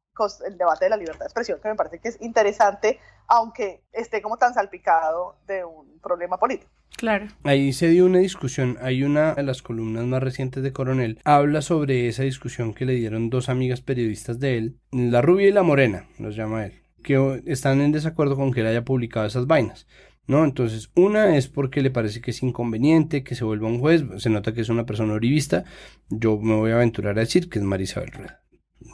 el 0.46 0.58
debate 0.58 0.86
de 0.86 0.90
la 0.90 0.98
libertad 0.98 1.22
de 1.22 1.26
expresión, 1.26 1.60
que 1.62 1.70
me 1.70 1.76
parece 1.76 2.00
que 2.00 2.10
es 2.10 2.22
interesante, 2.22 3.00
aunque 3.28 3.84
esté 3.92 4.22
como 4.22 4.38
tan 4.38 4.54
salpicado 4.54 5.38
de 5.48 5.64
un 5.66 6.00
problema 6.00 6.38
político. 6.38 6.72
Claro. 6.98 7.28
Ahí 7.44 7.74
se 7.74 7.90
dio 7.90 8.06
una 8.06 8.20
discusión, 8.20 8.78
hay 8.82 9.04
una 9.04 9.34
de 9.34 9.44
las 9.44 9.62
columnas 9.62 10.06
más 10.06 10.24
recientes 10.24 10.64
de 10.64 10.72
Coronel, 10.72 11.20
habla 11.26 11.62
sobre 11.62 12.08
esa 12.08 12.24
discusión 12.24 12.74
que 12.74 12.86
le 12.86 12.94
dieron 12.94 13.30
dos 13.30 13.50
amigas 13.50 13.82
periodistas 13.82 14.40
de 14.40 14.58
él, 14.58 14.80
la 14.92 15.22
rubia 15.22 15.50
y 15.50 15.52
la 15.52 15.64
morena, 15.64 16.08
los 16.20 16.36
llama 16.36 16.66
él, 16.66 16.82
que 17.04 17.44
están 17.48 17.82
en 17.82 17.92
desacuerdo 17.92 18.38
con 18.38 18.54
que 18.54 18.62
él 18.62 18.68
haya 18.68 18.86
publicado 18.86 19.26
esas 19.26 19.46
vainas. 19.46 19.88
¿No? 20.28 20.44
Entonces, 20.44 20.90
una 20.96 21.38
es 21.38 21.48
porque 21.48 21.82
le 21.82 21.92
parece 21.92 22.22
que 22.22 22.32
es 22.32 22.42
inconveniente 22.42 23.24
que 23.24 23.36
se 23.36 23.44
vuelva 23.44 23.68
un 23.68 23.80
juez, 23.80 24.04
se 24.18 24.30
nota 24.30 24.54
que 24.54 24.62
es 24.62 24.70
una 24.70 24.86
persona 24.86 25.14
oribista, 25.14 25.66
yo 26.10 26.40
me 26.40 26.56
voy 26.56 26.72
a 26.72 26.76
aventurar 26.76 27.18
a 27.18 27.22
decir 27.22 27.48
que 27.50 27.60
es 27.60 27.66
Marisabel 27.66 28.12
Rueda. 28.12 28.42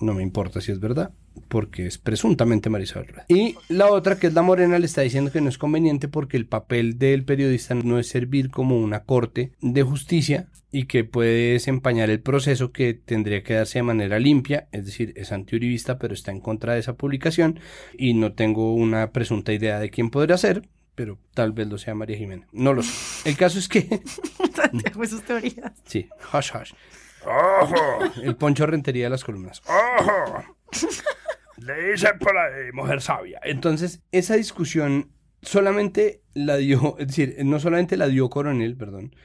No 0.02 0.14
me 0.14 0.24
importa 0.24 0.62
si 0.62 0.72
es 0.72 0.80
verdad, 0.80 1.14
porque 1.48 1.86
es 1.86 1.98
presuntamente 1.98 2.70
Marisabel 2.70 3.08
Rueda. 3.08 3.26
Y 3.30 3.56
la 3.70 3.88
otra, 3.88 4.20
que 4.20 4.28
es 4.28 4.34
la 4.34 4.42
morena, 4.42 4.78
le 4.78 4.86
está 4.86 5.02
diciendo 5.02 5.32
que 5.32 5.42
no 5.42 5.50
es 5.50 5.58
conveniente 5.58 6.08
porque 6.08 6.38
el 6.38 6.48
papel 6.48 6.98
del 6.98 7.24
periodista 7.24 7.76
no 7.76 7.98
es 7.98 8.08
servir 8.08 8.50
como 8.50 8.78
una 8.78 9.04
corte 9.04 9.54
de 9.62 9.84
justicia 9.84 10.50
y 10.72 10.86
que 10.86 11.04
puede 11.04 11.54
desempañar 11.54 12.10
el 12.10 12.22
proceso 12.22 12.72
que 12.72 12.94
tendría 12.94 13.44
que 13.44 13.56
darse 13.56 13.80
de 13.80 13.84
manera 13.84 14.20
limpia, 14.20 14.70
es 14.72 14.86
decir, 14.86 15.14
es 15.18 15.32
antiuribista, 15.32 16.00
pero 16.00 16.14
está 16.14 16.32
en 16.32 16.40
contra 16.40 16.74
de 16.74 16.80
esa 16.80 16.96
publicación 16.96 17.60
y 17.98 18.14
no 18.14 18.34
tengo 18.34 18.74
una 18.74 19.12
presunta 19.12 19.52
idea 19.52 19.80
de 19.80 19.90
quién 19.90 20.10
podría 20.10 20.38
ser, 20.38 20.70
pero 20.96 21.20
tal 21.34 21.52
vez 21.52 21.68
lo 21.68 21.78
sea 21.78 21.96
María 21.96 22.18
Jimena. 22.18 22.48
No 22.52 22.74
lo 22.74 22.84
sé. 22.84 23.30
El 23.30 23.38
caso 23.38 23.60
es 23.60 23.68
que... 23.68 24.02
Santiago 24.56 25.06
sus 25.06 25.24
teorías. 25.24 25.74
Sí, 25.86 26.10
hush 26.34 26.52
hush. 26.54 26.74
¡Ojo! 27.26 28.22
El 28.24 28.36
poncho 28.36 28.66
rentería 28.66 29.06
de 29.06 29.10
las 29.12 29.24
columnas. 29.24 29.62
¡Ojo! 29.68 30.44
Le 31.58 31.92
dicen 31.92 32.18
por 32.20 32.38
ahí, 32.38 32.72
mujer 32.74 33.02
sabia. 33.02 33.40
Entonces, 33.44 34.02
esa 34.12 34.36
discusión 34.36 35.12
solamente 35.42 36.24
la 36.34 36.58
dio, 36.58 36.96
es 36.98 37.08
decir, 37.08 37.36
no 37.44 37.60
solamente 37.60 37.98
la 37.98 38.08
dio 38.08 38.30
Coronel, 38.30 38.76
perdón, 38.76 39.16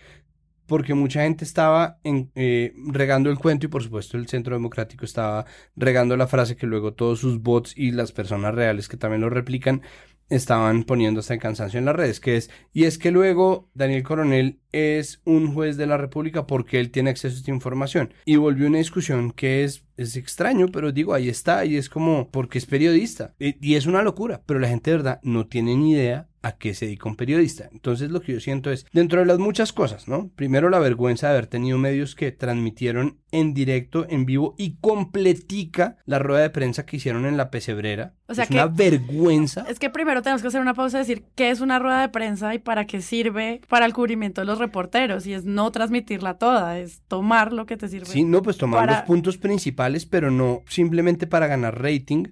porque 0.66 0.94
mucha 0.94 1.22
gente 1.22 1.44
estaba 1.44 1.98
en, 2.02 2.30
eh, 2.34 2.74
regando 2.88 3.30
el 3.30 3.38
cuento 3.38 3.66
y 3.66 3.68
por 3.68 3.82
supuesto 3.82 4.16
el 4.16 4.26
Centro 4.26 4.54
Democrático 4.54 5.04
estaba 5.04 5.46
regando 5.76 6.16
la 6.16 6.26
frase 6.26 6.56
que 6.56 6.66
luego 6.66 6.92
todos 6.94 7.20
sus 7.20 7.40
bots 7.40 7.72
y 7.76 7.92
las 7.92 8.12
personas 8.12 8.54
reales 8.54 8.88
que 8.88 8.96
también 8.96 9.20
lo 9.20 9.30
replican 9.30 9.82
estaban 10.28 10.84
poniendo 10.84 11.20
hasta 11.20 11.34
el 11.34 11.40
cansancio 11.40 11.78
en 11.78 11.84
las 11.84 11.96
redes, 11.96 12.20
que 12.20 12.36
es, 12.36 12.50
y 12.72 12.84
es 12.84 12.98
que 12.98 13.10
luego 13.10 13.70
Daniel 13.74 14.02
Coronel 14.02 14.60
es 14.76 15.20
un 15.24 15.52
juez 15.54 15.76
de 15.76 15.86
la 15.86 15.96
República 15.96 16.46
porque 16.46 16.80
él 16.80 16.90
tiene 16.90 17.10
acceso 17.10 17.34
a 17.34 17.38
esta 17.38 17.50
información. 17.50 18.12
Y 18.24 18.36
volvió 18.36 18.66
una 18.66 18.78
discusión 18.78 19.30
que 19.32 19.64
es, 19.64 19.84
es 19.96 20.16
extraño, 20.16 20.68
pero 20.68 20.92
digo, 20.92 21.14
ahí 21.14 21.28
está, 21.28 21.64
y 21.64 21.76
es 21.76 21.88
como, 21.88 22.28
porque 22.30 22.58
es 22.58 22.66
periodista. 22.66 23.34
Y, 23.38 23.56
y 23.66 23.74
es 23.76 23.86
una 23.86 24.02
locura, 24.02 24.42
pero 24.46 24.60
la 24.60 24.68
gente 24.68 24.90
de 24.90 24.96
verdad 24.98 25.20
no 25.22 25.46
tiene 25.46 25.74
ni 25.76 25.92
idea 25.92 26.28
a 26.42 26.52
qué 26.58 26.74
se 26.74 26.84
dedica 26.86 27.08
un 27.08 27.16
periodista. 27.16 27.68
Entonces 27.72 28.10
lo 28.12 28.20
que 28.20 28.32
yo 28.34 28.40
siento 28.40 28.70
es, 28.70 28.86
dentro 28.92 29.18
de 29.18 29.26
las 29.26 29.38
muchas 29.38 29.72
cosas, 29.72 30.06
¿no? 30.06 30.30
Primero 30.36 30.70
la 30.70 30.78
vergüenza 30.78 31.26
de 31.26 31.32
haber 31.32 31.48
tenido 31.48 31.76
medios 31.76 32.14
que 32.14 32.30
transmitieron 32.30 33.18
en 33.32 33.52
directo, 33.52 34.06
en 34.08 34.26
vivo 34.26 34.54
y 34.56 34.76
completica 34.80 35.96
la 36.06 36.18
rueda 36.20 36.42
de 36.42 36.50
prensa 36.50 36.86
que 36.86 36.96
hicieron 36.98 37.26
en 37.26 37.36
la 37.36 37.50
pesebrera. 37.50 38.14
O 38.28 38.34
sea 38.34 38.44
es 38.44 38.48
que- 38.50 38.54
una 38.54 38.66
vergüenza. 38.66 39.64
Es 39.68 39.78
que 39.78 39.90
primero 39.90 40.22
tenemos 40.22 40.42
que 40.42 40.48
hacer 40.48 40.60
una 40.60 40.74
pausa 40.74 40.98
y 40.98 41.00
decir 41.00 41.24
qué 41.34 41.50
es 41.50 41.60
una 41.60 41.78
rueda 41.78 42.00
de 42.02 42.08
prensa 42.10 42.54
y 42.54 42.58
para 42.58 42.86
qué 42.86 43.00
sirve 43.02 43.60
para 43.68 43.86
el 43.86 43.92
cubrimiento 43.92 44.40
de 44.40 44.46
los 44.46 44.58
reporteros. 44.66 45.26
Y 45.26 45.32
es 45.34 45.44
no 45.44 45.70
transmitirla 45.72 46.38
toda, 46.38 46.78
es 46.78 47.00
tomar 47.08 47.52
lo 47.52 47.66
que 47.66 47.76
te 47.76 47.88
sirve. 47.88 48.06
Sí, 48.06 48.24
no, 48.24 48.42
pues 48.42 48.56
tomar 48.58 48.80
para- 48.86 48.98
los 48.98 49.06
puntos 49.06 49.38
principales, 49.38 50.06
pero 50.06 50.30
no 50.30 50.62
simplemente 50.68 51.26
para 51.26 51.46
ganar 51.46 51.80
rating, 51.82 52.24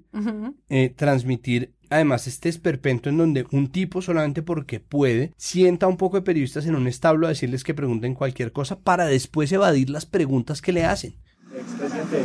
eh, 0.69 0.91
transmitir 0.95 1.73
además 1.91 2.27
este 2.27 2.49
esperpento 2.49 3.09
en 3.09 3.19
donde 3.19 3.47
un 3.53 3.69
tipo 3.69 4.03
solamente 4.03 4.43
porque 4.43 4.81
puede 4.81 5.33
sienta 5.37 5.87
un 5.87 5.97
poco 5.97 6.17
de 6.17 6.23
periodistas 6.23 6.67
en 6.67 6.75
un 6.75 6.89
establo 6.89 7.27
a 7.27 7.31
decirles 7.31 7.63
que 7.63 7.75
pregunten 7.75 8.15
cualquier 8.15 8.51
cosa 8.53 8.81
para 8.81 9.05
después 9.07 9.53
evadir 9.53 9.91
las 9.91 10.05
preguntas 10.07 10.61
que 10.61 10.73
le 10.73 10.85
hacen. 10.85 11.15
Expresidente, 11.57 12.25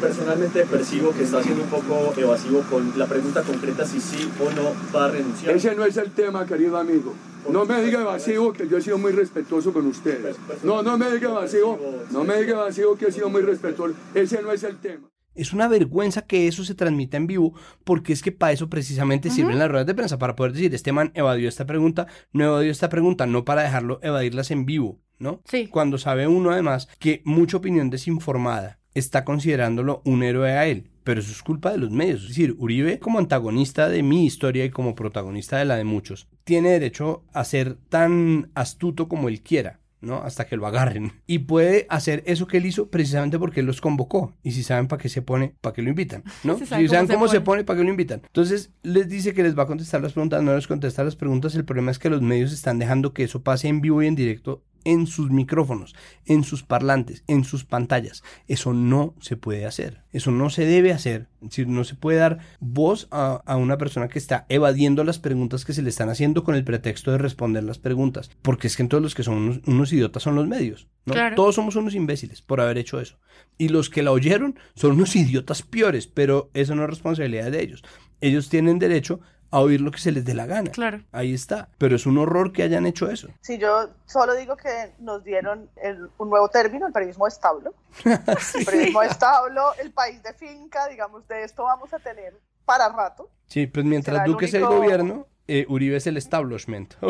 personalmente 0.00 0.64
percibo 0.64 1.12
que 1.12 1.24
está 1.24 1.42
siendo 1.42 1.62
un 1.62 1.68
poco 1.68 2.12
evasivo 2.16 2.62
con 2.70 2.98
la 2.98 3.06
pregunta 3.06 3.42
concreta 3.42 3.84
si 3.84 4.00
sí 4.00 4.30
o 4.40 4.50
no 4.50 4.72
va 4.94 5.06
a 5.06 5.08
renunciar. 5.08 5.54
Ese 5.54 5.74
no 5.74 5.84
es 5.84 5.96
el 5.96 6.10
tema, 6.12 6.46
querido 6.46 6.76
amigo. 6.76 7.14
No 7.50 7.64
me 7.64 7.80
diga 7.82 8.00
evasivo 8.00 8.52
que 8.52 8.68
yo 8.68 8.78
he 8.78 8.82
sido 8.82 8.98
muy 8.98 9.12
respetuoso 9.12 9.72
con 9.72 9.86
ustedes. 9.86 10.36
No, 10.62 10.82
no 10.82 10.98
me 10.98 11.10
diga 11.10 11.30
evasivo. 11.30 11.78
No 12.10 12.24
me 12.24 12.40
diga 12.40 12.54
evasivo 12.54 12.96
que 12.96 13.06
he 13.06 13.12
sido 13.12 13.28
muy 13.28 13.42
respetuoso. 13.42 13.94
Ese 14.14 14.42
no 14.42 14.52
es 14.52 14.64
el 14.64 14.76
tema. 14.78 15.08
Es 15.34 15.52
una 15.52 15.68
vergüenza 15.68 16.22
que 16.22 16.48
eso 16.48 16.64
se 16.64 16.74
transmita 16.74 17.18
en 17.18 17.26
vivo, 17.26 17.52
porque 17.84 18.14
es 18.14 18.22
que 18.22 18.32
para 18.32 18.52
eso 18.52 18.70
precisamente 18.70 19.28
sirven 19.28 19.58
las 19.58 19.70
ruedas 19.70 19.86
de 19.86 19.94
prensa, 19.94 20.18
para 20.18 20.34
poder 20.34 20.52
decir, 20.54 20.74
este 20.74 20.92
man 20.92 21.12
evadió 21.14 21.46
esta 21.46 21.66
pregunta, 21.66 22.06
no 22.32 22.46
evadió 22.46 22.70
esta 22.70 22.88
pregunta, 22.88 23.26
no 23.26 23.44
para 23.44 23.62
dejarlo 23.62 24.00
evadirlas 24.02 24.50
en 24.50 24.64
vivo, 24.64 24.98
¿no? 25.18 25.42
Sí. 25.44 25.66
Cuando 25.66 25.98
sabe 25.98 26.26
uno 26.26 26.52
además 26.52 26.88
que 26.98 27.20
mucha 27.26 27.58
opinión 27.58 27.90
desinformada 27.90 28.78
está 28.98 29.24
considerándolo 29.24 30.02
un 30.04 30.22
héroe 30.22 30.52
a 30.52 30.66
él. 30.66 30.88
Pero 31.04 31.20
eso 31.20 31.30
es 31.30 31.42
culpa 31.42 31.70
de 31.70 31.78
los 31.78 31.90
medios. 31.90 32.22
Es 32.22 32.28
decir, 32.28 32.56
Uribe, 32.58 32.98
como 32.98 33.18
antagonista 33.18 33.88
de 33.88 34.02
mi 34.02 34.26
historia 34.26 34.64
y 34.64 34.70
como 34.70 34.96
protagonista 34.96 35.58
de 35.58 35.64
la 35.64 35.76
de 35.76 35.84
muchos, 35.84 36.28
tiene 36.42 36.70
derecho 36.70 37.22
a 37.32 37.44
ser 37.44 37.76
tan 37.88 38.50
astuto 38.54 39.08
como 39.08 39.28
él 39.28 39.42
quiera. 39.42 39.80
¿no? 40.00 40.22
Hasta 40.22 40.46
que 40.46 40.56
lo 40.56 40.66
agarren. 40.66 41.12
Y 41.26 41.40
puede 41.40 41.86
hacer 41.88 42.22
eso 42.26 42.46
que 42.46 42.58
él 42.58 42.66
hizo 42.66 42.90
precisamente 42.90 43.38
porque 43.38 43.60
él 43.60 43.66
los 43.66 43.80
convocó. 43.80 44.34
Y 44.42 44.52
si 44.52 44.62
saben 44.62 44.88
para 44.88 45.02
qué 45.02 45.08
se 45.08 45.22
pone, 45.22 45.54
para 45.60 45.74
qué 45.74 45.82
lo 45.82 45.90
invitan, 45.90 46.22
¿no? 46.44 46.56
Si 46.58 46.66
saben 46.66 46.86
cómo 46.86 47.06
se 47.06 47.14
cómo 47.14 47.28
se 47.28 47.40
pone. 47.40 47.44
pone, 47.44 47.64
para 47.64 47.78
qué 47.78 47.84
lo 47.84 47.90
invitan. 47.90 48.22
Entonces, 48.24 48.70
les 48.82 49.08
dice 49.08 49.34
que 49.34 49.42
les 49.42 49.58
va 49.58 49.64
a 49.64 49.66
contestar 49.66 50.00
las 50.02 50.12
preguntas, 50.12 50.42
no 50.42 50.54
les 50.54 50.66
contesta 50.66 51.02
las 51.02 51.16
preguntas. 51.16 51.54
El 51.54 51.64
problema 51.64 51.90
es 51.90 51.98
que 51.98 52.10
los 52.10 52.22
medios 52.22 52.52
están 52.52 52.78
dejando 52.78 53.12
que 53.12 53.24
eso 53.24 53.42
pase 53.42 53.68
en 53.68 53.80
vivo 53.80 54.02
y 54.02 54.06
en 54.06 54.14
directo 54.14 54.62
en 54.86 55.08
sus 55.08 55.30
micrófonos, 55.32 55.96
en 56.26 56.44
sus 56.44 56.62
parlantes, 56.62 57.24
en 57.26 57.42
sus 57.42 57.64
pantallas. 57.64 58.22
Eso 58.46 58.72
no 58.72 59.14
se 59.20 59.36
puede 59.36 59.66
hacer. 59.66 60.04
Eso 60.12 60.30
no 60.30 60.48
se 60.48 60.64
debe 60.64 60.92
hacer. 60.92 61.26
Es 61.42 61.50
decir, 61.50 61.66
no 61.66 61.82
se 61.82 61.96
puede 61.96 62.18
dar 62.18 62.38
voz 62.60 63.08
a, 63.10 63.42
a 63.44 63.56
una 63.56 63.78
persona 63.78 64.06
que 64.06 64.20
está 64.20 64.46
evadiendo 64.48 65.02
las 65.02 65.18
preguntas 65.18 65.64
que 65.64 65.72
se 65.72 65.82
le 65.82 65.88
están 65.88 66.08
haciendo 66.08 66.44
con 66.44 66.54
el 66.54 66.62
pretexto 66.62 67.10
de 67.10 67.18
responder 67.18 67.64
las 67.64 67.78
preguntas. 67.78 68.30
Porque 68.42 68.68
es 68.68 68.76
que 68.76 68.84
entonces 68.84 69.02
los 69.02 69.14
que 69.16 69.24
son 69.24 69.34
unos, 69.38 69.60
unos 69.66 69.92
idiotas 69.92 70.22
son 70.22 70.36
los 70.36 70.46
medios. 70.46 70.86
¿no? 71.04 71.14
Claro. 71.14 71.34
Todos 71.34 71.56
somos 71.56 71.74
unos 71.74 71.96
imbéciles 71.96 72.40
por 72.40 72.60
haber 72.60 72.78
hecho 72.78 73.00
eso. 73.00 73.18
Y 73.58 73.70
los 73.70 73.90
que 73.90 74.04
la 74.04 74.12
oyeron 74.12 74.56
son 74.76 74.92
unos 74.92 75.16
idiotas 75.16 75.62
peores, 75.62 76.06
pero 76.06 76.48
eso 76.54 76.76
no 76.76 76.84
es 76.84 76.90
responsabilidad 76.90 77.50
de 77.50 77.60
ellos. 77.60 77.82
Ellos 78.20 78.48
tienen 78.48 78.78
derecho 78.78 79.20
a 79.56 79.60
oír 79.60 79.80
lo 79.80 79.90
que 79.90 79.98
se 79.98 80.12
les 80.12 80.24
dé 80.24 80.34
la 80.34 80.46
gana. 80.46 80.70
Claro. 80.70 81.00
Ahí 81.12 81.32
está. 81.32 81.68
Pero 81.78 81.96
es 81.96 82.04
un 82.06 82.18
horror 82.18 82.52
que 82.52 82.62
hayan 82.62 82.84
hecho 82.86 83.10
eso. 83.10 83.28
Si 83.40 83.56
yo 83.58 83.88
solo 84.06 84.34
digo 84.34 84.56
que 84.56 84.92
nos 84.98 85.24
dieron 85.24 85.70
el- 85.76 86.10
un 86.18 86.28
nuevo 86.30 86.48
término, 86.48 86.86
el 86.86 86.92
periodismo 86.92 87.26
establo. 87.26 87.72
El 88.04 88.64
periodismo 88.66 89.02
establo, 89.02 89.72
el 89.80 89.90
país 89.92 90.22
de 90.22 90.34
finca, 90.34 90.86
digamos, 90.88 91.26
de 91.28 91.44
esto 91.44 91.64
vamos 91.64 91.92
a 91.94 91.98
tener 91.98 92.34
para 92.66 92.88
rato. 92.90 93.30
Sí, 93.46 93.66
pues 93.66 93.84
mientras 93.86 94.14
Será 94.16 94.24
el 94.26 94.32
Duque 94.32 94.44
es 94.44 94.54
el 94.54 94.64
único- 94.64 94.76
gobierno, 94.82 95.26
eh, 95.48 95.64
Uribe 95.68 95.96
es 95.96 96.06
el 96.06 96.16
establishment. 96.16 96.94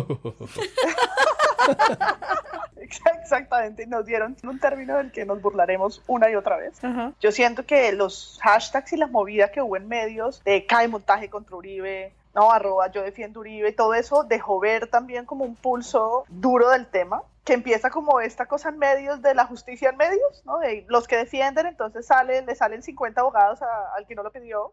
Exactamente, 3.22 3.82
y 3.82 3.86
nos 3.86 4.07
dieron 4.07 4.36
un 4.44 4.59
término 4.61 4.97
del 4.99 5.11
que 5.11 5.24
nos 5.24 5.40
burlaremos 5.42 6.03
una 6.07 6.30
y 6.30 6.36
otra 6.36 6.57
vez. 6.57 6.74
Yo 7.20 7.32
siento 7.32 7.66
que 7.66 7.90
los 7.92 8.38
hashtags 8.42 8.92
y 8.92 8.97
la 8.97 9.07
movida 9.09 9.51
que 9.51 9.61
hubo 9.61 9.76
en 9.76 9.88
medios 9.88 10.42
de 10.44 10.64
cae 10.66 10.86
montaje 10.88 11.28
contra 11.28 11.57
Uribe, 11.57 12.12
no, 12.37 12.53
arroba 12.53 12.89
yo 12.93 13.03
defiendo 13.03 13.41
Uribe, 13.41 13.72
todo 13.72 13.95
eso 13.95 14.22
dejó 14.22 14.61
ver 14.61 14.87
también 14.89 15.24
como 15.24 15.45
un 15.45 15.57
pulso 15.57 16.24
duro 16.28 16.70
del 16.70 16.87
tema, 16.87 17.22
que 17.45 17.55
empieza 17.55 17.91
como 17.91 18.20
esta 18.20 18.47
cosa 18.47 18.68
en 18.68 18.78
medios 18.78 19.22
de 19.22 19.34
la 19.34 19.47
justicia 19.47 19.89
en 19.91 19.97
medios, 19.97 20.43
¿no? 20.45 20.59
De 20.59 20.84
los 20.89 21.09
que 21.09 21.16
defienden, 21.16 21.66
entonces 21.66 22.07
salen, 22.07 22.45
le 22.47 22.55
salen 22.55 22.82
50 22.82 23.20
abogados 23.22 23.62
a- 23.62 23.95
al 23.97 24.07
que 24.07 24.14
no 24.14 24.22
lo 24.22 24.30
pidió. 24.30 24.72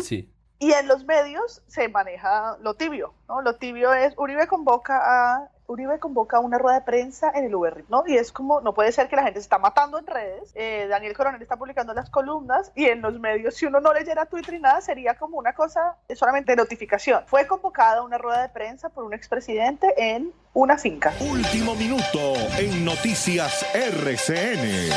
sí. 0.00 0.30
Y 0.58 0.72
en 0.74 0.86
los 0.86 1.04
medios 1.04 1.60
se 1.66 1.88
maneja 1.88 2.56
lo 2.60 2.74
tibio, 2.74 3.14
¿no? 3.26 3.40
Lo 3.42 3.56
tibio 3.56 3.92
es 3.94 4.14
Uribe 4.16 4.46
convoca 4.46 5.00
a 5.02 5.48
Uribe 5.72 5.98
convoca 5.98 6.38
una 6.40 6.58
rueda 6.58 6.78
de 6.78 6.84
prensa 6.84 7.32
en 7.34 7.44
el 7.44 7.54
UR, 7.54 7.84
¿no? 7.88 8.04
Y 8.06 8.16
es 8.16 8.32
como, 8.32 8.60
no 8.60 8.74
puede 8.74 8.92
ser 8.92 9.08
que 9.08 9.16
la 9.16 9.22
gente 9.24 9.40
se 9.40 9.44
está 9.44 9.58
matando 9.58 9.98
en 9.98 10.06
redes, 10.06 10.52
eh, 10.54 10.86
Daniel 10.88 11.16
Coronel 11.16 11.42
está 11.42 11.56
publicando 11.56 11.94
las 11.94 12.10
columnas 12.10 12.72
y 12.74 12.86
en 12.86 13.02
los 13.02 13.18
medios, 13.18 13.54
si 13.54 13.66
uno 13.66 13.80
no 13.80 13.92
leyera 13.92 14.26
Twitter 14.26 14.54
ni 14.54 14.60
nada, 14.60 14.80
sería 14.80 15.14
como 15.14 15.38
una 15.38 15.54
cosa 15.54 15.96
de 16.08 16.16
solamente 16.16 16.54
notificación. 16.56 17.24
Fue 17.26 17.46
convocada 17.46 18.02
una 18.02 18.18
rueda 18.18 18.42
de 18.42 18.48
prensa 18.48 18.88
por 18.88 19.04
un 19.04 19.14
expresidente 19.14 19.92
en 19.96 20.32
una 20.54 20.76
finca. 20.76 21.14
Último 21.20 21.74
minuto 21.74 22.34
en 22.58 22.84
Noticias 22.84 23.64
RCN. 23.74 24.90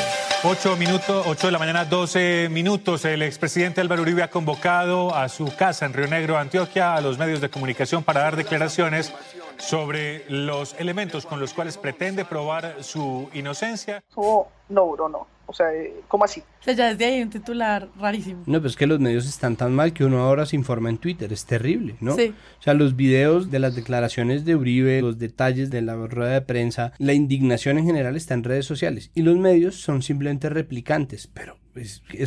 8 0.43 0.76
minutos, 0.76 1.26
8 1.28 1.47
de 1.47 1.51
la 1.51 1.60
mañana, 1.60 1.86
12 1.86 2.49
minutos. 2.51 3.06
El 3.06 3.22
expresidente 3.22 3.80
Álvaro 3.80 4.01
Uribe 4.01 4.22
ha 4.22 4.30
convocado 4.30 5.16
a 5.16 5.30
su 5.30 5.56
casa 5.56 5.86
en 5.86 5.93
Río 5.93 6.08
Negro, 6.08 6.38
Antioquia, 6.38 6.95
a 6.95 7.01
los 7.01 7.18
medios 7.18 7.39
de 7.39 7.49
comunicación 7.49 8.03
para 8.03 8.22
dar 8.22 8.36
declaraciones 8.36 9.14
sobre 9.58 10.26
los 10.30 10.76
elementos 10.78 11.26
con 11.26 11.39
los 11.39 11.53
cuales 11.53 11.78
pretende 11.78 12.26
probar 12.26 12.84
su 12.84 13.30
inocencia. 13.34 14.03
Como, 14.14 14.49
no, 14.68 14.88
bro, 14.91 15.08
no. 15.08 15.34
O 15.48 15.54
sea, 15.54 15.74
eh, 15.74 15.93
¿cómo 16.08 16.26
así? 16.26 16.41
O 16.62 16.64
sea, 16.64 16.74
ya 16.74 16.89
desde 16.89 17.06
ahí 17.06 17.22
un 17.22 17.30
titular 17.30 17.89
rarísimo. 18.00 18.43
No, 18.46 18.60
pues 18.60 18.74
es 18.74 18.78
que 18.78 18.88
los 18.88 19.00
medios 19.00 19.28
están 19.28 19.56
tan 19.56 19.74
mal 19.74 19.93
que 19.93 20.04
uno 20.04 20.20
ahora 20.20 20.46
se 20.46 20.56
informa 20.56 20.89
en 20.89 20.98
Twitter. 20.98 21.32
Es 21.32 21.46
terrible, 21.46 21.96
¿no? 22.00 22.16
Sí. 22.16 22.34
O 22.60 22.62
sea, 22.62 22.74
los 22.74 22.96
videos 22.96 23.52
de 23.52 23.60
las 23.60 23.76
declaraciones 23.76 24.46
de 24.46 24.56
Uribe, 24.56 25.02
los 25.02 25.20
detalles 25.20 25.70
de 25.70 25.82
la 25.82 25.96
rueda 25.96 26.34
de 26.34 26.41
prensa, 26.41 26.93
la 26.98 27.14
indignación 27.14 27.78
en 27.78 27.86
general 27.86 28.16
está 28.16 28.34
en 28.34 28.43
redes 28.43 28.66
sociales. 28.66 29.12
Y 29.14 29.22
los 29.22 29.38
medios 29.38 29.76
son 29.76 30.02
simplemente 30.02 30.50
replicantes. 30.50 31.28
Pero, 31.28 31.58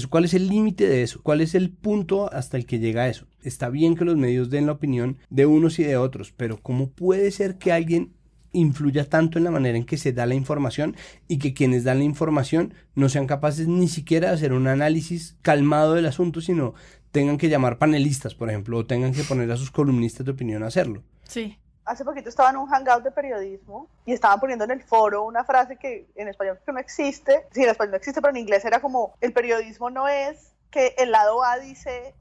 ¿cuál 0.09 0.25
es 0.25 0.35
el 0.35 0.49
límite 0.49 0.87
de 0.87 1.03
eso? 1.03 1.21
¿Cuál 1.23 1.41
es 1.41 1.55
el 1.55 1.71
punto 1.71 2.33
hasta 2.33 2.57
el 2.57 2.66
que 2.66 2.79
llega 2.79 3.09
eso? 3.09 3.27
Está 3.43 3.69
bien 3.69 3.97
que 3.97 4.05
los 4.05 4.16
medios 4.16 4.51
den 4.51 4.66
la 4.66 4.73
opinión 4.73 5.19
de 5.31 5.47
unos 5.47 5.79
y 5.79 5.85
de 5.85 5.97
otros, 5.97 6.33
pero 6.37 6.59
¿cómo 6.61 6.91
puede 6.91 7.31
ser 7.31 7.57
que 7.59 7.73
alguien 7.73 8.12
influya 8.53 9.09
tanto 9.09 9.38
en 9.38 9.44
la 9.44 9.51
manera 9.51 9.76
en 9.76 9.84
que 9.84 9.96
se 9.96 10.12
da 10.12 10.26
la 10.26 10.34
información 10.34 10.96
y 11.26 11.38
que 11.38 11.55
quienes 11.55 11.84
dan 11.84 11.99
la 11.99 12.05
información 12.05 12.74
no 12.94 13.09
sean 13.09 13.26
capaces 13.26 13.68
ni 13.68 13.88
siquiera 13.88 14.28
de 14.28 14.34
hacer 14.34 14.53
un 14.53 14.68
análisis 14.68 15.36
calmado 15.42 15.94
del 15.94 16.07
asunto, 16.07 16.40
sino 16.40 16.74
tengan 17.11 17.38
que 17.38 17.49
llamar 17.49 17.78
panelistas, 17.78 18.34
por 18.34 18.49
ejemplo, 18.49 18.78
o 18.78 18.86
tengan 18.86 19.12
que 19.12 19.24
poner 19.24 19.51
a 19.51 19.57
sus 19.57 19.70
columnistas 19.70 20.26
de 20.26 20.32
opinión 20.32 20.62
a 20.62 20.66
hacerlo. 20.66 21.03
Sí. 21.24 21.59
Hace 21.84 22.05
poquito 22.05 22.28
estaba 22.28 22.51
en 22.51 22.57
un 22.57 22.66
hangout 22.66 23.03
de 23.03 23.11
periodismo 23.11 23.88
y 24.05 24.12
estaban 24.12 24.38
poniendo 24.40 24.66
en 24.66 24.72
el 24.72 24.82
foro 24.82 25.24
una 25.24 25.44
frase 25.44 25.76
que 25.76 26.07
en 26.16 26.28
español 26.28 26.59
que 26.64 26.70
no 26.70 26.78
existe, 26.78 27.46
sí, 27.51 27.62
en 27.62 27.70
español 27.70 27.92
no 27.92 27.96
existe, 27.96 28.20
pero 28.20 28.30
en 28.30 28.36
inglés 28.36 28.62
era 28.66 28.80
como, 28.80 29.14
el 29.22 29.32
periodismo 29.32 29.88
no 29.88 30.07
es 30.07 30.53
que 30.70 30.94
el 30.99 31.12
lado 31.12 31.42
A 31.42 31.59
dice 31.59 32.14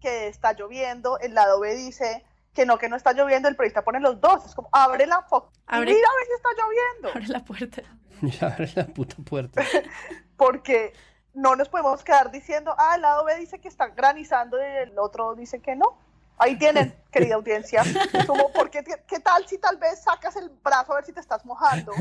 que 0.00 0.26
está 0.26 0.54
lloviendo, 0.54 1.20
el 1.20 1.34
lado 1.34 1.60
B 1.60 1.76
dice 1.76 2.24
que 2.54 2.66
no, 2.66 2.78
que 2.78 2.88
no 2.88 2.96
está 2.96 3.12
lloviendo, 3.12 3.48
el 3.48 3.56
periodista 3.56 3.82
pone 3.82 4.00
los 4.00 4.20
dos, 4.20 4.44
es 4.46 4.54
como, 4.54 4.68
abre 4.72 5.06
la 5.06 5.22
foto, 5.22 5.50
Abre- 5.66 5.94
mira 5.94 6.08
a 6.08 6.16
ver 6.16 6.26
si 6.26 6.32
está 6.34 6.48
lloviendo. 6.62 7.08
Abre 7.10 7.28
la 7.28 7.44
puerta. 7.44 7.82
Ya 8.22 8.46
abre 8.48 8.70
la 8.76 8.86
puta 8.86 9.16
puerta. 9.24 9.62
porque 10.36 10.92
no 11.34 11.56
nos 11.56 11.68
podemos 11.68 12.04
quedar 12.04 12.30
diciendo, 12.30 12.74
ah, 12.78 12.94
el 12.94 13.02
lado 13.02 13.24
B 13.24 13.36
dice 13.36 13.58
que 13.58 13.66
está 13.68 13.88
granizando 13.88 14.58
y 14.58 14.64
el 14.64 14.96
otro 14.98 15.34
dice 15.34 15.60
que 15.60 15.74
no. 15.74 15.98
Ahí 16.38 16.56
tienen, 16.56 16.94
querida 17.12 17.36
audiencia. 17.36 17.82
Como, 18.26 18.52
¿por 18.52 18.70
qué, 18.70 18.82
¿Qué 19.06 19.20
tal 19.20 19.46
si 19.46 19.58
tal 19.58 19.76
vez 19.76 20.02
sacas 20.02 20.34
el 20.36 20.50
brazo 20.64 20.92
a 20.92 20.96
ver 20.96 21.04
si 21.04 21.12
te 21.12 21.20
estás 21.20 21.44
mojando 21.44 21.92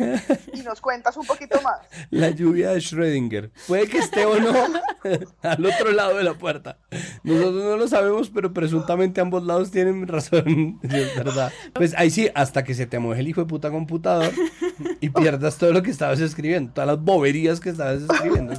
y 0.53 0.61
nos 0.61 0.81
cuentas 0.81 1.17
un 1.17 1.25
poquito 1.25 1.61
más? 1.61 1.79
La 2.09 2.29
lluvia 2.29 2.71
de 2.71 2.79
Schrödinger. 2.79 3.51
Puede 3.67 3.87
que 3.87 3.99
esté 3.99 4.25
o 4.25 4.39
no 4.39 4.51
al 5.41 5.65
otro 5.65 5.91
lado 5.91 6.17
de 6.17 6.23
la 6.23 6.33
puerta. 6.33 6.77
Nosotros 7.23 7.63
no 7.63 7.77
lo 7.77 7.87
sabemos, 7.87 8.29
pero 8.29 8.53
presuntamente 8.53 9.21
ambos 9.21 9.43
lados 9.43 9.71
tienen 9.71 10.07
razón. 10.07 10.79
Es 10.91 11.15
verdad. 11.15 11.51
Pues 11.73 11.93
ahí 11.97 12.09
sí, 12.09 12.29
hasta 12.33 12.63
que 12.63 12.73
se 12.73 12.85
te 12.85 12.99
moje 12.99 13.19
el 13.19 13.27
hijo 13.27 13.41
de 13.41 13.47
puta 13.47 13.69
computador, 13.69 14.31
y 14.99 15.09
pierdas 15.09 15.57
todo 15.57 15.71
lo 15.71 15.83
que 15.83 15.91
estabas 15.91 16.19
escribiendo, 16.19 16.73
todas 16.73 16.87
las 16.87 17.01
boberías 17.01 17.59
que 17.59 17.69
estabas 17.69 18.01
escribiendo. 18.01 18.53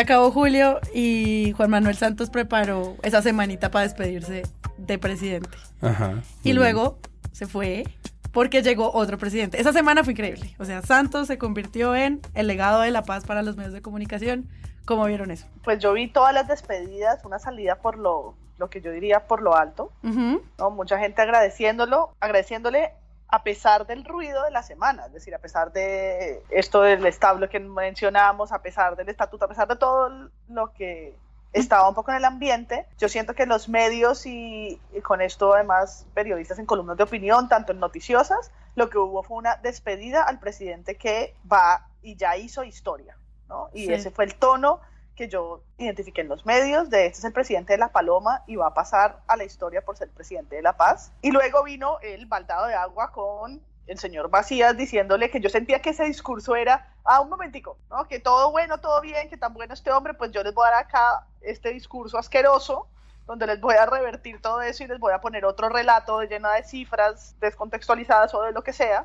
Se 0.00 0.04
acabó 0.04 0.30
julio 0.30 0.80
y 0.94 1.52
Juan 1.58 1.68
Manuel 1.68 1.94
Santos 1.94 2.30
preparó 2.30 2.96
esa 3.02 3.20
semanita 3.20 3.70
para 3.70 3.82
despedirse 3.82 4.44
de 4.78 4.98
presidente. 4.98 5.50
Ajá. 5.82 6.22
Y 6.42 6.54
luego 6.54 6.98
se 7.32 7.46
fue 7.46 7.84
porque 8.32 8.62
llegó 8.62 8.94
otro 8.94 9.18
presidente. 9.18 9.60
Esa 9.60 9.74
semana 9.74 10.02
fue 10.02 10.14
increíble. 10.14 10.56
O 10.58 10.64
sea, 10.64 10.80
Santos 10.80 11.26
se 11.26 11.36
convirtió 11.36 11.94
en 11.94 12.22
el 12.32 12.46
legado 12.46 12.80
de 12.80 12.90
la 12.90 13.02
paz 13.02 13.26
para 13.26 13.42
los 13.42 13.58
medios 13.58 13.74
de 13.74 13.82
comunicación. 13.82 14.48
¿Cómo 14.86 15.04
vieron 15.04 15.30
eso? 15.30 15.46
Pues 15.64 15.80
yo 15.80 15.92
vi 15.92 16.08
todas 16.08 16.32
las 16.32 16.48
despedidas, 16.48 17.22
una 17.26 17.38
salida 17.38 17.74
por 17.74 17.98
lo, 17.98 18.36
lo 18.56 18.70
que 18.70 18.80
yo 18.80 18.92
diría 18.92 19.26
por 19.26 19.42
lo 19.42 19.54
alto. 19.54 19.92
¿no? 20.02 20.70
Mucha 20.70 20.98
gente 20.98 21.20
agradeciéndolo, 21.20 22.14
agradeciéndole 22.20 22.94
a 23.30 23.42
pesar 23.42 23.86
del 23.86 24.04
ruido 24.04 24.42
de 24.42 24.50
la 24.50 24.62
semana, 24.62 25.06
es 25.06 25.12
decir, 25.12 25.34
a 25.34 25.38
pesar 25.38 25.72
de 25.72 26.42
esto 26.50 26.82
del 26.82 27.06
establo 27.06 27.48
que 27.48 27.60
mencionábamos, 27.60 28.52
a 28.52 28.60
pesar 28.60 28.96
del 28.96 29.08
estatuto, 29.08 29.44
a 29.44 29.48
pesar 29.48 29.68
de 29.68 29.76
todo 29.76 30.30
lo 30.48 30.72
que 30.72 31.14
estaba 31.52 31.88
un 31.88 31.94
poco 31.94 32.10
en 32.10 32.18
el 32.18 32.24
ambiente, 32.24 32.86
yo 32.98 33.08
siento 33.08 33.34
que 33.34 33.46
los 33.46 33.68
medios 33.68 34.26
y, 34.26 34.80
con 35.02 35.20
esto 35.20 35.54
además 35.54 36.06
periodistas 36.14 36.58
en 36.58 36.66
columnas 36.66 36.96
de 36.96 37.04
opinión, 37.04 37.48
tanto 37.48 37.72
en 37.72 37.80
noticiosas, 37.80 38.50
lo 38.74 38.90
que 38.90 38.98
hubo 38.98 39.22
fue 39.22 39.36
una 39.36 39.56
despedida 39.56 40.22
al 40.22 40.38
presidente 40.38 40.96
que 40.96 41.34
va 41.50 41.86
y 42.02 42.16
ya 42.16 42.36
hizo 42.36 42.64
historia, 42.64 43.16
¿no? 43.48 43.68
Y 43.72 43.92
ese 43.92 44.10
fue 44.10 44.24
el 44.24 44.34
tono 44.34 44.80
que 45.20 45.28
yo 45.28 45.60
identifiqué 45.76 46.22
en 46.22 46.28
los 46.28 46.46
medios, 46.46 46.88
de 46.88 47.04
este 47.04 47.18
es 47.18 47.24
el 47.26 47.34
presidente 47.34 47.74
de 47.74 47.78
La 47.78 47.92
Paloma 47.92 48.42
y 48.46 48.56
va 48.56 48.68
a 48.68 48.72
pasar 48.72 49.20
a 49.26 49.36
la 49.36 49.44
historia 49.44 49.82
por 49.82 49.94
ser 49.98 50.08
presidente 50.08 50.56
de 50.56 50.62
La 50.62 50.78
Paz. 50.78 51.12
Y 51.20 51.30
luego 51.30 51.62
vino 51.62 51.98
el 52.00 52.24
baldado 52.24 52.68
de 52.68 52.74
agua 52.74 53.12
con 53.12 53.60
el 53.86 53.98
señor 53.98 54.30
Macías 54.30 54.78
diciéndole 54.78 55.30
que 55.30 55.38
yo 55.38 55.50
sentía 55.50 55.82
que 55.82 55.90
ese 55.90 56.04
discurso 56.04 56.56
era, 56.56 56.88
ah, 57.04 57.20
un 57.20 57.28
momentico, 57.28 57.76
¿no? 57.90 58.08
Que 58.08 58.18
todo 58.18 58.50
bueno, 58.50 58.80
todo 58.80 58.98
bien, 59.02 59.28
que 59.28 59.36
tan 59.36 59.52
bueno 59.52 59.74
este 59.74 59.92
hombre, 59.92 60.14
pues 60.14 60.32
yo 60.32 60.42
les 60.42 60.54
voy 60.54 60.66
a 60.66 60.70
dar 60.70 60.84
acá 60.84 61.26
este 61.42 61.68
discurso 61.68 62.16
asqueroso 62.16 62.88
donde 63.26 63.46
les 63.46 63.60
voy 63.60 63.74
a 63.74 63.84
revertir 63.84 64.40
todo 64.40 64.62
eso 64.62 64.84
y 64.84 64.86
les 64.86 64.98
voy 64.98 65.12
a 65.12 65.20
poner 65.20 65.44
otro 65.44 65.68
relato 65.68 66.22
lleno 66.22 66.48
de 66.48 66.62
cifras 66.64 67.38
descontextualizadas 67.40 68.32
o 68.32 68.42
de 68.42 68.52
lo 68.52 68.62
que 68.62 68.72
sea, 68.72 69.04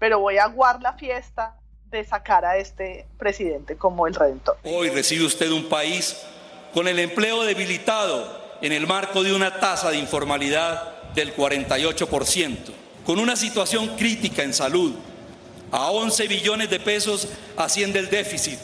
pero 0.00 0.18
voy 0.18 0.38
a 0.38 0.44
aguar 0.46 0.82
la 0.82 0.94
fiesta 0.94 1.54
de 1.92 2.04
sacar 2.04 2.44
a 2.44 2.56
este 2.56 3.06
presidente 3.18 3.76
como 3.76 4.06
el 4.06 4.14
redentor. 4.14 4.56
Hoy 4.64 4.88
recibe 4.88 5.24
usted 5.26 5.50
un 5.50 5.68
país 5.68 6.16
con 6.74 6.88
el 6.88 6.98
empleo 6.98 7.44
debilitado 7.44 8.40
en 8.62 8.72
el 8.72 8.86
marco 8.86 9.22
de 9.22 9.32
una 9.34 9.60
tasa 9.60 9.90
de 9.90 9.98
informalidad 9.98 11.12
del 11.14 11.36
48%, 11.36 12.56
con 13.04 13.18
una 13.18 13.36
situación 13.36 13.96
crítica 13.96 14.42
en 14.42 14.54
salud. 14.54 14.94
A 15.70 15.90
11 15.90 16.28
billones 16.28 16.70
de 16.70 16.80
pesos 16.80 17.28
asciende 17.56 17.98
el 17.98 18.08
déficit 18.08 18.58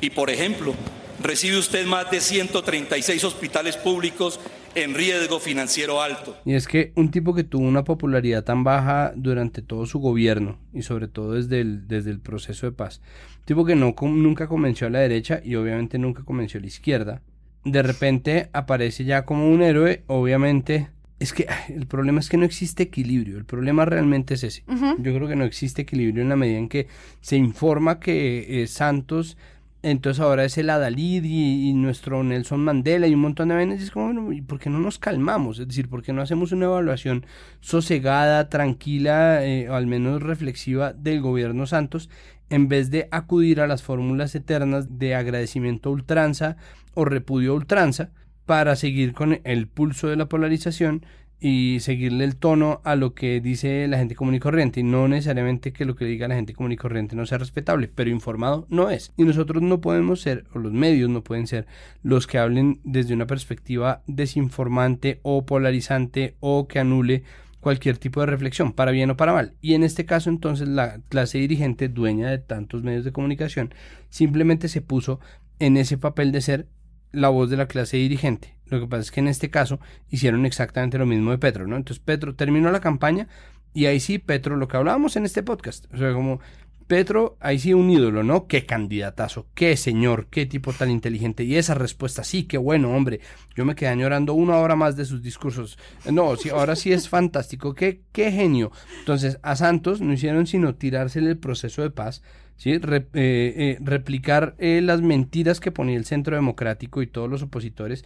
y, 0.00 0.10
por 0.10 0.30
ejemplo, 0.30 0.74
recibe 1.20 1.58
usted 1.58 1.86
más 1.86 2.10
de 2.10 2.20
136 2.20 3.22
hospitales 3.24 3.76
públicos 3.76 4.40
en 4.74 4.94
riesgo 4.94 5.40
financiero 5.40 6.00
alto. 6.00 6.36
Y 6.44 6.54
es 6.54 6.66
que 6.66 6.92
un 6.96 7.10
tipo 7.10 7.34
que 7.34 7.44
tuvo 7.44 7.66
una 7.66 7.84
popularidad 7.84 8.44
tan 8.44 8.64
baja 8.64 9.12
durante 9.16 9.62
todo 9.62 9.86
su 9.86 9.98
gobierno 9.98 10.58
y 10.72 10.82
sobre 10.82 11.08
todo 11.08 11.34
desde 11.34 11.60
el, 11.60 11.88
desde 11.88 12.10
el 12.10 12.20
proceso 12.20 12.66
de 12.66 12.72
paz, 12.72 13.00
un 13.38 13.44
tipo 13.44 13.64
que 13.64 13.74
no, 13.74 13.94
nunca 14.02 14.48
convenció 14.48 14.86
a 14.86 14.90
la 14.90 15.00
derecha 15.00 15.40
y 15.42 15.54
obviamente 15.56 15.98
nunca 15.98 16.24
convenció 16.24 16.58
a 16.58 16.62
la 16.62 16.66
izquierda, 16.66 17.22
de 17.64 17.82
repente 17.82 18.50
aparece 18.52 19.04
ya 19.04 19.24
como 19.24 19.48
un 19.48 19.62
héroe, 19.62 20.04
obviamente... 20.06 20.88
Es 21.20 21.32
que 21.32 21.46
el 21.68 21.86
problema 21.86 22.18
es 22.18 22.28
que 22.28 22.36
no 22.36 22.44
existe 22.44 22.82
equilibrio, 22.82 23.38
el 23.38 23.44
problema 23.44 23.84
realmente 23.84 24.34
es 24.34 24.42
ese. 24.42 24.64
Yo 24.98 25.14
creo 25.14 25.28
que 25.28 25.36
no 25.36 25.44
existe 25.44 25.82
equilibrio 25.82 26.22
en 26.22 26.28
la 26.28 26.36
medida 26.36 26.58
en 26.58 26.68
que 26.68 26.88
se 27.20 27.36
informa 27.36 28.00
que 28.00 28.62
eh, 28.62 28.66
Santos 28.66 29.38
entonces 29.84 30.18
ahora 30.18 30.46
es 30.46 30.56
el 30.56 30.70
Adalid 30.70 31.24
y, 31.24 31.74
nuestro 31.74 32.24
Nelson 32.24 32.64
Mandela 32.64 33.06
y 33.06 33.12
un 33.12 33.20
montón 33.20 33.48
de 33.48 33.54
veces. 33.54 33.88
Y 33.88 33.90
como, 33.90 34.06
bueno, 34.06 34.32
¿y 34.32 34.40
por 34.40 34.58
qué 34.58 34.70
no 34.70 34.78
nos 34.78 34.98
calmamos? 34.98 35.58
Es 35.58 35.68
decir, 35.68 35.90
¿por 35.90 36.02
qué 36.02 36.14
no 36.14 36.22
hacemos 36.22 36.52
una 36.52 36.64
evaluación 36.64 37.26
sosegada, 37.60 38.48
tranquila, 38.48 39.44
eh, 39.44 39.68
o 39.68 39.74
al 39.74 39.86
menos 39.86 40.22
reflexiva 40.22 40.94
del 40.94 41.20
gobierno 41.20 41.66
Santos, 41.66 42.08
en 42.48 42.68
vez 42.68 42.90
de 42.90 43.08
acudir 43.10 43.60
a 43.60 43.66
las 43.66 43.82
fórmulas 43.82 44.34
eternas 44.34 44.98
de 44.98 45.14
agradecimiento 45.14 45.90
ultranza 45.90 46.56
o 46.94 47.04
repudio 47.04 47.54
ultranza 47.54 48.10
para 48.46 48.76
seguir 48.76 49.12
con 49.12 49.40
el 49.44 49.68
pulso 49.68 50.08
de 50.08 50.16
la 50.16 50.30
polarización 50.30 51.04
y 51.40 51.78
seguirle 51.80 52.24
el 52.24 52.36
tono 52.36 52.80
a 52.84 52.96
lo 52.96 53.14
que 53.14 53.40
dice 53.40 53.86
la 53.88 53.98
gente 53.98 54.14
común 54.14 54.34
y 54.34 54.40
corriente. 54.40 54.80
Y 54.80 54.82
no 54.82 55.08
necesariamente 55.08 55.72
que 55.72 55.84
lo 55.84 55.94
que 55.94 56.04
diga 56.04 56.28
la 56.28 56.36
gente 56.36 56.54
común 56.54 56.72
y 56.72 56.76
corriente 56.76 57.16
no 57.16 57.26
sea 57.26 57.38
respetable, 57.38 57.88
pero 57.94 58.10
informado 58.10 58.66
no 58.70 58.90
es. 58.90 59.12
Y 59.16 59.24
nosotros 59.24 59.62
no 59.62 59.80
podemos 59.80 60.20
ser, 60.20 60.44
o 60.54 60.58
los 60.58 60.72
medios 60.72 61.10
no 61.10 61.22
pueden 61.22 61.46
ser, 61.46 61.66
los 62.02 62.26
que 62.26 62.38
hablen 62.38 62.80
desde 62.84 63.14
una 63.14 63.26
perspectiva 63.26 64.02
desinformante 64.06 65.20
o 65.22 65.44
polarizante 65.44 66.36
o 66.40 66.66
que 66.66 66.78
anule 66.78 67.24
cualquier 67.60 67.96
tipo 67.96 68.20
de 68.20 68.26
reflexión, 68.26 68.72
para 68.72 68.90
bien 68.90 69.10
o 69.10 69.16
para 69.16 69.32
mal. 69.32 69.54
Y 69.60 69.74
en 69.74 69.84
este 69.84 70.04
caso 70.04 70.28
entonces 70.28 70.68
la 70.68 71.00
clase 71.08 71.38
dirigente, 71.38 71.88
dueña 71.88 72.30
de 72.30 72.38
tantos 72.38 72.82
medios 72.82 73.04
de 73.04 73.12
comunicación, 73.12 73.74
simplemente 74.10 74.68
se 74.68 74.82
puso 74.82 75.18
en 75.58 75.78
ese 75.78 75.96
papel 75.96 76.30
de 76.30 76.42
ser 76.42 76.68
la 77.10 77.30
voz 77.30 77.48
de 77.48 77.56
la 77.56 77.66
clase 77.66 77.96
dirigente. 77.96 78.53
Lo 78.66 78.80
que 78.80 78.86
pasa 78.86 79.02
es 79.02 79.10
que 79.10 79.20
en 79.20 79.28
este 79.28 79.50
caso 79.50 79.80
hicieron 80.10 80.46
exactamente 80.46 80.98
lo 80.98 81.06
mismo 81.06 81.30
de 81.30 81.38
Petro, 81.38 81.66
¿no? 81.66 81.76
Entonces 81.76 82.02
Petro 82.04 82.34
terminó 82.34 82.70
la 82.70 82.80
campaña 82.80 83.28
y 83.72 83.86
ahí 83.86 84.00
sí 84.00 84.18
Petro, 84.18 84.56
lo 84.56 84.68
que 84.68 84.76
hablábamos 84.76 85.16
en 85.16 85.24
este 85.24 85.42
podcast, 85.42 85.86
o 85.92 85.98
sea, 85.98 86.12
como 86.12 86.40
Petro, 86.86 87.38
ahí 87.40 87.58
sí 87.58 87.72
un 87.72 87.90
ídolo, 87.90 88.22
¿no? 88.22 88.46
Qué 88.46 88.66
candidatazo, 88.66 89.46
qué 89.54 89.76
señor, 89.76 90.26
qué 90.26 90.44
tipo 90.44 90.72
tan 90.72 90.90
inteligente. 90.90 91.42
Y 91.44 91.56
esa 91.56 91.74
respuesta, 91.74 92.24
sí, 92.24 92.44
qué 92.44 92.58
bueno, 92.58 92.94
hombre. 92.94 93.20
Yo 93.56 93.64
me 93.64 93.74
quedé 93.74 93.88
añorando 93.88 94.34
una 94.34 94.58
hora 94.58 94.76
más 94.76 94.94
de 94.94 95.06
sus 95.06 95.22
discursos. 95.22 95.78
No, 96.10 96.36
sí, 96.36 96.50
ahora 96.50 96.76
sí 96.76 96.92
es 96.92 97.08
fantástico, 97.08 97.74
qué, 97.74 98.02
qué 98.12 98.30
genio. 98.30 98.70
Entonces, 98.98 99.38
a 99.42 99.56
Santos 99.56 100.02
no 100.02 100.12
hicieron 100.12 100.46
sino 100.46 100.74
tirársele 100.74 101.30
el 101.30 101.38
proceso 101.38 101.80
de 101.80 101.90
paz 101.90 102.22
¿sí? 102.56 102.72
Eh, 102.72 102.80
eh, 103.14 103.78
replicar 103.80 104.54
eh, 104.58 104.80
las 104.82 105.02
mentiras 105.02 105.60
que 105.60 105.72
ponía 105.72 105.96
el 105.96 106.04
Centro 106.04 106.36
Democrático 106.36 107.02
y 107.02 107.06
todos 107.06 107.28
los 107.28 107.42
opositores, 107.42 108.04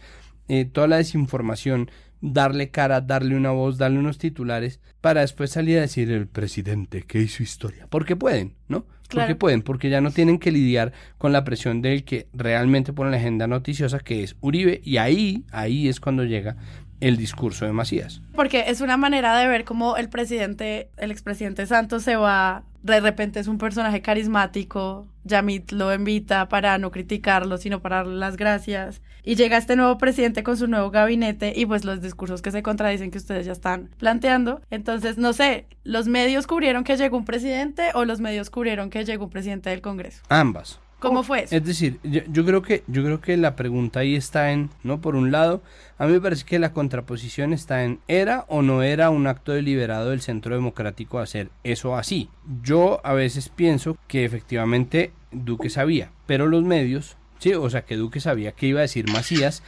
toda 0.71 0.87
la 0.87 0.97
desinformación, 0.97 1.89
darle 2.21 2.69
cara, 2.69 3.01
darle 3.01 3.35
una 3.35 3.51
voz, 3.51 3.77
darle 3.77 3.99
unos 3.99 4.17
titulares, 4.17 4.79
para 5.01 5.21
después 5.21 5.51
salir 5.51 5.77
a 5.77 5.81
decir 5.81 6.11
el 6.11 6.27
presidente 6.27 7.03
que 7.03 7.21
hizo 7.21 7.43
historia. 7.43 7.87
Porque 7.89 8.15
pueden, 8.15 8.55
¿no? 8.67 8.85
Porque 9.09 9.35
pueden, 9.35 9.63
porque 9.63 9.89
ya 9.89 10.01
no 10.01 10.11
tienen 10.11 10.37
que 10.37 10.51
lidiar 10.51 10.93
con 11.17 11.31
la 11.31 11.43
presión 11.43 11.81
del 11.81 12.03
que 12.03 12.27
realmente 12.31 12.93
pone 12.93 13.09
la 13.09 13.17
agenda 13.17 13.47
noticiosa, 13.47 13.99
que 13.99 14.23
es 14.23 14.35
Uribe, 14.39 14.81
y 14.83 14.97
ahí, 14.97 15.45
ahí 15.51 15.87
es 15.87 15.99
cuando 15.99 16.25
llega 16.25 16.57
el 16.99 17.17
discurso 17.17 17.65
de 17.65 17.71
Macías. 17.71 18.21
Porque 18.35 18.65
es 18.67 18.81
una 18.81 18.97
manera 18.97 19.37
de 19.37 19.47
ver 19.47 19.63
cómo 19.63 19.97
el 19.97 20.09
presidente, 20.09 20.89
el 20.97 21.11
expresidente 21.11 21.65
Santos 21.65 22.03
se 22.03 22.17
va, 22.17 22.63
de 22.81 22.99
repente 22.99 23.39
es 23.39 23.47
un 23.47 23.57
personaje 23.57 24.01
carismático, 24.01 25.07
Yamit 25.23 25.71
lo 25.71 25.93
invita 25.93 26.49
para 26.49 26.77
no 26.77 26.91
criticarlo, 26.91 27.57
sino 27.57 27.81
para 27.81 27.97
darle 27.97 28.15
las 28.15 28.37
gracias. 28.37 29.01
Y 29.23 29.35
llega 29.35 29.57
este 29.57 29.75
nuevo 29.75 29.97
presidente 29.97 30.43
con 30.43 30.57
su 30.57 30.67
nuevo 30.67 30.89
gabinete 30.91 31.53
y 31.55 31.65
pues 31.65 31.85
los 31.85 32.01
discursos 32.01 32.41
que 32.41 32.51
se 32.51 32.63
contradicen 32.63 33.11
que 33.11 33.17
ustedes 33.17 33.45
ya 33.45 33.51
están 33.51 33.89
planteando. 33.97 34.61
Entonces, 34.69 35.17
no 35.17 35.33
sé, 35.33 35.67
¿los 35.83 36.07
medios 36.07 36.47
cubrieron 36.47 36.83
que 36.83 36.97
llegó 36.97 37.17
un 37.17 37.25
presidente 37.25 37.89
o 37.93 38.05
los 38.05 38.21
medios 38.21 38.49
cubrieron 38.49 38.89
que 38.89 39.05
llegó 39.05 39.25
un 39.25 39.29
presidente 39.29 39.69
del 39.69 39.81
Congreso? 39.81 40.23
Ambas. 40.29 40.79
¿Cómo 40.99 41.23
fue 41.23 41.43
eso? 41.43 41.55
Es 41.55 41.63
decir, 41.63 41.99
yo, 42.03 42.45
creo 42.45 42.61
que 42.61 42.83
yo 42.87 43.03
creo 43.03 43.21
que 43.21 43.37
la 43.37 43.55
pregunta 43.55 44.01
ahí 44.01 44.15
está 44.15 44.51
en, 44.51 44.69
¿no? 44.83 44.99
Por 44.99 45.15
un 45.15 45.31
lado, 45.31 45.61
a 45.97 46.05
mí 46.05 46.13
me 46.13 46.21
parece 46.21 46.43
que 46.43 46.59
la 46.59 46.73
contraposición 46.73 47.53
está 47.53 47.85
en 47.85 47.99
¿era 48.09 48.45
o 48.49 48.61
no 48.61 48.83
era 48.83 49.09
un 49.09 49.25
acto 49.25 49.53
deliberado 49.53 50.09
del 50.09 50.21
Centro 50.21 50.55
Democrático 50.55 51.19
hacer 51.19 51.49
eso 51.63 51.95
así? 51.95 52.29
Yo 52.63 52.99
a 53.05 53.13
veces 53.13 53.47
pienso 53.47 53.97
que 54.07 54.25
efectivamente 54.25 55.13
Duque 55.31 55.69
sabía, 55.69 56.11
pero 56.25 56.47
los 56.47 56.63
medios, 56.63 57.15
sí, 57.39 57.53
o 57.53 57.69
sea, 57.69 57.85
que 57.85 57.95
Duque 57.95 58.19
sabía 58.19 58.51
que 58.51 58.67
iba 58.67 58.79
a 58.79 58.81
decir 58.81 59.09
Macías 59.09 59.63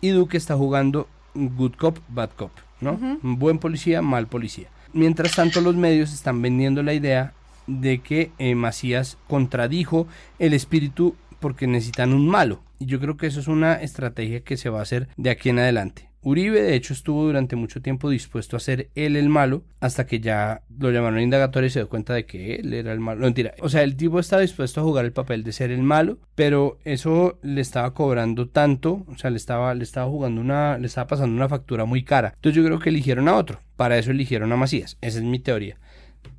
y 0.00 0.10
Duque 0.10 0.36
está 0.36 0.54
jugando 0.54 1.08
good 1.34 1.74
cop, 1.76 1.98
bad 2.08 2.30
cop, 2.30 2.52
¿no? 2.80 2.98
Buen 3.22 3.58
policía, 3.58 4.02
mal 4.02 4.28
policía. 4.28 4.68
Mientras 4.92 5.34
tanto, 5.34 5.60
los 5.60 5.74
medios 5.74 6.14
están 6.14 6.40
vendiendo 6.40 6.82
la 6.82 6.94
idea 6.94 7.34
de 7.66 8.00
que 8.00 8.32
eh, 8.38 8.54
Macías 8.54 9.18
contradijo 9.26 10.06
el 10.38 10.54
espíritu 10.54 11.16
porque 11.40 11.66
necesitan 11.66 12.12
un 12.12 12.28
malo. 12.28 12.62
Y 12.78 12.86
yo 12.86 13.00
creo 13.00 13.16
que 13.16 13.26
eso 13.26 13.40
es 13.40 13.48
una 13.48 13.74
estrategia 13.74 14.40
que 14.40 14.56
se 14.56 14.68
va 14.68 14.80
a 14.80 14.82
hacer 14.82 15.08
de 15.16 15.30
aquí 15.30 15.48
en 15.48 15.58
adelante. 15.58 16.10
Uribe, 16.26 16.60
de 16.60 16.74
hecho, 16.74 16.92
estuvo 16.92 17.24
durante 17.24 17.54
mucho 17.54 17.80
tiempo 17.80 18.10
dispuesto 18.10 18.56
a 18.56 18.60
ser 18.60 18.90
él 18.96 19.14
el 19.14 19.28
malo, 19.28 19.62
hasta 19.78 20.06
que 20.06 20.18
ya 20.18 20.62
lo 20.76 20.90
llamaron 20.90 21.20
indagatorio 21.20 21.68
y 21.68 21.70
se 21.70 21.78
dio 21.78 21.88
cuenta 21.88 22.14
de 22.14 22.26
que 22.26 22.56
él 22.56 22.74
era 22.74 22.92
el 22.92 22.98
malo. 22.98 23.20
No, 23.20 23.26
mentira. 23.26 23.54
O 23.60 23.68
sea, 23.68 23.84
el 23.84 23.96
tipo 23.96 24.18
estaba 24.18 24.42
dispuesto 24.42 24.80
a 24.80 24.82
jugar 24.82 25.04
el 25.04 25.12
papel 25.12 25.44
de 25.44 25.52
ser 25.52 25.70
el 25.70 25.84
malo, 25.84 26.18
pero 26.34 26.78
eso 26.84 27.38
le 27.42 27.60
estaba 27.60 27.94
cobrando 27.94 28.48
tanto, 28.48 29.04
o 29.06 29.16
sea, 29.16 29.30
le 29.30 29.36
estaba, 29.36 29.72
le 29.76 29.84
estaba 29.84 30.10
jugando 30.10 30.40
una, 30.40 30.78
le 30.78 30.88
estaba 30.88 31.06
pasando 31.06 31.36
una 31.36 31.48
factura 31.48 31.84
muy 31.84 32.02
cara. 32.02 32.32
Entonces 32.34 32.60
yo 32.60 32.66
creo 32.66 32.80
que 32.80 32.88
eligieron 32.88 33.28
a 33.28 33.36
otro. 33.36 33.60
Para 33.76 33.96
eso 33.96 34.10
eligieron 34.10 34.50
a 34.50 34.56
Macías. 34.56 34.98
Esa 35.02 35.18
es 35.18 35.24
mi 35.24 35.38
teoría. 35.38 35.78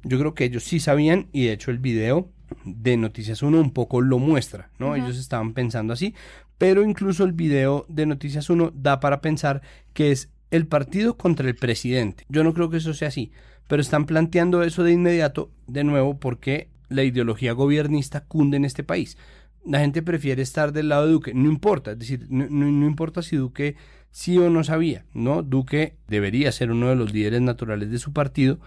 Yo 0.04 0.20
creo 0.20 0.34
que 0.34 0.46
ellos 0.46 0.64
sí 0.64 0.80
sabían 0.80 1.28
y 1.32 1.46
de 1.46 1.54
hecho 1.54 1.72
el 1.72 1.80
video 1.80 2.30
de 2.64 2.98
Noticias 2.98 3.42
1 3.42 3.60
un 3.60 3.72
poco 3.72 4.02
lo 4.02 4.20
muestra, 4.20 4.70
¿no? 4.80 4.96
Ellos 4.96 5.18
estaban 5.18 5.54
pensando 5.54 5.94
así, 5.94 6.14
pero 6.58 6.84
incluso 6.84 7.24
el 7.24 7.34
video 7.34 7.86
de 7.90 8.06
Noticias 8.06 8.50
1 8.50 8.72
da 8.76 9.00
para 9.00 9.22
pensar 9.22 9.62
que 9.94 10.12
es 10.12 10.30
el 10.52 10.66
partido 10.66 11.18
contra 11.18 11.48
el 11.48 11.56
presidente. 11.56 12.26
Yo 12.30 12.44
no 12.44 12.54
creo 12.54 12.70
que 12.70 12.78
eso 12.78 12.94
sea 12.94 13.10
así, 13.10 13.32
pero 13.68 13.82
están 13.82 14.06
planteando 14.06 14.64
eso 14.64 14.84
de 14.84 14.94
inmediato, 14.94 15.52
de 15.68 15.84
nuevo, 15.84 16.20
porque 16.20 16.70
la 16.90 17.04
ideología 17.04 17.52
gobernista 17.52 18.24
cunde 18.24 18.58
en 18.58 18.66
este 18.66 18.84
país. 18.84 19.18
La 19.66 19.80
gente 19.80 20.02
prefiere 20.02 20.42
estar 20.42 20.72
del 20.72 20.90
lado 20.90 21.06
de 21.06 21.12
Duque, 21.12 21.34
no 21.34 21.50
importa, 21.50 21.92
es 21.92 22.00
decir, 22.00 22.28
no, 22.30 22.48
no 22.48 22.88
importa 22.88 23.22
si 23.22 23.36
Duque 23.36 23.76
sí 24.12 24.38
o 24.38 24.50
no 24.50 24.64
sabía, 24.64 25.06
¿no? 25.14 25.44
Duque 25.44 25.98
debería 26.08 26.52
ser 26.52 26.72
uno 26.72 26.88
de 26.88 26.96
los 26.96 27.14
líderes 27.14 27.42
naturales 27.42 27.92
de 27.92 28.00
su 28.00 28.14
partido, 28.14 28.60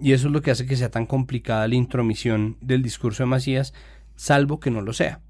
y 0.00 0.12
eso 0.12 0.28
es 0.28 0.32
lo 0.32 0.42
que 0.42 0.50
hace 0.50 0.66
que 0.66 0.76
sea 0.76 0.90
tan 0.90 1.06
complicada 1.06 1.68
la 1.68 1.74
intromisión 1.74 2.56
del 2.60 2.82
discurso 2.82 3.22
de 3.22 3.28
Macías, 3.28 3.74
salvo 4.16 4.60
que 4.60 4.70
no 4.70 4.80
lo 4.80 4.92
sea. 4.92 5.20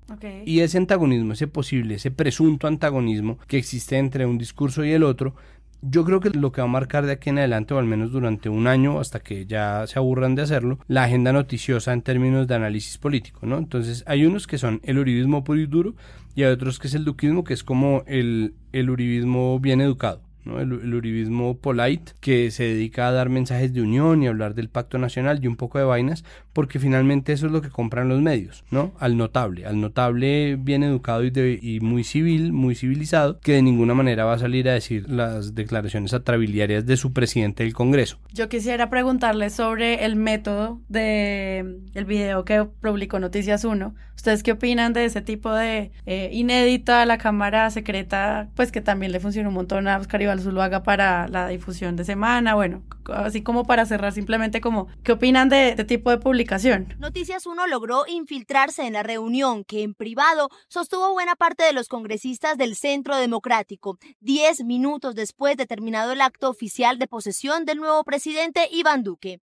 Y 0.46 0.60
ese 0.60 0.78
antagonismo, 0.78 1.34
ese 1.34 1.46
posible, 1.46 1.96
ese 1.96 2.10
presunto 2.10 2.66
antagonismo 2.66 3.38
que 3.46 3.58
existe 3.58 3.98
entre 3.98 4.26
un 4.26 4.38
discurso 4.38 4.84
y 4.84 4.92
el 4.92 5.02
otro, 5.02 5.34
yo 5.82 6.04
creo 6.04 6.20
que 6.20 6.30
lo 6.30 6.50
que 6.50 6.60
va 6.60 6.66
a 6.66 6.70
marcar 6.70 7.06
de 7.06 7.12
aquí 7.12 7.30
en 7.30 7.38
adelante, 7.38 7.74
o 7.74 7.78
al 7.78 7.84
menos 7.84 8.10
durante 8.10 8.48
un 8.48 8.66
año, 8.66 8.98
hasta 8.98 9.20
que 9.20 9.46
ya 9.46 9.86
se 9.86 9.98
aburran 9.98 10.34
de 10.34 10.42
hacerlo, 10.42 10.78
la 10.88 11.04
agenda 11.04 11.32
noticiosa 11.32 11.92
en 11.92 12.02
términos 12.02 12.48
de 12.48 12.54
análisis 12.54 12.98
político, 12.98 13.46
¿no? 13.46 13.58
Entonces, 13.58 14.02
hay 14.06 14.26
unos 14.26 14.46
que 14.46 14.58
son 14.58 14.80
el 14.82 14.98
uribismo 14.98 15.44
puro 15.44 15.60
y 15.60 15.66
duro, 15.66 15.94
y 16.34 16.42
hay 16.42 16.50
otros 16.50 16.78
que 16.78 16.88
es 16.88 16.94
el 16.94 17.04
duquismo, 17.04 17.44
que 17.44 17.54
es 17.54 17.62
como 17.62 18.02
el, 18.06 18.54
el 18.72 18.90
uribismo 18.90 19.60
bien 19.60 19.80
educado. 19.80 20.22
El, 20.44 20.94
uribismo 20.94 21.58
polite, 21.58 22.12
que 22.20 22.50
se 22.50 22.64
dedica 22.64 23.08
a 23.08 23.12
dar 23.12 23.28
mensajes 23.28 23.72
de 23.72 23.82
unión 23.82 24.22
y 24.22 24.28
hablar 24.28 24.54
del 24.54 24.68
pacto 24.68 24.98
nacional 24.98 25.40
y 25.42 25.46
un 25.46 25.56
poco 25.56 25.78
de 25.78 25.84
vainas, 25.84 26.24
porque 26.52 26.78
finalmente 26.78 27.32
eso 27.32 27.46
es 27.46 27.52
lo 27.52 27.60
que 27.60 27.68
compran 27.68 28.08
los 28.08 28.20
medios, 28.20 28.64
¿no? 28.70 28.92
Al 28.98 29.16
notable, 29.16 29.66
al 29.66 29.80
notable 29.80 30.56
bien 30.56 30.82
educado 30.82 31.24
y, 31.24 31.32
y 31.60 31.80
muy 31.80 32.04
civil, 32.04 32.52
muy 32.52 32.74
civilizado, 32.74 33.38
que 33.40 33.52
de 33.52 33.62
ninguna 33.62 33.94
manera 33.94 34.24
va 34.24 34.34
a 34.34 34.38
salir 34.38 34.68
a 34.68 34.74
decir 34.74 35.08
las 35.08 35.54
declaraciones 35.54 36.14
atrabiliarias 36.14 36.86
de 36.86 36.96
su 36.96 37.12
presidente 37.12 37.64
del 37.64 37.74
Congreso. 37.74 38.18
Yo 38.32 38.48
quisiera 38.48 38.90
preguntarle 38.90 39.50
sobre 39.50 40.04
el 40.04 40.16
método 40.16 40.80
de 40.88 41.78
el 41.94 42.04
video 42.04 42.44
que 42.44 42.64
publicó 42.64 43.18
Noticias 43.18 43.64
1. 43.64 43.94
¿Ustedes 44.16 44.42
qué 44.42 44.52
opinan 44.52 44.92
de 44.92 45.04
ese 45.04 45.22
tipo 45.22 45.52
de 45.52 45.92
eh, 46.06 46.30
inédita 46.32 47.06
la 47.06 47.18
cámara 47.18 47.70
secreta, 47.70 48.48
pues 48.56 48.72
que 48.72 48.80
también 48.80 49.12
le 49.12 49.20
funciona 49.20 49.48
un 49.48 49.54
montón 49.54 49.86
a 49.86 49.98
Oscar 49.98 50.22
Iván 50.52 50.62
haga 50.62 50.82
para 50.82 51.28
la 51.28 51.48
difusión 51.48 51.96
de 51.96 52.04
semana? 52.04 52.54
Bueno, 52.54 52.82
así 53.12 53.42
como 53.42 53.64
para 53.64 53.86
cerrar 53.86 54.12
simplemente 54.12 54.60
como, 54.60 54.88
¿qué 55.02 55.12
opinan 55.12 55.48
de 55.48 55.70
este 55.70 55.84
tipo 55.84 56.10
de 56.10 56.18
publicación? 56.18 56.94
Noticias 56.98 57.46
1 57.46 57.66
logró 57.66 58.04
infiltrarse 58.06 58.86
en 58.86 58.92
la 58.92 59.02
reunión 59.02 59.64
que 59.64 59.82
en 59.82 59.94
privado 59.94 60.48
sostuvo 60.68 61.12
buena 61.12 61.36
parte 61.36 61.64
de 61.64 61.72
los 61.72 61.88
congresistas 61.88 62.58
del 62.58 62.76
Centro 62.76 63.16
Democrático, 63.16 63.98
diez 64.20 64.64
minutos 64.64 65.14
después 65.14 65.56
de 65.56 65.66
terminado 65.66 66.12
el 66.12 66.20
acto 66.20 66.50
oficial 66.50 66.98
de 66.98 67.06
posesión 67.06 67.64
del 67.64 67.78
nuevo 67.78 68.04
presidente 68.04 68.68
Iván 68.70 69.02
Duque. 69.02 69.40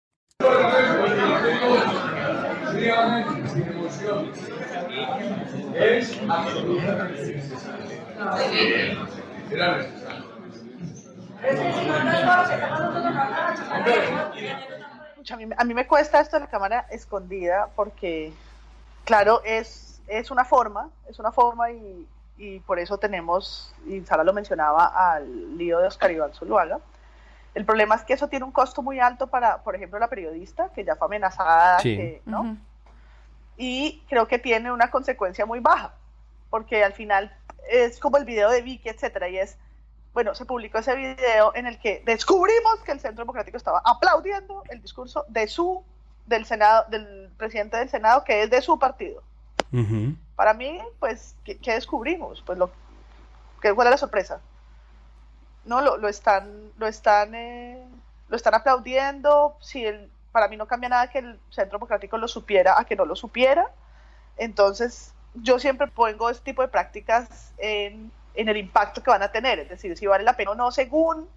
A 15.57 15.63
mí, 15.63 15.73
me 15.73 15.87
cuesta 15.87 16.19
esto 16.19 16.37
de 16.37 16.41
la 16.41 16.49
cámara 16.49 16.85
escondida 16.91 17.69
porque, 17.75 18.31
claro, 19.03 19.41
es, 19.43 20.01
es 20.07 20.29
una 20.31 20.45
forma, 20.45 20.89
es 21.09 21.17
una 21.19 21.31
forma 21.31 21.71
y, 21.71 22.07
y 22.37 22.59
por 22.59 22.79
eso 22.79 22.97
tenemos, 22.97 23.73
y 23.87 24.01
Sara 24.01 24.23
lo 24.23 24.33
mencionaba, 24.33 25.13
al 25.13 25.57
lío 25.57 25.79
de 25.79 25.87
Oscar 25.87 26.11
Iván 26.11 26.33
Zuluaga. 26.33 26.79
El 27.53 27.65
problema 27.65 27.95
es 27.95 28.03
que 28.03 28.13
eso 28.13 28.27
tiene 28.27 28.45
un 28.45 28.51
costo 28.51 28.81
muy 28.81 28.99
alto 28.99 29.27
para, 29.27 29.63
por 29.63 29.75
ejemplo, 29.75 29.97
la 29.97 30.09
periodista, 30.09 30.69
que 30.75 30.83
ya 30.83 30.95
fue 30.95 31.07
amenazada, 31.07 31.79
¿no? 32.25 32.57
Y 33.57 34.03
creo 34.09 34.27
que 34.27 34.37
tiene 34.37 34.71
una 34.71 34.91
consecuencia 34.91 35.45
muy 35.45 35.59
baja, 35.59 35.93
porque 36.49 36.83
al 36.83 36.93
final 36.93 37.33
es 37.69 37.99
como 37.99 38.17
el 38.17 38.25
video 38.25 38.49
de 38.49 38.61
Vicky, 38.61 38.89
etcétera, 38.89 39.29
y 39.29 39.37
es 39.39 39.57
bueno, 40.15 40.33
se 40.33 40.45
publicó 40.45 40.77
ese 40.77 40.95
video 40.95 41.53
en 41.55 41.67
el 41.67 41.77
que 41.77 42.01
descubrimos 42.05 42.79
que 42.85 42.93
el 42.93 43.01
Centro 43.01 43.23
Democrático 43.23 43.57
estaba 43.57 43.81
aplaudiendo 43.83 44.63
el 44.69 44.81
discurso 44.81 45.25
de 45.27 45.45
su, 45.45 45.83
del 46.25 46.45
Senado, 46.45 46.85
del 46.89 47.29
presidente 47.35 47.75
del 47.75 47.89
Senado, 47.89 48.23
que 48.23 48.41
es 48.41 48.49
de 48.49 48.61
su 48.61 48.79
partido. 48.79 49.21
Para 50.37 50.53
mí, 50.53 50.79
pues, 50.99 51.35
¿qué, 51.43 51.59
descubrimos? 51.65 52.41
Pues 52.45 52.57
lo, 52.57 52.71
¿qué, 53.61 53.73
¿cuál 53.73 53.87
es 53.87 53.91
la 53.91 53.97
sorpresa? 53.97 54.39
No, 55.65 55.81
lo, 55.81 55.97
lo 55.97 56.07
están, 56.07 56.71
lo 56.77 56.87
están, 56.87 57.35
eh, 57.35 57.85
lo 58.29 58.37
están 58.37 58.53
aplaudiendo. 58.53 59.57
Si 59.59 59.85
el, 59.85 60.09
para 60.31 60.47
mí 60.47 60.55
no 60.55 60.65
cambia 60.65 60.87
nada 60.87 61.09
que 61.09 61.19
el 61.19 61.37
Centro 61.49 61.77
Democrático 61.77 62.17
lo 62.17 62.29
supiera 62.29 62.79
a 62.79 62.85
que 62.85 62.95
no 62.95 63.03
lo 63.03 63.17
supiera. 63.17 63.69
Entonces, 64.37 65.13
yo 65.33 65.59
siempre 65.59 65.87
pongo 65.87 66.29
este 66.29 66.45
tipo 66.45 66.61
de 66.61 66.69
prácticas 66.69 67.53
en 67.57 68.13
en 68.35 68.49
el 68.49 68.57
impacto 68.57 69.01
que 69.01 69.09
van 69.09 69.23
a 69.23 69.31
tener, 69.31 69.59
es 69.59 69.69
decir, 69.69 69.97
si 69.97 70.07
vale 70.07 70.23
la 70.23 70.35
pena 70.35 70.51
o 70.51 70.55
no 70.55 70.71
según 70.71 71.27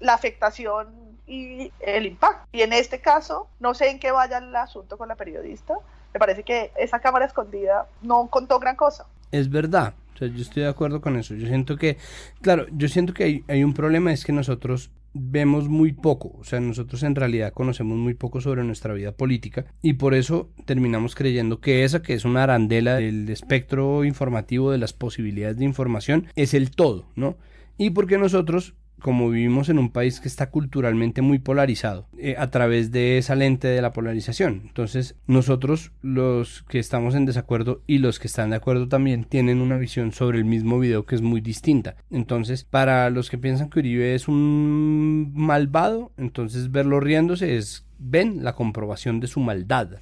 la 0.00 0.14
afectación 0.14 0.88
y 1.26 1.72
el 1.80 2.06
impacto. 2.06 2.48
Y 2.52 2.62
en 2.62 2.72
este 2.72 3.00
caso, 3.00 3.48
no 3.60 3.74
sé 3.74 3.90
en 3.90 3.98
qué 3.98 4.10
vaya 4.10 4.38
el 4.38 4.54
asunto 4.56 4.96
con 4.96 5.08
la 5.08 5.16
periodista, 5.16 5.74
me 6.12 6.20
parece 6.20 6.42
que 6.42 6.72
esa 6.76 7.00
cámara 7.00 7.26
escondida 7.26 7.86
no 8.02 8.28
contó 8.28 8.58
gran 8.58 8.76
cosa. 8.76 9.06
Es 9.30 9.50
verdad, 9.50 9.94
o 10.14 10.18
sea, 10.18 10.28
yo 10.28 10.40
estoy 10.40 10.62
de 10.62 10.68
acuerdo 10.68 11.00
con 11.00 11.16
eso. 11.16 11.34
Yo 11.34 11.46
siento 11.46 11.76
que, 11.76 11.98
claro, 12.40 12.66
yo 12.72 12.88
siento 12.88 13.12
que 13.12 13.24
hay, 13.24 13.44
hay 13.48 13.62
un 13.62 13.74
problema, 13.74 14.12
es 14.12 14.24
que 14.24 14.32
nosotros 14.32 14.90
vemos 15.14 15.68
muy 15.68 15.92
poco, 15.92 16.36
o 16.38 16.44
sea, 16.44 16.60
nosotros 16.60 17.02
en 17.02 17.14
realidad 17.14 17.52
conocemos 17.52 17.96
muy 17.96 18.14
poco 18.14 18.40
sobre 18.40 18.64
nuestra 18.64 18.94
vida 18.94 19.12
política 19.12 19.66
y 19.82 19.94
por 19.94 20.14
eso 20.14 20.50
terminamos 20.64 21.14
creyendo 21.14 21.60
que 21.60 21.84
esa 21.84 22.02
que 22.02 22.14
es 22.14 22.24
una 22.24 22.42
arandela 22.42 22.96
del 22.96 23.28
espectro 23.28 24.04
informativo 24.04 24.70
de 24.70 24.78
las 24.78 24.92
posibilidades 24.92 25.56
de 25.56 25.64
información 25.64 26.26
es 26.36 26.54
el 26.54 26.70
todo, 26.70 27.10
¿no? 27.16 27.36
Y 27.76 27.90
porque 27.90 28.18
nosotros 28.18 28.74
como 29.00 29.30
vivimos 29.30 29.68
en 29.68 29.78
un 29.78 29.90
país 29.90 30.20
que 30.20 30.28
está 30.28 30.50
culturalmente 30.50 31.22
muy 31.22 31.38
polarizado, 31.38 32.08
eh, 32.18 32.34
a 32.38 32.50
través 32.50 32.90
de 32.90 33.18
esa 33.18 33.34
lente 33.34 33.68
de 33.68 33.82
la 33.82 33.92
polarización. 33.92 34.62
Entonces, 34.66 35.16
nosotros, 35.26 35.92
los 36.02 36.64
que 36.68 36.78
estamos 36.78 37.14
en 37.14 37.26
desacuerdo 37.26 37.82
y 37.86 37.98
los 37.98 38.18
que 38.18 38.28
están 38.28 38.50
de 38.50 38.56
acuerdo 38.56 38.88
también, 38.88 39.24
tienen 39.24 39.60
una 39.60 39.76
visión 39.76 40.12
sobre 40.12 40.38
el 40.38 40.44
mismo 40.44 40.78
video 40.78 41.06
que 41.06 41.14
es 41.14 41.22
muy 41.22 41.40
distinta. 41.40 41.96
Entonces, 42.10 42.64
para 42.64 43.10
los 43.10 43.30
que 43.30 43.38
piensan 43.38 43.70
que 43.70 43.80
Uribe 43.80 44.14
es 44.14 44.28
un 44.28 45.32
malvado, 45.34 46.12
entonces 46.16 46.70
verlo 46.70 47.00
riéndose 47.00 47.56
es, 47.56 47.86
ven 47.98 48.44
la 48.44 48.54
comprobación 48.54 49.20
de 49.20 49.26
su 49.26 49.40
maldad 49.40 49.98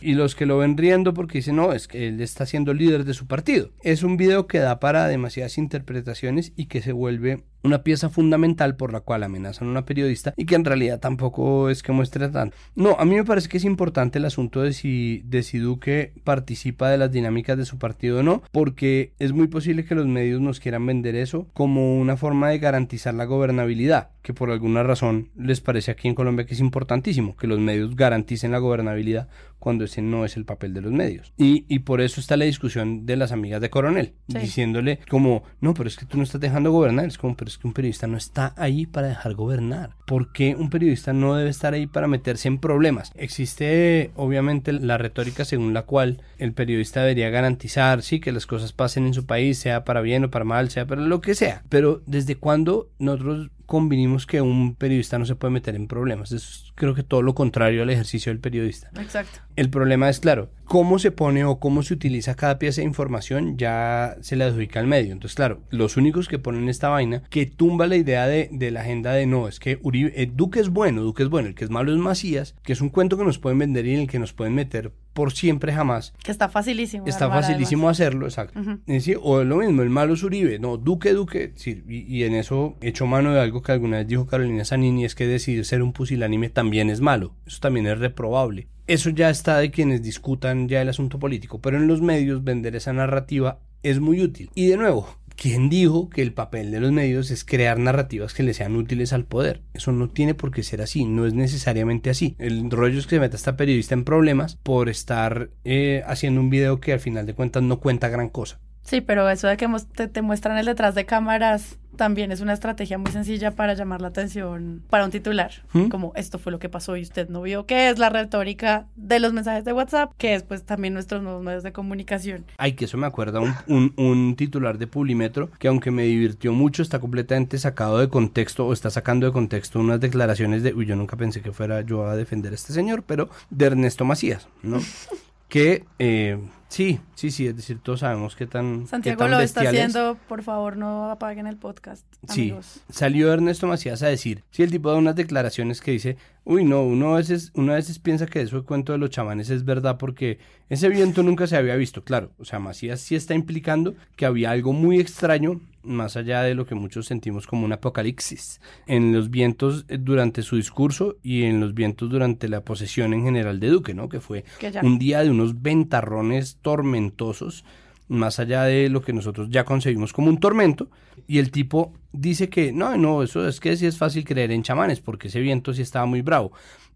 y 0.00 0.14
los 0.14 0.34
que 0.34 0.46
lo 0.46 0.58
ven 0.58 0.76
riendo 0.76 1.14
porque 1.14 1.38
dicen, 1.38 1.56
no, 1.56 1.72
es 1.72 1.88
que 1.88 2.08
él 2.08 2.20
está 2.20 2.46
siendo 2.46 2.74
líder 2.74 3.04
de 3.04 3.14
su 3.14 3.26
partido. 3.26 3.70
Es 3.82 4.02
un 4.02 4.16
video 4.16 4.46
que 4.46 4.58
da 4.58 4.80
para 4.80 5.08
demasiadas 5.08 5.58
interpretaciones 5.58 6.52
y 6.56 6.66
que 6.66 6.82
se 6.82 6.92
vuelve 6.92 7.44
una 7.62 7.82
pieza 7.82 8.08
fundamental 8.08 8.76
por 8.76 8.92
la 8.92 9.00
cual 9.00 9.22
amenazan 9.22 9.68
a 9.68 9.70
una 9.70 9.84
periodista 9.84 10.32
y 10.36 10.46
que 10.46 10.54
en 10.54 10.64
realidad 10.64 11.00
tampoco 11.00 11.68
es 11.70 11.82
que 11.82 11.92
muestre 11.92 12.28
tanto. 12.28 12.56
No, 12.74 12.96
a 12.98 13.04
mí 13.04 13.14
me 13.16 13.24
parece 13.24 13.48
que 13.48 13.56
es 13.58 13.64
importante 13.64 14.18
el 14.18 14.24
asunto 14.24 14.62
de 14.62 14.72
si, 14.72 15.22
de 15.26 15.42
si 15.42 15.58
Duque 15.58 16.12
participa 16.24 16.88
de 16.90 16.98
las 16.98 17.12
dinámicas 17.12 17.58
de 17.58 17.64
su 17.64 17.78
partido 17.78 18.20
o 18.20 18.22
no, 18.22 18.42
porque 18.52 19.12
es 19.18 19.32
muy 19.32 19.48
posible 19.48 19.84
que 19.84 19.94
los 19.94 20.06
medios 20.06 20.40
nos 20.40 20.60
quieran 20.60 20.86
vender 20.86 21.14
eso 21.16 21.46
como 21.52 21.98
una 21.98 22.16
forma 22.16 22.48
de 22.50 22.58
garantizar 22.58 23.14
la 23.14 23.24
gobernabilidad, 23.24 24.10
que 24.22 24.32
por 24.34 24.50
alguna 24.50 24.82
razón 24.82 25.28
les 25.36 25.60
parece 25.60 25.90
aquí 25.90 26.08
en 26.08 26.14
Colombia 26.14 26.46
que 26.46 26.54
es 26.54 26.60
importantísimo 26.60 27.36
que 27.36 27.46
los 27.46 27.58
medios 27.58 27.96
garanticen 27.96 28.52
la 28.52 28.58
gobernabilidad 28.58 29.28
cuando 29.58 29.84
ese 29.84 30.00
no 30.00 30.24
es 30.24 30.36
el 30.38 30.46
papel 30.46 30.72
de 30.72 30.80
los 30.80 30.92
medios. 30.92 31.34
Y, 31.36 31.66
y 31.68 31.80
por 31.80 32.00
eso 32.00 32.18
está 32.20 32.36
la 32.38 32.46
discusión 32.46 33.04
de 33.04 33.16
las 33.16 33.30
amigas 33.32 33.60
de 33.60 33.68
Coronel, 33.68 34.14
Sí. 34.28 34.38
diciéndole 34.38 35.00
como, 35.10 35.42
no, 35.60 35.74
pero 35.74 35.88
es 35.88 35.96
que 35.96 36.06
tú 36.06 36.16
no 36.16 36.22
estás 36.22 36.40
dejando 36.40 36.70
gobernar. 36.72 37.04
Es 37.06 37.18
como, 37.18 37.36
pero 37.36 37.49
es 37.50 37.58
que 37.58 37.66
un 37.66 37.74
periodista 37.74 38.06
no 38.06 38.16
está 38.16 38.54
ahí 38.56 38.86
para 38.86 39.08
dejar 39.08 39.34
gobernar. 39.34 39.96
¿Por 40.06 40.32
qué 40.32 40.54
un 40.54 40.70
periodista 40.70 41.12
no 41.12 41.34
debe 41.36 41.50
estar 41.50 41.74
ahí 41.74 41.86
para 41.86 42.06
meterse 42.06 42.48
en 42.48 42.58
problemas? 42.58 43.12
Existe 43.16 44.10
obviamente 44.16 44.72
la 44.72 44.98
retórica 44.98 45.44
según 45.44 45.74
la 45.74 45.82
cual 45.82 46.22
el 46.38 46.52
periodista 46.52 47.00
debería 47.00 47.30
garantizar, 47.30 48.02
sí, 48.02 48.20
que 48.20 48.32
las 48.32 48.46
cosas 48.46 48.72
pasen 48.72 49.06
en 49.06 49.14
su 49.14 49.26
país, 49.26 49.58
sea 49.58 49.84
para 49.84 50.00
bien 50.00 50.24
o 50.24 50.30
para 50.30 50.44
mal, 50.44 50.70
sea 50.70 50.86
para 50.86 51.02
lo 51.02 51.20
que 51.20 51.34
sea. 51.34 51.62
Pero 51.68 52.02
¿desde 52.06 52.36
cuándo 52.36 52.88
nosotros 52.98 53.50
convinimos 53.70 54.26
que 54.26 54.40
un 54.40 54.74
periodista 54.74 55.16
no 55.16 55.24
se 55.24 55.36
puede 55.36 55.52
meter 55.52 55.76
en 55.76 55.86
problemas? 55.86 56.32
Eso 56.32 56.36
es, 56.36 56.72
creo 56.74 56.92
que 56.92 57.04
todo 57.04 57.22
lo 57.22 57.34
contrario 57.34 57.84
al 57.84 57.90
ejercicio 57.90 58.32
del 58.32 58.40
periodista. 58.40 58.90
Exacto. 59.00 59.38
El 59.54 59.70
problema 59.70 60.08
es, 60.08 60.18
claro, 60.18 60.50
cómo 60.64 60.98
se 60.98 61.12
pone 61.12 61.44
o 61.44 61.60
cómo 61.60 61.82
se 61.82 61.94
utiliza 61.94 62.34
cada 62.34 62.58
pieza 62.58 62.80
de 62.80 62.86
información 62.86 63.56
ya 63.56 64.16
se 64.22 64.36
le 64.36 64.44
adjudica 64.44 64.80
al 64.80 64.86
medio. 64.86 65.12
Entonces, 65.12 65.36
claro, 65.36 65.60
los 65.70 65.96
únicos 65.96 66.26
que 66.28 66.38
ponen 66.38 66.68
esta 66.68 66.88
vaina 66.88 67.22
que 67.30 67.46
tumba 67.46 67.86
la 67.86 67.96
idea 67.96 68.26
de, 68.26 68.48
de 68.50 68.70
la 68.70 68.80
agenda 68.80 69.12
de 69.12 69.26
no, 69.26 69.46
es 69.46 69.60
que 69.60 69.78
Uribe, 69.82 70.12
eh, 70.14 70.30
Duque 70.32 70.60
es 70.60 70.70
bueno, 70.70 71.02
Duque 71.02 71.22
es 71.22 71.28
bueno, 71.28 71.48
el 71.48 71.54
que 71.54 71.64
es 71.64 71.70
malo 71.70 71.92
es 71.92 71.98
Macías, 71.98 72.56
que 72.62 72.72
es 72.72 72.80
un 72.80 72.88
cuento 72.88 73.16
que 73.16 73.24
nos 73.24 73.38
pueden 73.38 73.58
vender 73.58 73.86
y 73.86 73.94
en 73.94 74.00
el 74.00 74.08
que 74.08 74.18
nos 74.18 74.32
pueden 74.32 74.54
meter 74.54 74.92
por 75.12 75.32
siempre 75.32 75.72
jamás. 75.72 76.14
Que 76.22 76.30
está 76.30 76.48
facilísimo. 76.48 77.04
Está 77.06 77.26
armar, 77.26 77.42
facilísimo 77.42 77.88
hacerlo, 77.88 78.26
exacto. 78.26 78.58
Ujú. 78.60 78.70
Es 78.86 78.94
decir, 78.94 79.18
o 79.22 79.42
lo 79.44 79.56
mismo, 79.56 79.82
el 79.82 79.90
malo 79.90 80.14
es 80.14 80.22
Uribe, 80.22 80.58
no, 80.58 80.76
Duque, 80.76 81.12
Duque, 81.12 81.52
sí, 81.56 81.82
y, 81.88 82.16
y 82.16 82.24
en 82.24 82.34
eso 82.34 82.76
echo 82.80 83.06
mano 83.06 83.32
de 83.32 83.40
algo 83.40 83.59
que 83.62 83.72
alguna 83.72 83.98
vez 83.98 84.08
dijo 84.08 84.26
Carolina 84.26 84.64
Zanini, 84.64 85.04
es 85.04 85.14
que 85.14 85.26
decidir 85.26 85.64
ser 85.64 85.82
un 85.82 85.92
pusilánime 85.92 86.48
también 86.50 86.90
es 86.90 87.00
malo, 87.00 87.34
eso 87.46 87.58
también 87.60 87.86
es 87.86 87.98
reprobable. 87.98 88.68
Eso 88.86 89.10
ya 89.10 89.30
está 89.30 89.58
de 89.58 89.70
quienes 89.70 90.02
discutan 90.02 90.68
ya 90.68 90.82
el 90.82 90.88
asunto 90.88 91.18
político, 91.18 91.60
pero 91.60 91.76
en 91.76 91.86
los 91.86 92.02
medios 92.02 92.42
vender 92.42 92.74
esa 92.74 92.92
narrativa 92.92 93.60
es 93.82 94.00
muy 94.00 94.20
útil. 94.20 94.50
Y 94.54 94.66
de 94.66 94.76
nuevo, 94.76 95.08
¿quién 95.36 95.70
dijo 95.70 96.10
que 96.10 96.22
el 96.22 96.32
papel 96.32 96.70
de 96.70 96.80
los 96.80 96.92
medios 96.92 97.30
es 97.30 97.44
crear 97.44 97.78
narrativas 97.78 98.34
que 98.34 98.42
le 98.42 98.52
sean 98.52 98.76
útiles 98.76 99.12
al 99.12 99.24
poder? 99.24 99.62
Eso 99.74 99.92
no 99.92 100.08
tiene 100.08 100.34
por 100.34 100.50
qué 100.50 100.62
ser 100.62 100.82
así, 100.82 101.04
no 101.04 101.26
es 101.26 101.34
necesariamente 101.34 102.10
así. 102.10 102.36
El 102.38 102.70
rollo 102.70 102.98
es 102.98 103.06
que 103.06 103.16
se 103.16 103.20
meta 103.20 103.36
esta 103.36 103.56
periodista 103.56 103.94
en 103.94 104.04
problemas 104.04 104.56
por 104.56 104.88
estar 104.88 105.50
eh, 105.64 106.02
haciendo 106.06 106.40
un 106.40 106.50
video 106.50 106.80
que 106.80 106.92
al 106.92 107.00
final 107.00 107.26
de 107.26 107.34
cuentas 107.34 107.62
no 107.62 107.80
cuenta 107.80 108.08
gran 108.08 108.28
cosa. 108.28 108.58
Sí, 108.82 109.00
pero 109.00 109.28
eso 109.30 109.46
de 109.46 109.56
que 109.56 109.68
te, 109.94 110.08
te 110.08 110.22
muestran 110.22 110.58
el 110.58 110.66
detrás 110.66 110.94
de 110.94 111.06
cámaras 111.06 111.78
también 112.00 112.32
es 112.32 112.40
una 112.40 112.54
estrategia 112.54 112.96
muy 112.96 113.12
sencilla 113.12 113.50
para 113.50 113.74
llamar 113.74 114.00
la 114.00 114.08
atención 114.08 114.82
para 114.88 115.04
un 115.04 115.10
titular. 115.10 115.50
¿Mm? 115.74 115.88
Como 115.88 116.14
esto 116.16 116.38
fue 116.38 116.50
lo 116.50 116.58
que 116.58 116.70
pasó 116.70 116.96
y 116.96 117.02
usted 117.02 117.28
no 117.28 117.42
vio, 117.42 117.66
que 117.66 117.90
es 117.90 117.98
la 117.98 118.08
retórica 118.08 118.86
de 118.96 119.20
los 119.20 119.34
mensajes 119.34 119.66
de 119.66 119.74
WhatsApp, 119.74 120.10
que 120.16 120.34
es 120.34 120.42
pues 120.42 120.62
también 120.62 120.94
nuestros 120.94 121.22
nuevos 121.22 121.42
medios 121.42 121.62
de 121.62 121.72
comunicación. 121.72 122.46
Ay, 122.56 122.72
que 122.72 122.86
eso 122.86 122.96
me 122.96 123.06
acuerda 123.06 123.40
un, 123.40 123.52
un, 123.66 123.92
un 123.98 124.34
titular 124.34 124.78
de 124.78 124.86
Publimetro 124.86 125.50
que 125.58 125.68
aunque 125.68 125.90
me 125.90 126.04
divirtió 126.04 126.54
mucho 126.54 126.80
está 126.82 127.00
completamente 127.00 127.58
sacado 127.58 127.98
de 127.98 128.08
contexto 128.08 128.66
o 128.66 128.72
está 128.72 128.88
sacando 128.88 129.26
de 129.26 129.32
contexto 129.32 129.78
unas 129.78 130.00
declaraciones 130.00 130.62
de, 130.62 130.72
uy, 130.72 130.86
yo 130.86 130.96
nunca 130.96 131.18
pensé 131.18 131.42
que 131.42 131.52
fuera 131.52 131.82
yo 131.82 132.06
a 132.06 132.16
defender 132.16 132.52
a 132.52 132.54
este 132.54 132.72
señor, 132.72 133.02
pero 133.02 133.28
de 133.50 133.66
Ernesto 133.66 134.06
Macías, 134.06 134.48
¿no? 134.62 134.78
que 135.50 135.84
eh, 135.98 136.38
sí, 136.70 136.98
sí, 137.14 137.30
sí, 137.30 137.46
es 137.46 137.54
decir, 137.56 137.78
todos 137.82 138.00
sabemos 138.00 138.34
qué 138.34 138.46
tan, 138.46 138.82
qué 138.84 138.86
Santiago 138.88 139.18
tan 139.18 139.30
lo 139.32 139.40
está 139.40 139.62
es. 139.62 139.68
haciendo, 139.68 140.16
por 140.28 140.42
favor 140.42 140.78
no 140.78 141.10
apaguen 141.10 141.46
el 141.46 141.58
podcast. 141.58 142.06
Sí, 142.28 142.54
salió 142.88 143.30
Ernesto 143.32 143.66
Macías 143.66 144.02
a 144.02 144.06
decir, 144.06 144.42
sí, 144.50 144.62
el 144.62 144.70
tipo 144.70 144.90
da 144.90 144.96
unas 144.96 145.16
declaraciones 145.16 145.82
que 145.82 145.90
dice, 145.90 146.16
uy, 146.50 146.64
no, 146.64 146.82
uno 146.82 147.14
a 147.14 147.18
veces, 147.18 147.52
uno 147.54 147.72
a 147.72 147.76
veces 147.76 148.00
piensa 148.00 148.26
que 148.26 148.40
eso 148.40 148.56
de 148.56 148.62
cuento 148.64 148.90
de 148.90 148.98
los 148.98 149.10
chamanes 149.10 149.50
es 149.50 149.64
verdad 149.64 149.98
porque 149.98 150.40
ese 150.68 150.88
viento 150.88 151.22
nunca 151.22 151.46
se 151.46 151.56
había 151.56 151.76
visto, 151.76 152.02
claro, 152.02 152.32
o 152.38 152.44
sea, 152.44 152.58
Macías 152.58 153.00
sí 153.00 153.14
está 153.14 153.34
implicando 153.34 153.94
que 154.16 154.26
había 154.26 154.50
algo 154.50 154.72
muy 154.72 154.98
extraño, 154.98 155.60
más 155.84 156.16
allá 156.16 156.42
de 156.42 156.56
lo 156.56 156.66
que 156.66 156.74
muchos 156.74 157.06
sentimos 157.06 157.46
como 157.46 157.64
un 157.64 157.72
apocalipsis, 157.72 158.60
en 158.88 159.12
los 159.12 159.30
vientos 159.30 159.84
eh, 159.88 159.96
durante 159.96 160.42
su 160.42 160.56
discurso 160.56 161.18
y 161.22 161.44
en 161.44 161.60
los 161.60 161.72
vientos 161.72 162.10
durante 162.10 162.48
la 162.48 162.64
posesión 162.64 163.14
en 163.14 163.22
general 163.22 163.60
de 163.60 163.68
Duque, 163.68 163.94
¿no? 163.94 164.08
Que 164.08 164.18
fue 164.18 164.44
Que 164.58 164.72
un 164.82 164.98
día 164.98 165.22
de 165.22 165.30
unos 165.30 165.62
ventarrones 165.62 166.58
tormentosos, 166.62 167.64
más 168.10 168.40
allá 168.40 168.64
de 168.64 168.88
lo 168.88 169.02
que 169.02 169.12
nosotros 169.12 169.48
ya 169.50 169.64
concebimos 169.64 170.12
como 170.12 170.28
un 170.28 170.38
tormento, 170.38 170.90
y 171.26 171.38
el 171.38 171.50
tipo 171.50 171.94
dice 172.12 172.50
que 172.50 172.72
no, 172.72 172.96
no, 172.96 173.22
eso 173.22 173.46
es 173.46 173.60
que 173.60 173.76
sí 173.76 173.86
es 173.86 173.96
fácil 173.96 174.24
creer 174.24 174.50
en 174.50 174.62
chamanes, 174.62 175.00
porque 175.00 175.28
ese 175.28 175.40
viento 175.40 175.72
sí 175.72 175.82
estaba 175.82 176.06
muy 176.06 176.20
bravo. 176.20 176.52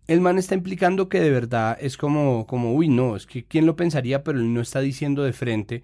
El 0.07 0.21
man 0.21 0.39
está 0.39 0.55
implicando 0.55 1.09
que 1.09 1.21
de 1.21 1.31
verdad 1.31 1.79
es 1.81 1.97
como, 1.97 2.47
como, 2.47 2.75
uy, 2.75 2.89
no, 2.89 3.17
es 3.17 3.27
que 3.27 3.45
quién 3.45 3.65
lo 3.65 3.77
pensaría, 3.77 4.25
pero 4.25 4.39
él 4.39 4.53
no 4.53 4.61
está 4.61 4.81
diciendo 4.81 5.23
de 5.23 5.33
frente 5.33 5.83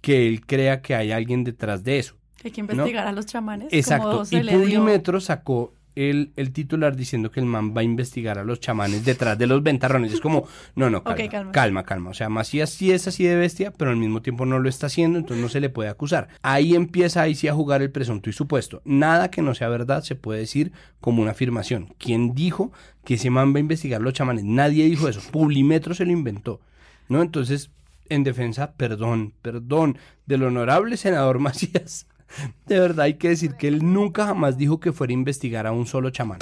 que 0.00 0.28
él 0.28 0.46
crea 0.46 0.80
que 0.80 0.94
hay 0.94 1.10
alguien 1.10 1.44
detrás 1.44 1.82
de 1.82 1.98
eso. 1.98 2.14
Que 2.36 2.48
hay 2.48 2.52
que 2.52 2.62
¿no? 2.62 2.72
investigar 2.72 3.06
a 3.06 3.12
los 3.12 3.26
chamanes. 3.26 3.68
Exacto. 3.72 4.24
como 4.24 4.40
Y 4.42 4.50
Publimetro 4.50 5.20
sacó 5.20 5.74
el, 5.94 6.32
el 6.36 6.52
titular 6.52 6.96
diciendo 6.96 7.30
que 7.30 7.40
el 7.40 7.46
man 7.46 7.74
va 7.76 7.80
a 7.80 7.84
investigar 7.84 8.38
a 8.38 8.44
los 8.44 8.60
chamanes 8.60 9.04
detrás 9.04 9.38
de 9.38 9.46
los 9.46 9.62
ventarrones. 9.62 10.12
Es 10.12 10.20
como, 10.20 10.46
no, 10.74 10.90
no, 10.90 11.02
calma, 11.04 11.52
calma, 11.52 11.82
calma. 11.84 12.10
O 12.10 12.14
sea, 12.14 12.28
Macías 12.28 12.70
sí 12.70 12.92
es 12.92 13.06
así 13.08 13.24
de 13.24 13.36
bestia, 13.36 13.72
pero 13.72 13.90
al 13.90 13.96
mismo 13.96 14.22
tiempo 14.22 14.46
no 14.46 14.58
lo 14.58 14.68
está 14.68 14.86
haciendo, 14.86 15.18
entonces 15.18 15.42
no 15.42 15.48
se 15.48 15.60
le 15.60 15.70
puede 15.70 15.88
acusar. 15.88 16.28
Ahí 16.42 16.74
empieza 16.74 17.22
ahí 17.22 17.34
sí 17.34 17.48
a 17.48 17.54
jugar 17.54 17.82
el 17.82 17.90
presunto 17.90 18.30
y 18.30 18.32
supuesto. 18.32 18.82
Nada 18.84 19.30
que 19.30 19.42
no 19.42 19.54
sea 19.54 19.68
verdad 19.68 20.02
se 20.02 20.14
puede 20.14 20.40
decir 20.40 20.72
como 21.00 21.22
una 21.22 21.32
afirmación. 21.32 21.94
¿Quién 21.98 22.34
dijo 22.34 22.72
que 23.04 23.14
ese 23.14 23.30
man 23.30 23.52
va 23.52 23.58
a 23.58 23.60
investigar 23.60 24.00
a 24.00 24.04
los 24.04 24.14
chamanes? 24.14 24.44
Nadie 24.44 24.84
dijo 24.84 25.08
eso. 25.08 25.20
Publimetro 25.30 25.94
se 25.94 26.04
lo 26.04 26.12
inventó. 26.12 26.60
¿No? 27.08 27.22
Entonces, 27.22 27.70
en 28.08 28.24
defensa, 28.24 28.72
perdón, 28.72 29.32
perdón, 29.40 29.98
del 30.26 30.42
honorable 30.42 30.96
senador 30.96 31.38
Macías. 31.40 32.06
De 32.66 32.78
verdad 32.78 33.06
hay 33.06 33.14
que 33.14 33.28
decir 33.28 33.54
que 33.54 33.68
él 33.68 33.92
nunca 33.92 34.26
jamás 34.26 34.56
dijo 34.56 34.80
que 34.80 34.92
fuera 34.92 35.12
a 35.12 35.14
investigar 35.14 35.66
a 35.66 35.72
un 35.72 35.86
solo 35.86 36.10
chamán. 36.10 36.38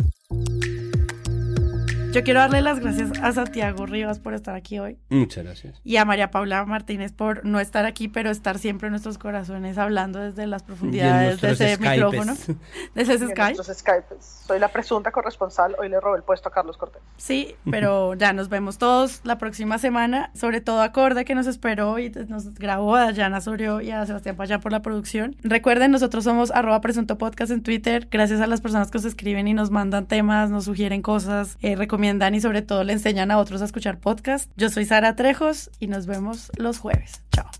Yo 2.12 2.24
quiero 2.24 2.40
darle 2.40 2.62
las 2.62 2.80
gracias 2.80 3.10
a 3.22 3.32
Santiago 3.32 3.84
Rivas 3.84 4.18
por 4.18 4.32
estar 4.32 4.54
aquí 4.54 4.78
hoy. 4.78 4.96
Muchas 5.10 5.44
gracias. 5.44 5.80
Y 5.84 5.98
a 5.98 6.06
María 6.06 6.30
Paula 6.30 6.64
Martínez 6.64 7.12
por 7.12 7.44
no 7.44 7.60
estar 7.60 7.84
aquí, 7.84 8.08
pero 8.08 8.30
estar 8.30 8.58
siempre 8.58 8.86
en 8.86 8.92
nuestros 8.92 9.18
corazones 9.18 9.76
hablando 9.76 10.18
desde 10.18 10.46
las 10.46 10.62
profundidades 10.62 11.40
de 11.42 11.50
ese 11.50 11.74
Skypes. 11.74 11.90
micrófono, 11.90 12.34
de 12.94 13.02
ese 13.02 13.18
Skype. 13.18 13.62
Skypes. 13.62 14.44
Soy 14.46 14.58
la 14.58 14.68
presunta 14.68 15.12
corresponsal, 15.12 15.76
hoy 15.78 15.90
le 15.90 16.00
robé 16.00 16.16
el 16.16 16.22
puesto 16.22 16.48
a 16.48 16.52
Carlos 16.52 16.78
Cortés. 16.78 17.02
Sí, 17.18 17.54
pero 17.70 18.14
ya 18.18 18.32
nos 18.32 18.48
vemos 18.48 18.78
todos 18.78 19.20
la 19.24 19.36
próxima 19.36 19.78
semana, 19.78 20.30
sobre 20.34 20.62
todo 20.62 20.80
Acorde 20.80 21.26
que 21.26 21.34
nos 21.34 21.46
esperó 21.46 21.98
y 21.98 22.08
nos 22.28 22.54
grabó 22.54 22.96
a 22.96 23.04
Dayana 23.04 23.42
Sorio 23.42 23.82
y 23.82 23.90
a 23.90 24.06
Sebastián 24.06 24.36
Payá 24.36 24.60
por 24.60 24.72
la 24.72 24.80
producción. 24.80 25.36
Recuerden, 25.42 25.90
nosotros 25.90 26.24
somos 26.24 26.50
arroba 26.52 26.80
presunto 26.80 27.18
podcast 27.18 27.52
en 27.52 27.62
Twitter, 27.62 28.08
gracias 28.10 28.40
a 28.40 28.46
las 28.46 28.62
personas 28.62 28.90
que 28.90 28.96
nos 28.96 29.04
escriben 29.04 29.46
y 29.46 29.52
nos 29.52 29.70
mandan 29.70 30.06
temas, 30.06 30.50
nos 30.50 30.64
sugieren 30.64 31.02
cosas, 31.02 31.58
eh, 31.60 31.76
recomiendan 31.98 32.36
y 32.36 32.40
sobre 32.40 32.62
todo 32.62 32.84
le 32.84 32.92
enseñan 32.92 33.32
a 33.32 33.38
otros 33.38 33.60
a 33.60 33.64
escuchar 33.64 33.98
podcast. 33.98 34.48
Yo 34.56 34.70
soy 34.70 34.84
Sara 34.84 35.16
Trejos 35.16 35.68
y 35.80 35.88
nos 35.88 36.06
vemos 36.06 36.52
los 36.56 36.78
jueves. 36.78 37.22
Chao. 37.32 37.50